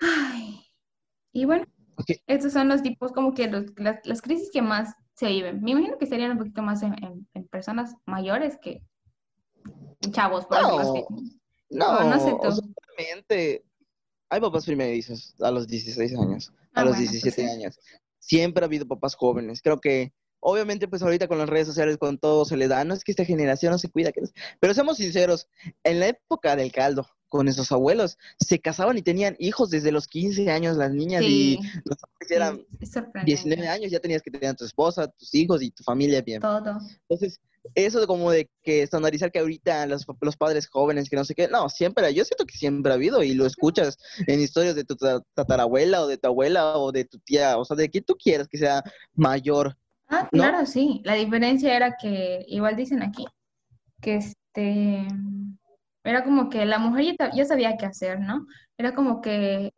Ay. 0.00 0.60
Y 1.32 1.44
bueno, 1.44 1.66
estos 2.26 2.52
son 2.52 2.68
los 2.68 2.82
tipos 2.82 3.12
como 3.12 3.32
que 3.32 3.48
las, 3.48 4.22
crisis 4.22 4.50
que 4.52 4.60
más 4.60 4.92
se 5.14 5.28
viven. 5.28 5.62
Me 5.62 5.70
imagino 5.70 5.98
que 5.98 6.06
serían 6.06 6.32
un 6.32 6.38
poquito 6.38 6.62
más 6.62 6.82
en, 6.82 7.28
personas 7.48 7.94
mayores 8.06 8.58
que 8.60 8.82
chavos, 10.10 10.46
por 10.46 10.60
no, 10.60 11.06
No, 11.70 12.10
no 12.10 12.18
sé 12.18 12.34
tú. 12.42 12.74
Hay 14.30 14.40
papás 14.40 14.66
primerizos 14.66 15.34
a 15.40 15.50
los 15.50 15.66
16 15.66 16.16
años, 16.18 16.52
a 16.74 16.80
ah, 16.80 16.84
los 16.84 16.98
17 16.98 17.42
pues 17.42 17.52
años. 17.52 17.78
Siempre 18.18 18.62
ha 18.62 18.66
habido 18.66 18.86
papás 18.86 19.14
jóvenes. 19.14 19.62
Creo 19.62 19.80
que 19.80 20.12
Obviamente, 20.40 20.88
pues 20.88 21.02
ahorita 21.02 21.28
con 21.28 21.38
las 21.38 21.48
redes 21.48 21.66
sociales, 21.66 21.96
con 21.96 22.18
todo, 22.18 22.44
se 22.44 22.56
le 22.56 22.68
da, 22.68 22.84
no 22.84 22.94
es 22.94 23.04
que 23.04 23.12
esta 23.12 23.24
generación 23.24 23.72
no 23.72 23.78
se 23.78 23.88
cuida, 23.88 24.10
pero 24.60 24.74
seamos 24.74 24.98
sinceros, 24.98 25.48
en 25.84 26.00
la 26.00 26.08
época 26.08 26.54
del 26.56 26.72
caldo, 26.72 27.06
con 27.28 27.48
esos 27.48 27.70
abuelos, 27.72 28.16
se 28.38 28.58
casaban 28.58 28.96
y 28.98 29.02
tenían 29.02 29.36
hijos 29.38 29.70
desde 29.70 29.92
los 29.92 30.06
15 30.06 30.50
años 30.50 30.76
las 30.76 30.92
niñas 30.92 31.22
y 31.22 31.58
los 31.84 31.98
hombres 32.02 32.30
eran 32.30 32.64
19 33.24 33.68
años, 33.68 33.90
ya 33.90 34.00
tenías 34.00 34.22
que 34.22 34.30
tener 34.30 34.50
a 34.50 34.54
tu 34.54 34.64
esposa, 34.64 35.08
tus 35.08 35.34
hijos 35.34 35.62
y 35.62 35.70
tu 35.70 35.82
familia 35.82 36.22
bien. 36.22 36.40
Todo. 36.40 36.78
Entonces, 37.08 37.40
eso 37.74 38.00
de 38.00 38.06
como 38.06 38.30
de 38.30 38.48
que 38.62 38.82
estandarizar 38.82 39.30
que 39.30 39.40
ahorita 39.40 39.86
los, 39.86 40.06
los, 40.20 40.36
padres 40.36 40.68
jóvenes, 40.68 41.10
que 41.10 41.16
no 41.16 41.24
sé 41.24 41.34
qué, 41.34 41.48
no, 41.48 41.68
siempre, 41.68 42.12
yo 42.14 42.24
siento 42.24 42.46
que 42.46 42.56
siempre 42.56 42.92
ha 42.92 42.94
habido 42.94 43.22
y 43.22 43.34
lo 43.34 43.46
escuchas 43.46 43.98
en 44.26 44.40
historias 44.40 44.74
de 44.74 44.84
tu 44.84 44.96
tatarabuela 45.34 46.02
o 46.02 46.06
de 46.06 46.16
tu 46.16 46.28
abuela 46.28 46.78
o 46.78 46.92
de 46.92 47.04
tu 47.04 47.18
tía, 47.18 47.58
o 47.58 47.64
sea, 47.64 47.76
de 47.76 47.90
que 47.90 48.00
tú 48.00 48.16
quieras 48.16 48.48
que 48.48 48.58
sea 48.58 48.82
mayor 49.14 49.76
Ah, 50.08 50.28
claro, 50.30 50.64
sí. 50.66 51.02
La 51.04 51.14
diferencia 51.14 51.76
era 51.76 51.96
que, 51.96 52.44
igual 52.48 52.76
dicen 52.76 53.02
aquí, 53.02 53.26
que 54.00 54.16
este, 54.16 55.06
era 56.04 56.24
como 56.24 56.48
que 56.48 56.64
la 56.64 56.78
mujer 56.78 57.16
ya, 57.34 57.44
sabía 57.44 57.76
qué 57.76 57.86
hacer, 57.86 58.20
¿no? 58.20 58.46
Era 58.78 58.94
como 58.94 59.20
que, 59.20 59.72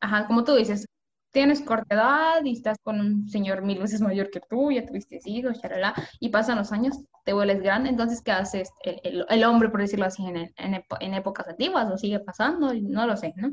ajá, 0.00 0.26
como 0.26 0.44
tú 0.44 0.54
dices, 0.54 0.86
tienes 1.32 1.62
corta 1.62 1.96
edad 1.96 2.44
y 2.44 2.52
estás 2.52 2.78
con 2.82 3.00
un 3.00 3.28
señor 3.28 3.62
mil 3.62 3.80
veces 3.80 4.00
mayor 4.00 4.30
que 4.30 4.40
tú, 4.48 4.70
ya 4.70 4.86
tuviste 4.86 5.18
hijos, 5.24 5.60
charalá, 5.60 5.92
y 6.20 6.28
pasan 6.28 6.58
los 6.58 6.70
años, 6.72 6.96
te 7.24 7.32
vuelves 7.32 7.60
grande, 7.60 7.90
entonces, 7.90 8.22
¿qué 8.22 8.30
haces 8.32 8.70
el, 8.84 9.26
el, 9.28 9.44
hombre, 9.44 9.68
por 9.70 9.80
decirlo 9.80 10.06
así, 10.06 10.24
en, 10.24 10.54
en, 10.56 11.14
épocas 11.14 11.48
antiguas, 11.48 11.90
o 11.90 11.98
sigue 11.98 12.20
pasando, 12.20 12.72
no 12.74 13.06
lo 13.06 13.16
sé, 13.16 13.34
¿no? 13.36 13.50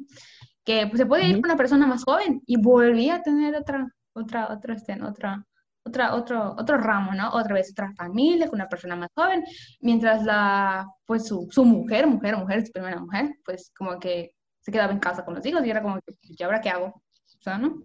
Que 0.64 0.86
pues, 0.88 1.00
se 1.00 1.08
puede 1.08 1.28
ir 1.28 1.42
con 1.42 1.46
una 1.46 1.58
persona 1.58 1.88
más 1.88 2.04
joven 2.04 2.42
y 2.46 2.62
volvía 2.62 3.16
a 3.16 3.24
tener 3.24 3.56
otra, 3.56 3.88
otra, 4.14 4.54
otra, 4.54 4.76
este, 4.76 5.02
otra, 5.02 5.44
otra, 5.84 6.16
otro, 6.16 6.56
otro 6.58 6.78
ramo, 6.78 7.14
¿no? 7.14 7.32
Otra 7.34 7.56
vez 7.56 7.72
otra 7.72 7.92
familia 7.96 8.48
con 8.48 8.58
una 8.58 8.70
persona 8.70 8.96
más 8.96 9.10
joven, 9.16 9.44
mientras 9.80 10.24
la, 10.24 10.88
pues 11.06 11.28
su, 11.28 11.48
su 11.52 11.66
mujer, 11.66 12.08
mujer, 12.08 12.38
mujer, 12.38 12.66
su 12.66 12.72
primera 12.72 13.00
mujer, 13.00 13.32
pues 13.44 13.72
como 13.78 14.00
que 14.00 14.32
se 14.60 14.72
quedaba 14.72 14.92
en 14.92 15.00
casa 15.00 15.26
con 15.26 15.36
los 15.36 15.46
hijos 15.46 15.66
y 15.66 15.70
era 15.70 15.82
como 15.82 15.96
que, 15.96 16.14
¿y 16.22 16.44
ahora 16.44 16.62
qué 16.62 16.70
hago? 16.70 16.86
O 16.88 17.42
sea, 17.42 17.58
¿no? 17.58 17.84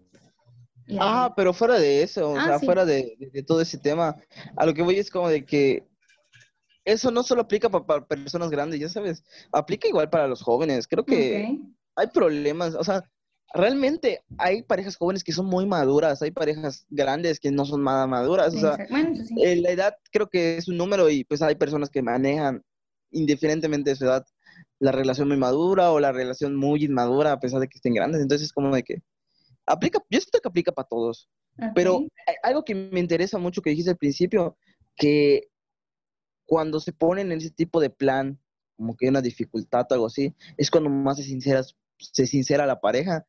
ah, 1.01 1.33
pero 1.35 1.53
fuera 1.53 1.79
de 1.79 2.03
eso, 2.03 2.31
o 2.31 2.39
ah, 2.39 2.45
sea, 2.45 2.59
fuera 2.61 2.85
de, 2.85 3.17
de, 3.33 3.43
todo 3.43 3.61
ese 3.61 3.79
tema, 3.79 4.15
a 4.57 4.67
lo 4.67 4.75
que 4.75 4.83
voy 4.83 4.99
es 4.99 5.11
como 5.11 5.29
de 5.29 5.45
que 5.45 5.85
eso 6.85 7.11
no 7.11 7.23
solo 7.23 7.43
aplica 7.43 7.69
para, 7.69 8.07
personas 8.07 8.51
grandes, 8.51 8.79
ya 8.79 8.89
sabes, 8.89 9.25
aplica 9.53 9.89
igual 9.89 10.09
para 10.09 10.29
los 10.29 10.41
jóvenes. 10.41 10.87
Creo 10.87 11.05
que 11.05 11.59
hay 11.97 12.07
problemas, 12.09 12.75
o 12.75 12.85
sea, 12.85 13.03
realmente 13.57 14.23
hay 14.39 14.63
parejas 14.63 14.97
jóvenes 14.97 15.25
que 15.25 15.33
son 15.33 15.47
muy 15.47 15.67
maduras, 15.67 16.23
hay 16.23 16.31
parejas 16.31 16.87
grandes 16.91 17.41
que 17.41 17.51
no 17.51 17.65
son 17.65 17.85
nada 17.85 18.07
maduras. 18.07 18.55
O 18.55 18.59
sea, 18.59 18.77
eh, 19.43 19.57
la 19.57 19.71
edad 19.71 19.97
creo 20.13 20.29
que 20.29 20.57
es 20.57 20.69
un 20.69 20.77
número 20.77 21.11
y 21.11 21.25
pues 21.25 21.43
hay 21.43 21.55
personas 21.55 21.91
que 21.91 22.03
manejan 22.03 22.63
indiferentemente 23.11 23.91
de 23.91 23.97
su 23.97 24.05
edad 24.05 24.25
la 24.79 24.93
relación 24.93 25.29
muy 25.29 25.37
madura 25.37 25.91
o 25.91 26.01
la 26.01 26.13
relación 26.13 26.55
muy 26.55 26.85
inmadura 26.85 27.33
a 27.33 27.41
pesar 27.41 27.61
de 27.61 27.69
que 27.69 27.79
estén 27.79 27.95
grandes. 27.95 28.21
Entonces 28.21 28.47
es 28.47 28.53
como 28.53 28.75
de 28.75 28.83
que 28.83 29.03
aplica, 29.65 29.99
yo 30.11 30.21
siento 30.21 30.41
que 30.41 30.49
aplica 30.49 30.73
para 30.73 30.89
todos. 30.89 31.29
Pero 31.75 32.07
algo 32.43 32.65
que 32.65 32.75
me 32.75 33.01
interesa 33.01 33.39
mucho 33.39 33.63
que 33.63 33.71
dijiste 33.71 33.91
al 33.91 33.97
principio, 33.97 34.59
que 34.95 35.49
cuando 36.45 36.81
se 36.81 36.93
ponen 36.93 37.33
en 37.33 37.39
ese 37.39 37.51
tipo 37.51 37.81
de 37.81 37.89
plan, 37.89 38.39
como 38.77 38.95
que 38.95 39.07
hay 39.07 39.11
una 39.11 39.23
dificultad 39.23 39.87
o 39.91 39.95
algo 39.95 40.07
así, 40.07 40.35
es 40.59 40.71
cuando 40.71 40.91
más 40.91 41.17
se 41.17 41.23
sincera, 41.23 41.63
se 41.99 42.27
sincera 42.27 42.67
la 42.67 42.79
pareja 42.79 43.27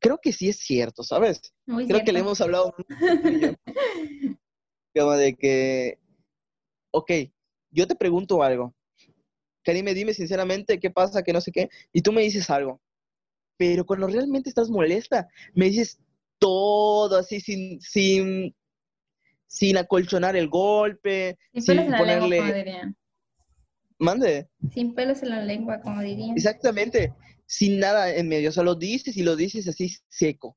creo 0.00 0.18
que 0.18 0.32
sí 0.32 0.48
es 0.48 0.58
cierto, 0.58 1.02
¿sabes? 1.02 1.40
creo 1.66 2.04
que 2.04 2.12
le 2.12 2.20
hemos 2.20 2.40
hablado 2.40 2.74
como 4.94 5.12
de 5.12 5.34
que, 5.34 5.98
ok, 6.92 7.10
yo 7.70 7.86
te 7.86 7.94
pregunto 7.94 8.42
algo. 8.42 8.74
Karime, 9.62 9.94
dime 9.94 10.14
sinceramente 10.14 10.78
qué 10.78 10.90
pasa, 10.90 11.22
que 11.22 11.32
no 11.32 11.40
sé 11.40 11.50
qué, 11.50 11.68
y 11.92 12.02
tú 12.02 12.12
me 12.12 12.22
dices 12.22 12.48
algo. 12.50 12.80
Pero 13.58 13.84
cuando 13.84 14.06
realmente 14.06 14.48
estás 14.48 14.70
molesta, 14.70 15.28
me 15.54 15.66
dices 15.66 15.98
todo 16.38 17.18
así 17.18 17.40
sin, 17.40 17.80
sin, 17.80 18.54
sin 19.46 19.76
acolchonar 19.76 20.36
el 20.36 20.48
golpe, 20.48 21.38
sin 21.54 21.90
ponerle... 21.96 22.94
Mande. 23.98 24.50
Sin 24.74 24.94
pelos 24.94 25.22
en 25.22 25.30
la 25.30 25.42
lengua, 25.42 25.80
como 25.80 26.02
dirían. 26.02 26.36
Exactamente, 26.36 27.14
sin 27.46 27.78
nada 27.78 28.14
en 28.14 28.28
medio, 28.28 28.50
o 28.50 28.52
sea, 28.52 28.62
lo 28.64 28.74
dices 28.74 29.16
y 29.16 29.22
lo 29.22 29.36
dices 29.36 29.68
así 29.68 29.96
seco. 30.08 30.56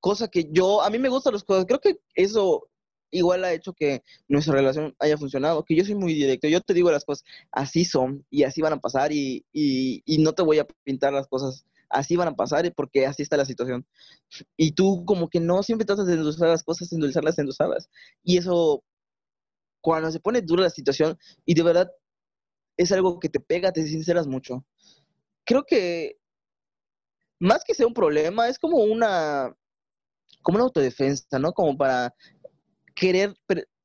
Cosa 0.00 0.28
que 0.28 0.48
yo, 0.52 0.82
a 0.82 0.90
mí 0.90 0.98
me 0.98 1.08
gustan 1.08 1.32
las 1.32 1.44
cosas, 1.44 1.66
creo 1.66 1.80
que 1.80 1.98
eso 2.14 2.68
igual 3.10 3.44
ha 3.44 3.52
hecho 3.52 3.72
que 3.72 4.02
nuestra 4.28 4.54
relación 4.54 4.94
haya 4.98 5.16
funcionado, 5.16 5.64
que 5.64 5.76
yo 5.76 5.84
soy 5.84 5.94
muy 5.94 6.14
directo, 6.14 6.48
yo 6.48 6.60
te 6.60 6.74
digo 6.74 6.90
las 6.90 7.04
cosas, 7.04 7.24
así 7.50 7.84
son 7.84 8.24
y 8.30 8.42
así 8.44 8.60
van 8.60 8.74
a 8.74 8.80
pasar 8.80 9.12
y, 9.12 9.44
y, 9.52 10.18
no 10.18 10.32
te 10.34 10.42
voy 10.42 10.58
a 10.58 10.66
pintar 10.84 11.12
las 11.12 11.26
cosas, 11.28 11.66
así 11.88 12.16
van 12.16 12.28
a 12.28 12.36
pasar 12.36 12.72
porque 12.74 13.06
así 13.06 13.22
está 13.22 13.36
la 13.36 13.44
situación. 13.44 13.86
Y 14.56 14.72
tú 14.72 15.04
como 15.06 15.28
que 15.28 15.40
no 15.40 15.62
siempre 15.62 15.86
tratas 15.86 16.06
de 16.06 16.14
endulzar 16.14 16.48
las 16.48 16.64
cosas, 16.64 16.92
endulzarlas, 16.92 17.38
endulzarlas. 17.38 17.88
Y 18.22 18.38
eso, 18.38 18.82
cuando 19.80 20.10
se 20.10 20.20
pone 20.20 20.42
dura 20.42 20.64
la 20.64 20.70
situación 20.70 21.18
y 21.44 21.54
de 21.54 21.62
verdad 21.62 21.90
es 22.76 22.92
algo 22.92 23.18
que 23.20 23.28
te 23.28 23.40
pega, 23.40 23.72
te 23.72 23.86
sinceras 23.86 24.26
mucho. 24.26 24.64
Creo 25.46 25.64
que 25.64 26.18
más 27.40 27.62
que 27.64 27.74
sea 27.74 27.86
un 27.86 27.94
problema, 27.94 28.48
es 28.48 28.58
como 28.58 28.78
una, 28.78 29.54
como 30.42 30.56
una 30.56 30.64
autodefensa, 30.64 31.38
¿no? 31.38 31.52
Como 31.52 31.76
para 31.76 32.14
querer, 32.94 33.34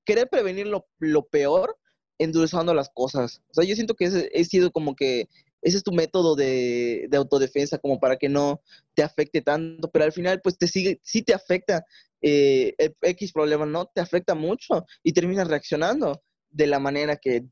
querer 0.05 0.29
prevenir 0.29 0.67
lo, 0.67 0.87
lo, 0.99 1.27
peor 1.27 1.77
endulzando 2.17 2.73
las 2.73 2.89
cosas. 2.89 3.41
O 3.49 3.53
sea, 3.53 3.65
yo 3.65 3.75
siento 3.75 3.95
que 3.95 4.05
ese, 4.05 4.29
he 4.33 4.43
sido 4.45 4.71
como 4.71 4.95
que 4.95 5.27
ese 5.61 5.77
es 5.77 5.83
tu 5.83 5.91
método 5.91 6.35
de, 6.35 7.07
de, 7.09 7.17
autodefensa 7.17 7.77
como 7.77 7.99
para 7.99 8.17
que 8.17 8.29
no 8.29 8.61
te 8.95 9.03
afecte 9.03 9.41
tanto, 9.41 9.91
pero 9.91 10.05
al 10.05 10.11
final 10.11 10.41
pues 10.41 10.57
te 10.57 10.67
sigue, 10.67 10.99
sí 11.03 11.21
te 11.21 11.33
afecta 11.33 11.85
eh, 12.21 12.75
X 13.01 13.31
problema, 13.31 13.65
¿no? 13.65 13.85
Te 13.85 14.01
afecta 14.01 14.33
mucho 14.35 14.85
y 15.03 15.13
terminas 15.13 15.47
reaccionando 15.47 16.23
de 16.49 16.67
la 16.67 16.79
manera 16.79 17.17
que 17.17 17.45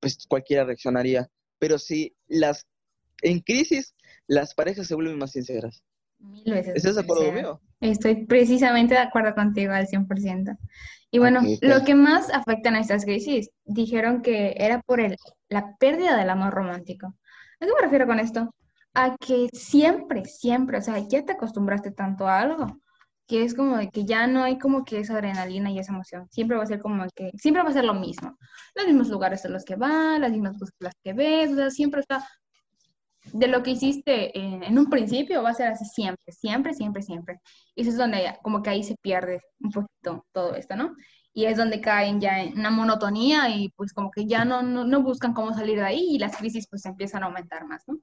pues 0.00 0.26
cualquiera 0.28 0.64
reaccionaría. 0.64 1.28
Pero 1.58 1.78
sí, 1.78 2.16
las, 2.26 2.66
en 3.22 3.40
crisis 3.40 3.94
las 4.26 4.54
parejas 4.54 4.86
se 4.86 4.94
vuelven 4.94 5.18
más 5.18 5.32
sinceras. 5.32 5.82
Mil 6.18 6.52
veces. 6.52 6.76
¿Estás 6.76 6.96
de 6.96 7.00
acuerdo 7.00 7.26
conmigo? 7.26 7.60
Estoy 7.80 8.26
precisamente 8.26 8.94
de 8.94 9.00
acuerdo 9.00 9.34
contigo 9.34 9.72
al 9.72 9.86
100%. 9.86 10.56
Y 11.10 11.18
bueno, 11.18 11.40
lo 11.62 11.84
que 11.84 11.94
más 11.94 12.30
afecta 12.30 12.68
en 12.68 12.76
estas 12.76 13.04
crisis, 13.04 13.50
dijeron 13.64 14.22
que 14.22 14.54
era 14.56 14.80
por 14.82 15.00
el, 15.00 15.16
la 15.48 15.76
pérdida 15.78 16.16
del 16.16 16.30
amor 16.30 16.54
romántico. 16.54 17.08
¿A 17.08 17.66
qué 17.66 17.72
me 17.74 17.82
refiero 17.82 18.06
con 18.06 18.20
esto? 18.20 18.54
A 18.94 19.16
que 19.16 19.48
siempre, 19.52 20.24
siempre, 20.24 20.78
o 20.78 20.82
sea, 20.82 20.98
ya 20.98 21.24
te 21.24 21.32
acostumbraste 21.32 21.90
tanto 21.90 22.28
a 22.28 22.40
algo, 22.40 22.80
que 23.26 23.42
es 23.42 23.54
como 23.54 23.76
de 23.76 23.90
que 23.90 24.04
ya 24.04 24.28
no 24.28 24.44
hay 24.44 24.58
como 24.58 24.84
que 24.84 25.00
esa 25.00 25.14
adrenalina 25.14 25.70
y 25.72 25.80
esa 25.80 25.92
emoción. 25.92 26.28
Siempre 26.30 26.56
va 26.56 26.62
a 26.62 26.66
ser 26.66 26.80
como 26.80 27.04
que, 27.14 27.32
siempre 27.36 27.62
va 27.62 27.70
a 27.70 27.72
ser 27.72 27.84
lo 27.84 27.94
mismo. 27.94 28.36
Los 28.76 28.86
mismos 28.86 29.08
lugares 29.08 29.44
en 29.44 29.52
los 29.52 29.64
que 29.64 29.74
vas, 29.74 30.20
las 30.20 30.30
mismas 30.30 30.56
cosas 30.58 30.94
que 31.02 31.12
ves, 31.12 31.52
o 31.52 31.56
sea, 31.56 31.70
siempre 31.70 32.02
está 32.02 32.24
de 33.32 33.48
lo 33.48 33.62
que 33.62 33.72
hiciste 33.72 34.38
en, 34.38 34.62
en, 34.62 34.78
un 34.78 34.88
principio 34.88 35.42
va 35.42 35.50
a 35.50 35.54
ser 35.54 35.68
así 35.68 35.84
siempre, 35.84 36.32
siempre, 36.32 36.74
siempre, 36.74 37.02
siempre. 37.02 37.40
Y 37.74 37.82
eso 37.82 37.90
es 37.90 37.96
donde 37.96 38.34
como 38.42 38.62
que 38.62 38.70
ahí 38.70 38.82
se 38.82 38.96
pierde 38.96 39.40
un 39.60 39.70
poquito 39.70 40.26
todo 40.32 40.54
esto, 40.54 40.76
¿no? 40.76 40.94
Y 41.32 41.44
es 41.44 41.56
donde 41.56 41.80
caen 41.80 42.20
ya 42.20 42.42
en 42.42 42.58
una 42.58 42.70
monotonía 42.70 43.54
y 43.54 43.68
pues 43.70 43.92
como 43.92 44.10
que 44.10 44.26
ya 44.26 44.44
no, 44.44 44.62
no, 44.62 44.84
no 44.84 45.02
buscan 45.02 45.32
cómo 45.34 45.54
salir 45.54 45.76
de 45.76 45.84
ahí 45.84 46.08
y 46.10 46.18
las 46.18 46.36
crisis 46.36 46.66
pues 46.68 46.84
empiezan 46.86 47.22
a 47.22 47.26
aumentar 47.26 47.66
más, 47.66 47.84
¿no? 47.86 48.00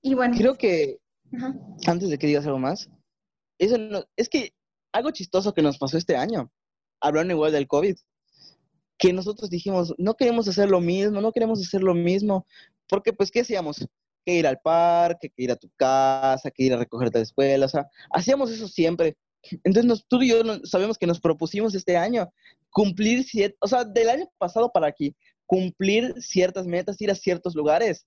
Y 0.00 0.14
bueno. 0.14 0.36
Creo 0.36 0.56
que, 0.56 0.98
Ajá. 1.36 1.54
antes 1.86 2.08
de 2.08 2.18
que 2.18 2.28
digas 2.28 2.46
algo 2.46 2.58
más, 2.58 2.88
eso 3.58 3.76
no, 3.76 4.04
es 4.16 4.28
que 4.28 4.54
algo 4.92 5.10
chistoso 5.10 5.52
que 5.52 5.62
nos 5.62 5.78
pasó 5.78 5.98
este 5.98 6.16
año, 6.16 6.50
hablando 7.00 7.34
igual 7.34 7.52
del 7.52 7.66
COVID, 7.66 7.96
que 8.98 9.12
nosotros 9.12 9.50
dijimos, 9.50 9.94
no 9.98 10.14
queremos 10.14 10.48
hacer 10.48 10.70
lo 10.70 10.80
mismo, 10.80 11.20
no 11.20 11.32
queremos 11.32 11.60
hacer 11.60 11.82
lo 11.82 11.94
mismo, 11.94 12.46
porque 12.88 13.12
pues, 13.12 13.30
¿qué 13.30 13.40
hacíamos? 13.40 13.86
Que 14.24 14.34
ir 14.34 14.46
al 14.46 14.58
parque, 14.60 15.30
que 15.30 15.42
ir 15.42 15.52
a 15.52 15.56
tu 15.56 15.70
casa, 15.76 16.50
que 16.50 16.64
ir 16.64 16.72
a 16.74 16.78
recogerte 16.78 17.18
de 17.18 17.22
la 17.22 17.26
escuela, 17.26 17.66
o 17.66 17.68
sea, 17.68 17.86
hacíamos 18.10 18.50
eso 18.50 18.68
siempre. 18.68 19.16
Entonces, 19.64 19.84
nos, 19.84 20.06
tú 20.06 20.22
y 20.22 20.30
yo 20.30 20.42
sabemos 20.64 20.98
que 20.98 21.06
nos 21.06 21.20
propusimos 21.20 21.74
este 21.74 21.96
año 21.96 22.32
cumplir, 22.70 23.24
o 23.60 23.68
sea, 23.68 23.84
del 23.84 24.10
año 24.10 24.28
pasado 24.38 24.70
para 24.72 24.88
aquí, 24.88 25.14
cumplir 25.46 26.14
ciertas 26.20 26.66
metas, 26.66 27.00
ir 27.00 27.10
a 27.10 27.14
ciertos 27.14 27.54
lugares 27.54 28.06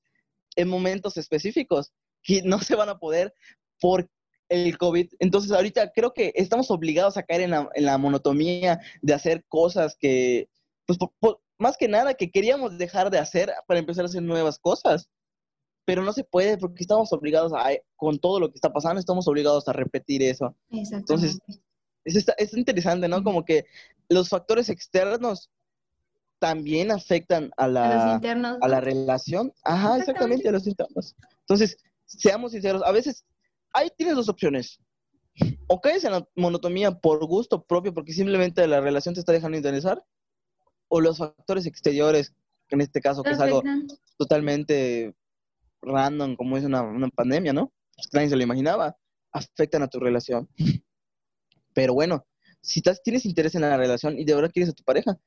en 0.55 0.67
momentos 0.67 1.17
específicos 1.17 1.91
que 2.21 2.41
no 2.43 2.59
se 2.59 2.75
van 2.75 2.89
a 2.89 2.99
poder 2.99 3.33
por 3.79 4.09
el 4.49 4.77
COVID. 4.77 5.13
Entonces, 5.19 5.51
ahorita 5.51 5.91
creo 5.91 6.13
que 6.13 6.33
estamos 6.35 6.69
obligados 6.71 7.17
a 7.17 7.23
caer 7.23 7.41
en 7.41 7.51
la, 7.51 7.69
en 7.73 7.85
la 7.85 7.97
monotomía 7.97 8.79
de 9.01 9.13
hacer 9.13 9.45
cosas 9.47 9.95
que, 9.97 10.49
pues, 10.85 10.97
por, 10.97 11.13
por, 11.19 11.41
más 11.59 11.77
que 11.77 11.87
nada 11.87 12.13
que 12.13 12.31
queríamos 12.31 12.77
dejar 12.77 13.11
de 13.11 13.19
hacer 13.19 13.53
para 13.67 13.79
empezar 13.79 14.05
a 14.05 14.07
hacer 14.07 14.23
nuevas 14.23 14.57
cosas. 14.57 15.09
Pero 15.85 16.03
no 16.03 16.13
se 16.13 16.23
puede 16.23 16.57
porque 16.57 16.83
estamos 16.83 17.11
obligados 17.13 17.51
a, 17.53 17.69
con 17.95 18.19
todo 18.19 18.39
lo 18.39 18.49
que 18.49 18.55
está 18.55 18.71
pasando, 18.71 18.99
estamos 18.99 19.27
obligados 19.27 19.67
a 19.67 19.73
repetir 19.73 20.21
eso. 20.21 20.55
Entonces, 20.69 21.39
es, 22.05 22.25
es 22.37 22.53
interesante, 22.55 23.07
¿no? 23.07 23.23
Como 23.23 23.43
que 23.43 23.65
los 24.07 24.29
factores 24.29 24.69
externos 24.69 25.49
también 26.39 26.91
afectan 26.91 27.51
a 27.57 27.67
la, 27.67 28.15
a, 28.15 28.57
a 28.61 28.67
la 28.67 28.81
relación. 28.81 29.53
Ajá, 29.63 29.97
exactamente. 29.97 30.45
exactamente, 30.45 30.49
a 30.49 30.51
los 30.51 30.67
internos. 30.67 31.15
Entonces, 31.41 31.77
seamos 32.05 32.51
sinceros, 32.51 32.83
a 32.83 32.91
veces 32.91 33.25
ahí 33.73 33.89
tienes 33.97 34.15
dos 34.15 34.29
opciones. 34.29 34.79
O 35.67 35.79
caes 35.79 36.03
en 36.03 36.11
la 36.11 36.27
monotomía 36.35 36.91
por 36.91 37.25
gusto 37.25 37.63
propio, 37.63 37.93
porque 37.93 38.13
simplemente 38.13 38.65
la 38.67 38.81
relación 38.81 39.13
te 39.13 39.21
está 39.21 39.31
dejando 39.31 39.57
interesar, 39.57 40.03
o 40.89 40.99
los 40.99 41.19
factores 41.19 41.65
exteriores, 41.65 42.33
en 42.69 42.81
este 42.81 42.99
caso, 42.99 43.23
que 43.23 43.31
es 43.31 43.39
algo 43.39 43.63
totalmente 44.17 45.15
random, 45.81 46.35
como 46.35 46.57
es 46.57 46.65
una, 46.65 46.81
una 46.81 47.07
pandemia, 47.07 47.53
¿no? 47.53 47.71
Pues 47.95 48.09
nadie 48.11 48.29
se 48.29 48.35
lo 48.35 48.43
imaginaba, 48.43 48.97
afectan 49.31 49.83
a 49.83 49.87
tu 49.87 49.99
relación. 49.99 50.49
Pero 51.73 51.93
bueno, 51.93 52.25
si 52.61 52.79
estás, 52.79 53.01
tienes 53.01 53.25
interés 53.25 53.55
en 53.55 53.61
la 53.61 53.77
relación 53.77 54.19
y 54.19 54.25
de 54.25 54.35
verdad 54.35 54.51
quieres 54.51 54.69
a 54.69 54.73
tu 54.73 54.83
pareja, 54.83 55.17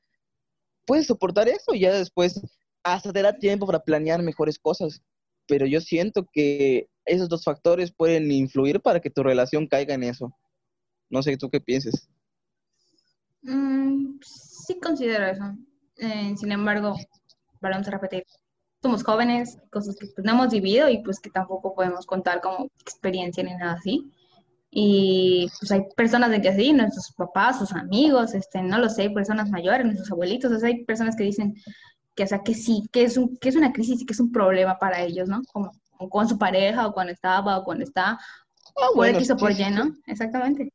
puedes 0.85 1.07
soportar 1.07 1.47
eso 1.47 1.73
y 1.73 1.81
ya 1.81 1.93
después 1.93 2.41
hasta 2.83 3.13
te 3.13 3.21
da 3.21 3.37
tiempo 3.37 3.65
para 3.65 3.83
planear 3.83 4.21
mejores 4.21 4.59
cosas. 4.59 5.01
Pero 5.47 5.65
yo 5.65 5.81
siento 5.81 6.27
que 6.31 6.89
esos 7.05 7.29
dos 7.29 7.43
factores 7.43 7.91
pueden 7.91 8.31
influir 8.31 8.81
para 8.81 8.99
que 8.99 9.09
tu 9.09 9.23
relación 9.23 9.67
caiga 9.67 9.93
en 9.93 10.03
eso. 10.03 10.35
No 11.09 11.21
sé 11.21 11.37
tú 11.37 11.49
qué 11.49 11.59
pienses. 11.59 12.09
Mm, 13.43 14.19
sí 14.21 14.79
considero 14.81 15.25
eso. 15.25 15.43
Eh, 15.97 16.35
sin 16.37 16.51
embargo, 16.51 16.95
vamos 17.61 17.87
a 17.87 17.91
repetir, 17.91 18.23
somos 18.81 19.03
jóvenes, 19.03 19.57
cosas 19.71 19.95
que 19.95 20.07
pues, 20.07 20.25
no 20.25 20.31
hemos 20.33 20.49
vivido 20.51 20.89
y 20.89 21.03
pues 21.03 21.19
que 21.19 21.29
tampoco 21.29 21.73
podemos 21.75 22.05
contar 22.05 22.41
como 22.41 22.65
experiencia 22.81 23.43
ni 23.43 23.53
nada 23.55 23.73
así. 23.73 24.11
Y 24.71 25.47
pues 25.59 25.71
hay 25.71 25.83
personas 25.95 26.31
de 26.31 26.41
que 26.41 26.49
así, 26.49 26.73
nuestros 26.73 27.13
papás, 27.15 27.59
sus 27.59 27.73
amigos, 27.73 28.33
este, 28.33 28.61
no 28.61 28.79
lo 28.79 28.89
sé, 28.89 29.09
personas 29.11 29.49
mayores, 29.51 29.85
nuestros 29.85 30.11
abuelitos, 30.11 30.51
o 30.51 30.59
sea, 30.59 30.69
hay 30.69 30.83
personas 30.83 31.15
que 31.15 31.23
dicen 31.23 31.53
que, 32.15 32.23
o 32.23 32.27
sea, 32.27 32.39
que 32.43 32.55
sí, 32.55 32.83
que 32.91 33.03
es, 33.03 33.17
un, 33.17 33.37
que 33.37 33.49
es 33.49 33.55
una 33.55 33.71
crisis 33.71 34.01
y 34.01 34.05
que 34.05 34.13
es 34.13 34.19
un 34.19 34.31
problema 34.31 34.79
para 34.79 35.01
ellos, 35.01 35.29
¿no? 35.29 35.41
Como, 35.51 35.71
como 35.91 36.09
con 36.09 36.27
su 36.27 36.37
pareja 36.39 36.87
o 36.87 36.93
cuando 36.93 37.13
estaba 37.13 37.59
o 37.59 37.63
cuando 37.63 37.83
está, 37.83 38.19
Ah, 38.75 38.87
por 38.87 38.95
bueno, 38.95 39.17
X 39.19 39.31
o 39.31 39.37
por 39.37 39.51
Y, 39.51 39.69
¿no? 39.69 39.93
Exactamente. 40.07 40.71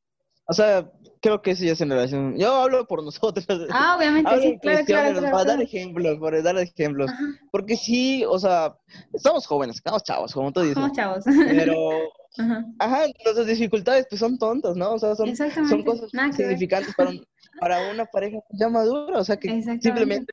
O 0.51 0.55
sea, 0.55 0.91
creo 1.21 1.43
que 1.43 1.51
eso 1.51 1.65
ya 1.65 1.73
es 1.73 1.81
en 1.83 1.91
relación. 1.91 2.37
Yo 2.39 2.55
hablo 2.55 2.87
por 2.87 3.03
nosotros. 3.05 3.45
Ah, 3.71 3.97
obviamente, 3.99 4.31
Hablo 4.31 4.43
sí, 4.43 4.59
claro, 4.63 4.85
claro, 4.87 5.19
claro. 5.19 5.31
para 5.37 5.45
dar 5.45 5.61
ejemplos, 5.63 6.19
para 6.19 6.43
dar 6.43 6.59
ejemplos. 6.59 7.11
Ajá, 7.11 7.23
Porque 7.53 7.77
sí, 7.77 8.25
o 8.27 8.39
sea, 8.39 8.75
estamos 9.13 9.47
jóvenes, 9.47 9.77
estamos 9.77 10.03
chavos, 10.05 10.33
como 10.33 10.51
tú 10.51 10.61
dices. 10.61 10.75
somos 10.77 10.93
chavos. 10.93 11.25
Pero, 11.27 11.75
Ajá, 12.39 12.65
ajá, 12.79 13.07
nuestras 13.25 13.47
dificultades 13.47 14.07
pues 14.09 14.21
son 14.21 14.39
tontas, 14.39 14.75
¿no? 14.77 14.93
O 14.95 14.99
sea, 14.99 15.15
son, 15.17 15.35
son 15.37 15.83
cosas 15.83 16.09
nada 16.15 16.33
significantes 16.33 16.95
para, 16.95 17.11
un- 17.11 17.27
para 17.61 17.91
una 17.91 18.07
pareja 18.07 18.39
ya 18.53 18.69
madura. 18.69 19.19
O 19.19 19.25
sea, 19.25 19.37
que 19.37 19.61
simplemente 19.81 20.33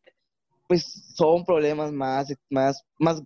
pues 0.68 1.14
son 1.16 1.44
problemas 1.46 1.92
más, 1.92 2.34
más, 2.50 2.84
más 3.00 3.22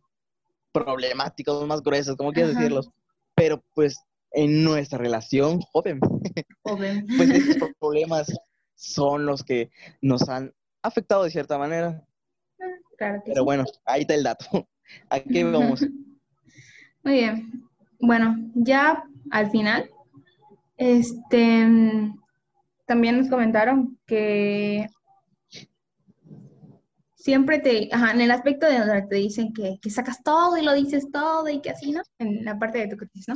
problemáticos, 0.71 1.67
más 1.67 1.82
gruesos, 1.82 2.15
como 2.15 2.32
quieras 2.32 2.52
Ajá. 2.52 2.60
decirlos. 2.62 2.90
Pero 3.35 3.62
pues 3.73 3.98
en 4.32 4.63
nuestra 4.63 4.98
relación 4.98 5.60
joven, 5.62 6.00
Joven. 6.63 7.06
pues 7.17 7.30
esos 7.30 7.69
problemas 7.80 8.32
son 8.75 9.25
los 9.25 9.44
que 9.44 9.71
nos 10.02 10.30
han 10.30 10.54
afectado 10.82 11.23
de 11.23 11.32
cierta 11.32 11.58
manera. 11.58 12.06
Claro 12.98 13.21
que 13.23 13.32
Pero 13.32 13.42
sí. 13.42 13.46
bueno, 13.46 13.65
ahí 13.86 14.02
está 14.02 14.15
el 14.15 14.23
dato. 14.23 14.67
¿A 15.10 15.19
qué 15.19 15.44
vamos? 15.44 15.82
Muy 17.04 17.13
bien. 17.13 17.69
Bueno, 18.00 18.36
ya 18.56 19.04
al 19.32 19.52
final, 19.52 19.90
este, 20.77 21.67
también 22.86 23.17
nos 23.17 23.30
comentaron 23.30 24.00
que 24.06 24.88
siempre 27.15 27.60
te, 27.60 27.90
ajá, 27.92 28.12
en 28.12 28.21
el 28.21 28.32
aspecto 28.32 28.65
de 28.65 28.80
donde 28.80 29.02
te 29.04 29.15
dicen 29.15 29.54
que, 29.54 29.77
que 29.82 29.90
sacas 29.90 30.23
todo 30.23 30.58
y 30.58 30.63
lo 30.63 30.73
dices 30.73 31.12
todo 31.12 31.48
y 31.50 31.62
que 31.62 31.69
así, 31.69 31.92
¿no? 31.92 32.02
En 32.17 32.46
la 32.46 32.58
parte 32.58 32.80
de 32.80 32.88
tu 32.88 32.98
crisis, 32.98 33.27
¿no? 33.27 33.36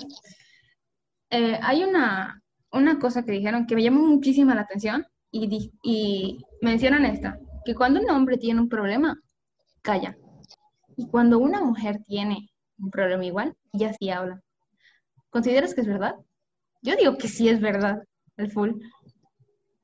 Eh, 1.36 1.58
hay 1.64 1.84
una, 1.84 2.40
una 2.72 3.00
cosa 3.00 3.26
que 3.26 3.32
dijeron 3.32 3.66
que 3.66 3.74
me 3.76 3.82
llamó 3.82 4.02
muchísimo 4.08 4.54
la 4.54 4.62
atención 4.62 5.04
y, 5.32 5.48
di- 5.48 5.72
y 5.82 6.46
mencionan 6.62 7.06
esta, 7.06 7.40
que 7.66 7.74
cuando 7.74 8.00
un 8.02 8.10
hombre 8.12 8.38
tiene 8.38 8.62
un 8.62 8.70
problema, 8.70 9.20
calla. 9.82 10.16
Y 10.96 11.08
cuando 11.08 11.40
una 11.40 11.60
mujer 11.60 12.04
tiene 12.06 12.52
un 12.78 12.92
problema 12.92 13.26
igual, 13.26 13.56
ella 13.72 13.94
sí 14.00 14.12
habla. 14.12 14.42
¿Consideras 15.32 15.74
que 15.74 15.82
es 15.82 15.88
verdad? 15.88 16.14
Yo 16.84 16.96
digo 16.96 17.18
que 17.18 17.28
sí 17.28 17.50
es 17.50 17.60
verdad, 17.60 18.04
el 18.38 18.52
full. 18.52 18.74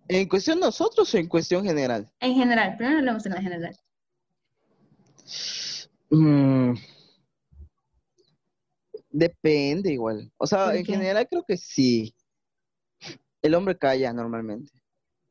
¿En 0.07 0.27
cuestión 0.29 0.59
nosotros 0.59 1.11
o 1.11 1.17
en 1.17 1.27
cuestión 1.27 1.63
general? 1.63 2.07
En 2.19 2.35
general, 2.35 2.77
primero 2.77 2.99
hablamos 2.99 3.25
en 3.25 3.33
la 3.33 3.41
general. 3.41 3.75
Mm, 6.11 6.73
depende 9.19 9.91
igual. 9.93 10.31
O 10.37 10.47
sea, 10.47 10.65
¿Por 10.67 10.75
en 10.75 10.85
qué? 10.85 10.93
general 10.93 11.27
creo 11.29 11.43
que 11.47 11.57
sí. 11.57 12.13
El 13.41 13.55
hombre 13.55 13.77
calla 13.77 14.11
normalmente. 14.13 14.71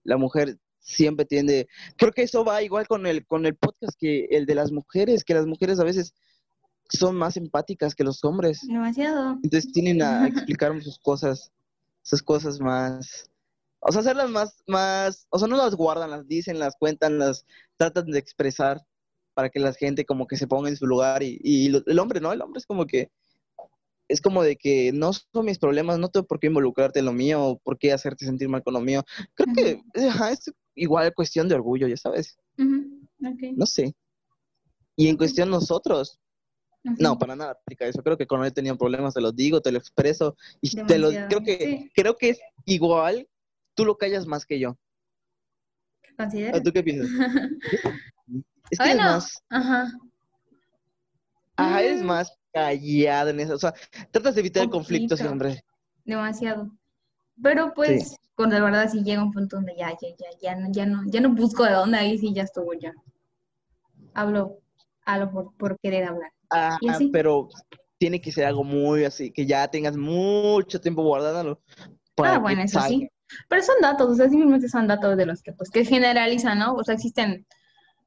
La 0.05 0.17
mujer 0.17 0.59
siempre 0.81 1.27
tiende. 1.27 1.69
Creo 1.97 2.13
que 2.13 2.23
eso 2.23 2.45
va 2.45 2.63
igual 2.63 2.87
con 2.87 3.07
el, 3.07 3.27
con 3.27 3.45
el 3.47 3.57
podcast 3.57 3.93
que 3.99 4.27
el 4.31 4.47
de 4.47 4.55
las 4.55 4.73
mujeres, 4.73 5.25
que 5.25 5.35
las 5.35 5.47
mujeres 5.47 5.79
a 5.81 5.85
veces 5.85 6.15
son 6.91 7.17
más 7.17 7.37
empáticas 7.37 7.95
que 7.95 8.05
los 8.05 8.25
hombres. 8.25 8.61
Demasiado. 8.67 9.39
Entonces 9.43 9.71
tienen 9.73 10.01
a 10.03 10.27
explicar 10.29 10.81
sus 10.83 10.99
cosas, 10.99 11.53
sus 12.03 12.23
cosas 12.23 12.61
más, 12.61 13.31
o 13.81 13.93
sea, 13.93 14.01
hacerlas 14.01 14.31
más, 14.31 14.63
más, 14.67 15.27
o 15.31 15.39
sea, 15.39 15.49
no 15.49 15.57
las 15.57 15.75
guardan, 15.75 16.11
las 16.11 16.27
dicen, 16.27 16.59
las 16.59 16.75
cuentan, 16.79 17.19
las 17.19 17.45
tratan 17.77 18.07
de 18.07 18.19
expresar 18.19 18.81
para 19.35 19.51
que 19.51 19.61
la 19.61 19.73
gente 19.75 20.05
como 20.07 20.27
que 20.27 20.37
se 20.37 20.47
ponga 20.49 20.69
en 20.71 20.77
su 20.77 20.87
lugar 20.87 21.23
y, 21.23 21.39
y 21.45 21.69
lo- 21.69 21.83
el 21.87 21.99
hombre, 21.99 22.21
¿no? 22.21 22.33
El 22.33 22.41
hombre 22.41 22.59
es 22.59 22.67
como 22.67 22.87
que, 22.87 23.11
es 24.09 24.21
como 24.21 24.43
de 24.43 24.57
que 24.57 24.91
no 24.93 25.13
son 25.13 25.45
mis 25.45 25.59
problemas, 25.59 25.99
no 25.99 26.09
tengo 26.09 26.27
por 26.27 26.41
qué 26.41 26.47
involucrarte 26.49 26.99
en 27.01 27.05
lo 27.05 27.13
mío, 27.13 27.45
o 27.45 27.59
por 27.59 27.79
qué 27.79 27.93
hacerte 27.93 28.25
sentir 28.25 28.49
mal 28.49 28.63
con 28.63 28.75
lo 28.75 28.81
mío. 28.81 29.05
Creo 29.35 29.49
que 29.55 30.09
ajá, 30.09 30.33
es 30.33 30.51
igual 30.75 31.13
cuestión 31.15 31.49
de 31.49 31.55
orgullo, 31.55 31.87
ya 31.89 31.97
sabes, 31.97 32.39
no 32.59 33.67
sé. 33.67 33.95
Y 34.97 35.09
en 35.09 35.17
cuestión 35.17 35.51
nosotros, 35.51 36.19
no, 36.83 37.19
para 37.19 37.37
nada 37.37 37.53
aplica 37.53 37.87
eso. 37.87 38.03
Creo 38.03 38.17
que 38.17 38.27
cuando 38.27 38.47
he 38.47 38.51
tenido 38.51 38.77
problemas 38.77 39.15
te 39.15 39.21
los 39.21 39.37
digo, 39.37 39.61
te 39.61 39.71
lo 39.71 39.79
expreso 39.79 40.37
y 40.61 40.75
te 40.75 40.99
lo 40.99 41.11
creo 41.11 41.43
que 41.43 41.59
sí. 41.59 41.91
creo 41.95 42.17
que 42.17 42.31
es 42.31 42.41
igual. 42.65 43.29
Tú 43.75 43.85
lo 43.85 43.97
callas 43.97 44.27
más 44.27 44.45
que 44.45 44.59
yo. 44.59 44.77
¿Consideras? 46.17 46.61
¿O 46.61 46.63
¿Tú 46.65 46.73
qué 46.73 46.83
piensas? 46.83 47.09
Es 48.71 48.79
que 48.79 48.85
Bueno, 48.85 49.03
eres 49.03 49.13
más, 49.13 49.43
Ajá. 49.49 49.93
ajá, 51.57 51.83
eres 51.83 52.03
Mm, 52.03 52.07
más 52.07 52.38
callado 52.53 53.31
en 53.31 53.41
eso. 53.41 53.55
O 53.55 53.59
sea, 53.59 53.75
tratas 54.11 54.35
de 54.35 54.41
evitar 54.41 54.63
el 54.65 54.71
conflicto 54.71 55.15
Poquito. 55.15 55.29
siempre. 55.29 55.65
Demasiado. 56.05 56.71
Pero 57.43 57.73
pues, 57.75 58.17
con 58.35 58.51
la 58.51 58.61
verdad 58.61 58.91
sí 58.91 59.03
llega 59.03 59.23
un 59.23 59.33
punto 59.33 59.57
donde 59.57 59.77
ya, 59.77 59.91
ya, 59.91 60.09
ya, 60.19 60.27
ya 60.41 60.57
no, 60.57 60.69
ya 60.73 60.87
no, 60.87 61.03
ya 61.07 61.21
no 61.21 61.35
busco 61.35 61.65
de 61.65 61.73
dónde, 61.73 61.99
ahí 61.99 62.19
sí 62.19 62.33
ya 62.35 62.43
estuvo 62.43 62.73
ya. 62.75 62.93
Hablo, 64.15 64.59
hablo 65.05 65.31
por, 65.31 65.57
por 65.57 65.79
querer 65.79 66.05
hablar. 66.05 66.33
Ah, 66.51 66.77
Y 66.81 66.89
así. 66.89 67.11
pero 67.13 67.49
tiene 67.99 68.21
que 68.21 68.33
ser 68.33 68.47
algo 68.47 68.65
muy 68.65 69.05
así, 69.05 69.31
que 69.31 69.47
ya 69.47 69.69
tengas 69.69 69.97
mucho 69.97 70.81
tiempo 70.81 71.03
guardándolo. 71.03 71.61
Ah, 72.17 72.39
bueno, 72.39 72.63
eso 72.63 72.81
salga. 72.81 72.89
sí. 72.89 73.09
Pero 73.49 73.63
son 73.63 73.77
datos, 73.83 74.09
o 74.11 74.15
sea, 74.15 74.29
simplemente 74.29 74.69
son 74.69 74.87
datos 74.87 75.17
de 75.17 75.27
los 75.27 75.43
que, 75.43 75.53
pues, 75.53 75.71
que 75.71 75.85
generalizan, 75.85 76.59
¿no? 76.59 76.75
O 76.75 76.83
sea, 76.83 76.95
existen, 76.95 77.47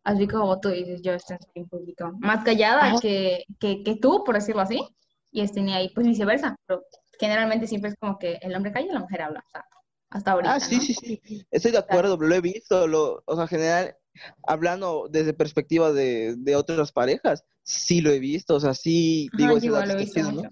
así 0.04 0.28
como 0.28 0.60
tú 0.60 0.70
dices, 0.70 1.02
yo 1.02 1.14
estoy 1.14 1.38
un 1.56 1.70
poquito 1.70 2.12
más 2.20 2.43
callada 2.43 2.84
Ajá. 2.86 2.99
que, 3.02 3.45
que, 3.60 3.84
que 3.84 3.95
tú, 3.95 4.24
por 4.24 4.36
decirlo 4.36 4.62
así, 4.62 4.82
y 5.32 5.41
este, 5.41 5.62
ni 5.62 5.74
ahí, 5.74 5.89
pues 5.93 6.08
viceversa, 6.08 6.56
pero 6.66 6.84
generalmente 7.20 7.68
siempre 7.68 7.91
es 7.91 7.95
como 7.99 8.18
que 8.18 8.39
el 8.41 8.56
hombre 8.56 8.72
calla 8.72 8.88
y 8.88 8.93
la 8.93 8.99
mujer 8.99 9.22
habla, 9.22 9.43
o 9.45 9.49
sea, 9.49 9.66
hasta 10.10 10.32
ahorita, 10.32 10.56
Ah, 10.56 10.60
sí, 10.60 10.76
¿no? 10.76 10.82
sí, 10.82 10.93
sí. 10.93 11.45
Estoy 11.52 11.72
de 11.72 11.78
acuerdo, 11.78 12.18
lo 12.18 12.36
he 12.36 12.41
visto, 12.41 12.88
lo, 12.88 13.24
o 13.26 13.36
sea, 13.36 13.47
general, 13.47 13.95
hablando 14.43 15.08
desde 15.10 15.34
perspectiva 15.34 15.93
de, 15.93 16.36
de 16.38 16.56
otras 16.56 16.91
parejas, 16.91 17.43
sí 17.64 18.02
lo 18.02 18.10
he 18.12 18.20
visto, 18.20 18.56
o 18.56 18.60
sea, 18.60 18.74
sí 18.74 19.30
Ajá, 19.34 19.43
digo 19.45 19.58
ese 19.58 19.68
igual 19.68 19.88
lo 19.88 19.93
he 19.93 19.97
visto 19.97 20.32
¿no? 20.32 20.49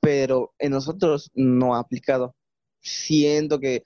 Pero 0.00 0.54
en 0.58 0.70
nosotros 0.70 1.30
no 1.34 1.74
ha 1.74 1.80
aplicado. 1.80 2.34
Siento 2.80 3.58
que, 3.58 3.82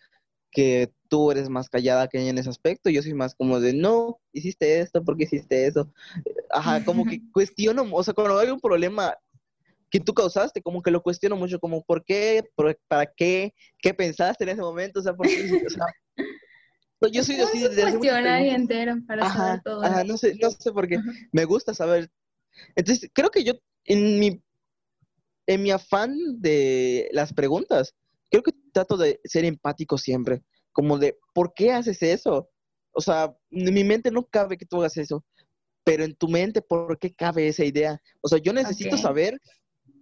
que 0.51 0.93
tú 1.09 1.31
eres 1.31 1.49
más 1.49 1.69
callada 1.69 2.09
que 2.09 2.21
ella 2.21 2.31
en 2.31 2.39
ese 2.39 2.51
aspecto, 2.51 2.91
yo 2.91 3.03
soy 3.03 3.15
más 3.15 3.35
como 3.35 3.61
de, 3.61 3.73
no, 3.73 4.19
hiciste 4.33 4.81
esto, 4.81 5.03
¿por 5.05 5.17
qué 5.17 5.25
hiciste 5.25 5.67
eso? 5.67 5.93
Ajá, 6.51 6.85
como 6.85 7.05
que 7.05 7.21
cuestiono, 7.33 7.87
o 7.93 8.03
sea, 8.03 8.15
cuando 8.15 8.39
hay 8.39 8.51
un 8.51 8.61
problema 8.61 9.17
que 9.91 9.99
tú 10.01 10.15
causaste, 10.15 10.63
como 10.63 10.83
que 10.83 10.91
lo 10.91 11.03
cuestiono 11.03 11.37
mucho, 11.37 11.59
como, 11.59 11.83
¿por 11.83 12.05
qué? 12.05 12.45
¿Por- 12.55 12.79
¿Para 12.87 13.07
qué? 13.07 13.53
¿Qué 13.79 13.93
pensaste 13.93 14.45
en 14.45 14.51
ese 14.51 14.61
momento? 14.61 15.01
O 15.01 15.03
sea, 15.03 15.15
¿por 15.15 15.27
qué? 15.27 15.35
O 15.67 15.71
sea, 15.71 17.11
yo 17.13 17.25
soy 17.25 17.37
así 17.37 17.59
desde 17.61 17.83
hace 17.83 17.99
mucho 17.99 18.15
entero 18.15 18.97
para 19.07 19.29
saber 19.29 19.63
todo. 19.65 19.83
ajá, 19.83 20.05
no 20.05 20.17
sé, 20.17 20.37
no 20.41 20.51
sé 20.51 20.71
por 20.71 20.87
qué. 20.87 20.97
Ajá. 20.97 21.11
Me 21.33 21.45
gusta 21.45 21.75
saber. 21.75 22.11
Entonces, 22.77 23.11
creo 23.13 23.31
que 23.31 23.43
yo, 23.43 23.55
en 23.85 24.19
mi, 24.21 24.43
en 25.47 25.63
mi 25.63 25.71
afán 25.71 26.15
de 26.41 27.09
las 27.13 27.33
preguntas, 27.33 27.95
creo 28.31 28.43
que 28.43 28.53
trato 28.73 28.97
de 28.97 29.21
ser 29.25 29.45
empático 29.45 29.99
siempre. 29.99 30.43
Como 30.73 30.99
de, 30.99 31.18
¿por 31.35 31.53
qué 31.55 31.73
haces 31.73 32.03
eso? 32.03 32.51
O 32.93 33.01
sea, 33.01 33.35
en 33.51 33.75
mi 33.75 33.85
mente 33.85 34.11
no 34.11 34.25
cabe 34.25 34.57
que 34.57 34.66
tú 34.66 34.79
hagas 34.79 34.97
eso, 34.97 35.25
pero 35.85 36.05
en 36.05 36.14
tu 36.14 36.29
mente, 36.29 36.62
¿por 36.62 36.99
qué 36.99 37.12
cabe 37.12 37.49
esa 37.49 37.64
idea? 37.64 38.01
O 38.21 38.29
sea, 38.29 38.39
yo 38.39 38.53
necesito 38.53 38.97
saber 38.97 39.41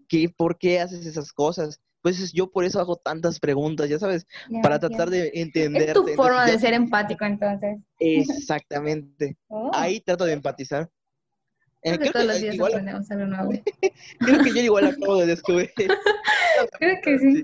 que, 0.09 0.29
por 0.29 0.59
qué 0.59 0.81
haces 0.81 1.07
esas 1.07 1.33
cosas. 1.33 1.81
Pues 2.01 2.33
yo 2.33 2.51
por 2.51 2.65
eso 2.65 2.81
hago 2.81 2.97
tantas 2.97 3.41
preguntas, 3.41 3.89
ya 3.89 3.99
sabes, 3.99 4.27
para 4.63 4.79
tratar 4.79 5.11
de 5.11 5.33
entenderte. 5.35 5.91
Es 5.91 5.95
tu 5.95 6.07
forma 6.15 6.47
de 6.47 6.59
ser 6.59 6.73
empático, 6.73 7.25
entonces. 7.25 7.79
Exactamente. 7.99 9.37
Oh, 9.51 9.71
Ahí 9.73 10.01
trato 10.01 10.25
de 10.25 10.35
empatizar. 10.35 10.91
Eh, 11.83 11.97
creo 11.97 11.99
que 11.99 11.99
creo, 11.99 12.13
todos 12.13 12.27
los 12.27 12.37
que 12.37 12.43
días 12.43 12.55
igual, 12.55 12.73
aprendemos 12.73 13.11
algo 13.11 13.27
nuevo. 13.27 13.51
creo 14.19 14.43
que 14.43 14.51
yo 14.53 14.61
igual 14.61 14.87
acabo 14.87 15.17
de 15.17 15.27
descubrir. 15.27 15.71
Creo 16.79 16.97
que 17.03 17.19
sí. 17.19 17.43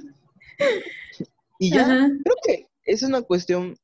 Y 1.58 1.72
ya, 1.72 1.82
Ajá. 1.82 2.08
creo 2.22 2.36
que 2.46 2.66
es 2.84 3.02
una 3.02 3.22
cuestión 3.22 3.76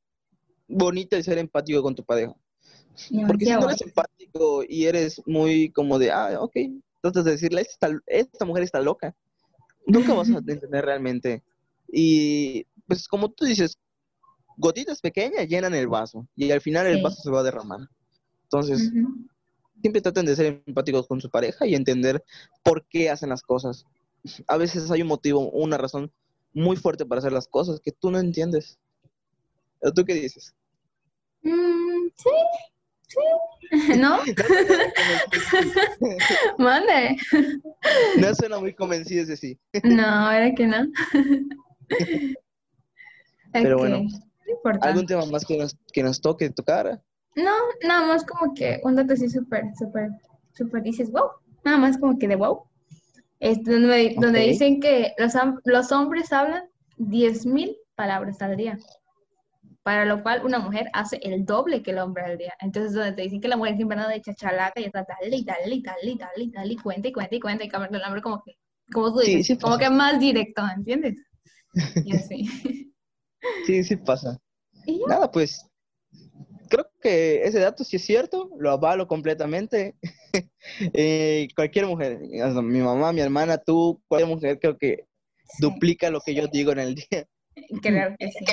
bonita 0.67 1.15
de 1.15 1.23
ser 1.23 1.37
empático 1.37 1.81
con 1.81 1.95
tu 1.95 2.03
pareja. 2.03 2.35
Porque 3.27 3.45
si 3.45 3.51
no 3.51 3.65
eres 3.65 3.81
empático 3.81 4.63
y 4.67 4.85
eres 4.85 5.21
muy 5.25 5.71
como 5.71 5.97
de, 5.99 6.11
ah, 6.11 6.37
ok, 6.41 6.55
tratas 7.01 7.25
de 7.25 7.31
decirle, 7.31 7.61
esta, 7.61 7.89
esta 8.05 8.45
mujer 8.45 8.63
está 8.63 8.79
loca, 8.79 9.15
nunca 9.85 10.13
vas 10.13 10.29
a 10.29 10.37
entender 10.45 10.85
realmente. 10.85 11.43
Y 11.91 12.65
pues 12.87 13.07
como 13.07 13.31
tú 13.31 13.45
dices, 13.45 13.77
gotitas 14.57 15.01
pequeñas 15.01 15.47
llenan 15.47 15.73
el 15.73 15.87
vaso 15.87 16.27
y 16.35 16.51
al 16.51 16.61
final 16.61 16.85
el 16.87 16.97
Sí. 16.97 17.03
vaso 17.03 17.21
se 17.21 17.31
va 17.31 17.39
a 17.39 17.43
derramar. 17.43 17.79
Entonces, 18.43 18.91
Ujú. 18.93 19.27
siempre 19.81 20.01
traten 20.01 20.25
de 20.25 20.35
ser 20.35 20.61
empáticos 20.67 21.07
con 21.07 21.21
su 21.21 21.29
pareja 21.29 21.65
y 21.65 21.73
entender 21.75 22.23
por 22.63 22.85
qué 22.87 23.09
hacen 23.09 23.29
las 23.29 23.41
cosas. 23.41 23.85
A 24.47 24.57
veces 24.57 24.91
hay 24.91 25.01
un 25.01 25.07
motivo, 25.07 25.49
una 25.49 25.77
razón 25.77 26.11
muy 26.53 26.75
fuerte 26.75 27.05
para 27.05 27.19
hacer 27.19 27.31
las 27.31 27.47
cosas 27.47 27.79
que 27.79 27.91
tú 27.91 28.11
no 28.11 28.19
entiendes. 28.19 28.79
¿O 29.81 29.91
¿Tú 29.91 30.03
qué 30.05 30.13
dices? 30.13 30.53
Mm, 31.43 32.09
sí, 32.15 32.29
sí. 33.07 33.17
¿No? 33.97 34.19
Mande. 36.57 37.17
No 38.19 38.35
suena 38.35 38.59
muy 38.59 38.73
convencido 38.73 39.23
ese 39.23 39.37
sí. 39.37 39.59
No, 39.83 40.31
era 40.31 40.53
que 40.53 40.67
no. 40.67 40.87
Pero 43.53 43.77
bueno, 43.77 44.03
no. 44.03 44.09
¿Algún 44.81 45.05
tema 45.05 45.25
más 45.25 45.45
que 45.45 45.57
nos, 45.57 45.75
que 45.93 46.03
nos 46.03 46.21
toque 46.21 46.49
tocar? 46.49 47.01
No, 47.35 47.53
nada 47.83 48.07
más 48.07 48.25
como 48.25 48.53
que 48.53 48.79
un 48.83 48.95
dato 48.95 49.13
así 49.13 49.29
súper, 49.29 49.65
súper, 49.77 50.09
súper 50.53 50.83
dices, 50.83 51.11
wow. 51.11 51.31
Nada 51.63 51.77
más 51.77 51.97
como 51.97 52.17
que 52.17 52.27
de 52.27 52.35
wow. 52.35 52.63
Es 53.41 53.61
donde, 53.63 54.15
donde 54.17 54.39
dicen 54.41 54.79
que 54.79 55.13
los, 55.17 55.33
los 55.65 55.91
hombres 55.91 56.31
hablan 56.31 56.63
10.000 56.97 57.75
palabras 57.95 58.41
al 58.41 58.55
día. 58.55 58.77
Para 59.83 60.05
lo 60.05 60.21
cual 60.21 60.45
una 60.45 60.59
mujer 60.59 60.89
hace 60.93 61.17
el 61.23 61.43
doble 61.43 61.81
que 61.81 61.91
el 61.91 61.97
hombre 61.99 62.23
al 62.23 62.37
día. 62.37 62.53
Entonces, 62.59 62.93
donde 62.93 63.13
te 63.13 63.23
dicen 63.23 63.41
que 63.41 63.47
la 63.47 63.57
mujer 63.57 63.75
siempre 63.77 63.97
anda 63.97 64.09
de 64.09 64.21
chachalaca 64.21 64.79
y 64.79 64.85
está 64.85 65.03
tal 65.05 65.33
y 65.33 65.43
tal 65.43 65.73
y 65.73 65.81
tal 65.81 65.95
y 66.03 66.17
tal 66.17 66.29
y 66.37 66.51
tal 66.51 66.71
y 66.71 66.77
cuenta 66.77 67.07
y 67.07 67.11
cuenta 67.11 67.35
y 67.35 67.39
cuenta 67.39 67.63
y 67.63 67.69
cambia 67.69 67.97
el 67.97 68.05
hombre 68.05 68.21
como 68.21 68.43
que, 68.43 68.57
como 68.93 69.11
tú 69.13 69.21
Sí, 69.21 69.31
dices, 69.37 69.47
sí 69.47 69.57
como 69.57 69.77
pasa. 69.77 69.89
que 69.89 69.89
más 69.89 70.19
directo, 70.19 70.61
¿entiendes? 70.75 71.15
Y 72.05 72.15
así. 72.15 72.47
Sí, 73.65 73.83
sí 73.83 73.95
pasa. 73.97 74.37
Y. 74.85 75.01
Nada, 75.07 75.31
pues 75.31 75.65
creo 76.71 76.89
que 77.01 77.43
ese 77.43 77.59
dato 77.59 77.83
sí 77.83 77.97
es 77.97 78.05
cierto, 78.05 78.49
lo 78.57 78.71
avalo 78.71 79.07
completamente. 79.07 79.95
Eh, 80.93 81.47
cualquier 81.55 81.87
mujer, 81.87 82.19
mi 82.19 82.79
mamá, 82.79 83.11
mi 83.11 83.19
hermana, 83.19 83.57
tú, 83.57 83.99
cualquier 84.07 84.29
mujer 84.29 84.59
creo 84.59 84.77
que 84.77 85.07
Sí, 85.51 85.63
duplica 85.63 86.09
lo 86.09 86.21
que 86.21 86.33
yo 86.33 86.47
digo 86.47 86.71
en 86.71 86.79
el 86.79 86.95
día. 86.95 87.27
claro 87.81 88.15
que 88.17 88.27
sí. 88.31 88.45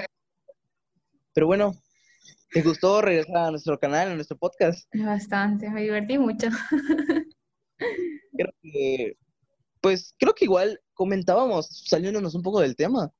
Pero 1.33 1.47
bueno, 1.47 1.75
¿te 2.51 2.62
gustó 2.62 3.01
regresar 3.01 3.37
a 3.37 3.51
nuestro 3.51 3.79
canal, 3.79 4.09
a 4.09 4.14
nuestro 4.14 4.37
podcast? 4.37 4.89
Bastante, 4.95 5.71
me 5.71 5.83
divertí 5.83 6.19
mucho. 6.19 6.49
Creo 8.33 8.53
que, 8.62 9.16
pues 9.81 10.14
creo 10.19 10.35
que 10.35 10.45
igual 10.45 10.81
comentábamos, 10.95 11.85
saliéndonos 11.87 12.35
un 12.35 12.43
poco 12.43 12.61
del 12.61 12.75
tema, 12.77 13.12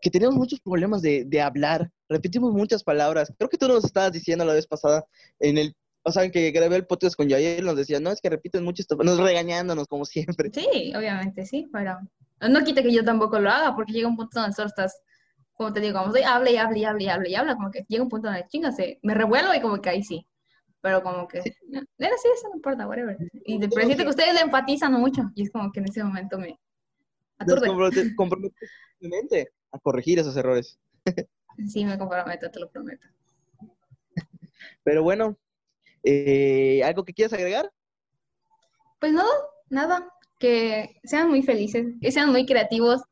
que 0.00 0.10
teníamos 0.10 0.36
muchos 0.36 0.60
problemas 0.60 1.02
de, 1.02 1.24
de 1.24 1.40
hablar, 1.40 1.90
repetimos 2.08 2.52
muchas 2.52 2.82
palabras. 2.82 3.32
Creo 3.38 3.48
que 3.50 3.58
tú 3.58 3.68
nos 3.68 3.84
estabas 3.84 4.12
diciendo 4.12 4.44
la 4.44 4.54
vez 4.54 4.66
pasada 4.66 5.04
en 5.38 5.58
el 5.58 5.74
O 6.02 6.12
sea, 6.12 6.30
que 6.30 6.50
grabé 6.50 6.76
el 6.76 6.86
podcast 6.86 7.14
con 7.14 7.28
Yair, 7.28 7.62
nos 7.62 7.76
decía, 7.76 8.00
no, 8.00 8.10
es 8.10 8.20
que 8.20 8.30
repiten 8.30 8.64
mucho 8.64 8.80
esto, 8.80 8.96
nos 8.96 9.18
regañándonos 9.18 9.86
como 9.86 10.04
siempre. 10.06 10.50
Sí, 10.52 10.92
obviamente, 10.96 11.44
sí, 11.44 11.68
pero 11.70 11.98
no 12.48 12.64
quita 12.64 12.82
que 12.82 12.92
yo 12.92 13.04
tampoco 13.04 13.38
lo 13.38 13.50
haga, 13.50 13.74
porque 13.76 13.92
llega 13.92 14.08
un 14.08 14.16
punto 14.16 14.40
donde 14.40 14.54
solo 14.54 14.68
estás, 14.68 14.98
como 15.52 15.74
te 15.74 15.80
digo, 15.80 15.98
como 15.98 16.06
estoy, 16.06 16.22
habla 16.22 16.50
y 16.50 16.56
habla 16.56 16.78
y 16.78 16.84
habla 16.84 17.02
y 17.02 17.08
habla 17.08 17.28
y 17.28 17.34
habla, 17.34 17.54
como 17.54 17.70
que 17.70 17.84
llega 17.86 18.02
un 18.02 18.08
punto 18.08 18.28
donde 18.28 18.46
chinga, 18.48 18.70
me 19.02 19.14
revuelvo 19.14 19.52
y 19.52 19.60
como 19.60 19.80
que 19.82 19.90
ahí 19.90 20.02
sí. 20.02 20.26
Pero 20.80 21.02
como 21.02 21.28
que, 21.28 21.42
no, 21.68 21.82
era 21.98 22.14
así, 22.14 22.28
eso 22.34 22.48
no 22.48 22.56
importa, 22.56 22.88
whatever. 22.88 23.18
Y 23.44 23.58
de 23.58 23.68
siento 23.68 24.04
que 24.04 24.08
ustedes 24.08 24.32
le 24.32 24.40
empatizan 24.40 24.94
mucho, 24.94 25.30
y 25.34 25.42
es 25.42 25.50
como 25.50 25.70
que 25.70 25.80
en 25.80 25.86
ese 25.90 26.02
momento 26.02 26.38
me 26.38 26.58
aturde. 27.38 27.66
Nos 27.66 27.76
a 29.72 29.78
corregir 29.78 30.18
esos 30.18 30.36
errores. 30.36 30.78
sí, 31.68 31.84
me 31.84 31.98
comprometo, 31.98 32.50
te 32.50 32.60
lo 32.60 32.70
prometo. 32.70 33.06
Pero 34.84 35.02
bueno, 35.02 35.38
eh, 36.02 36.82
¿algo 36.84 37.04
que 37.04 37.14
quieras 37.14 37.32
agregar? 37.32 37.70
Pues 38.98 39.12
no, 39.12 39.24
nada. 39.68 40.08
Que 40.38 41.00
sean 41.04 41.28
muy 41.28 41.42
felices, 41.42 41.86
que 42.00 42.12
sean 42.12 42.30
muy 42.30 42.46
creativos 42.46 43.02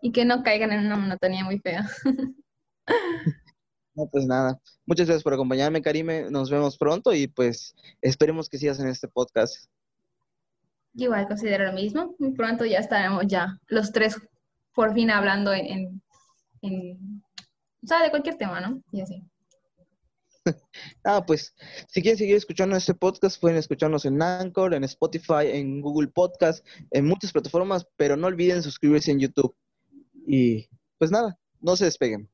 y 0.00 0.12
que 0.12 0.24
no 0.24 0.42
caigan 0.42 0.72
en 0.72 0.86
una 0.86 0.96
monotonía 0.96 1.44
muy 1.44 1.58
fea. 1.58 1.88
No, 3.94 4.06
pues 4.06 4.24
nada. 4.24 4.58
Muchas 4.86 5.06
gracias 5.06 5.24
por 5.24 5.34
acompañarme, 5.34 5.82
Karime. 5.82 6.30
Nos 6.30 6.48
vemos 6.48 6.78
pronto 6.78 7.12
y 7.12 7.26
pues 7.26 7.74
esperemos 8.00 8.48
que 8.48 8.56
sigas 8.56 8.78
en 8.78 8.88
este 8.88 9.08
podcast. 9.08 9.68
Igual 10.94 11.26
considero 11.26 11.66
lo 11.66 11.72
mismo. 11.72 12.14
Muy 12.18 12.32
pronto 12.32 12.64
ya 12.64 12.78
estaremos 12.78 13.26
ya 13.26 13.58
los 13.66 13.92
tres 13.92 14.16
por 14.80 14.94
fin 14.94 15.10
hablando 15.10 15.52
en, 15.52 16.00
en, 16.62 17.22
o 17.82 17.86
sea, 17.86 18.02
de 18.02 18.08
cualquier 18.08 18.38
tema, 18.38 18.62
¿no? 18.62 18.82
Y 18.92 19.02
así. 19.02 19.22
ah, 21.04 21.22
pues, 21.26 21.54
si 21.86 22.00
quieren 22.00 22.16
seguir 22.16 22.36
escuchando 22.36 22.74
este 22.74 22.94
podcast, 22.94 23.38
pueden 23.38 23.58
escucharnos 23.58 24.06
en 24.06 24.22
Anchor, 24.22 24.72
en 24.72 24.84
Spotify, 24.84 25.48
en 25.52 25.82
Google 25.82 26.08
Podcast, 26.08 26.66
en 26.92 27.04
muchas 27.04 27.30
plataformas, 27.30 27.86
pero 27.98 28.16
no 28.16 28.28
olviden 28.28 28.62
suscribirse 28.62 29.10
en 29.10 29.20
YouTube. 29.20 29.54
Y 30.26 30.70
pues 30.96 31.10
nada, 31.10 31.38
no 31.60 31.76
se 31.76 31.84
despeguen. 31.84 32.30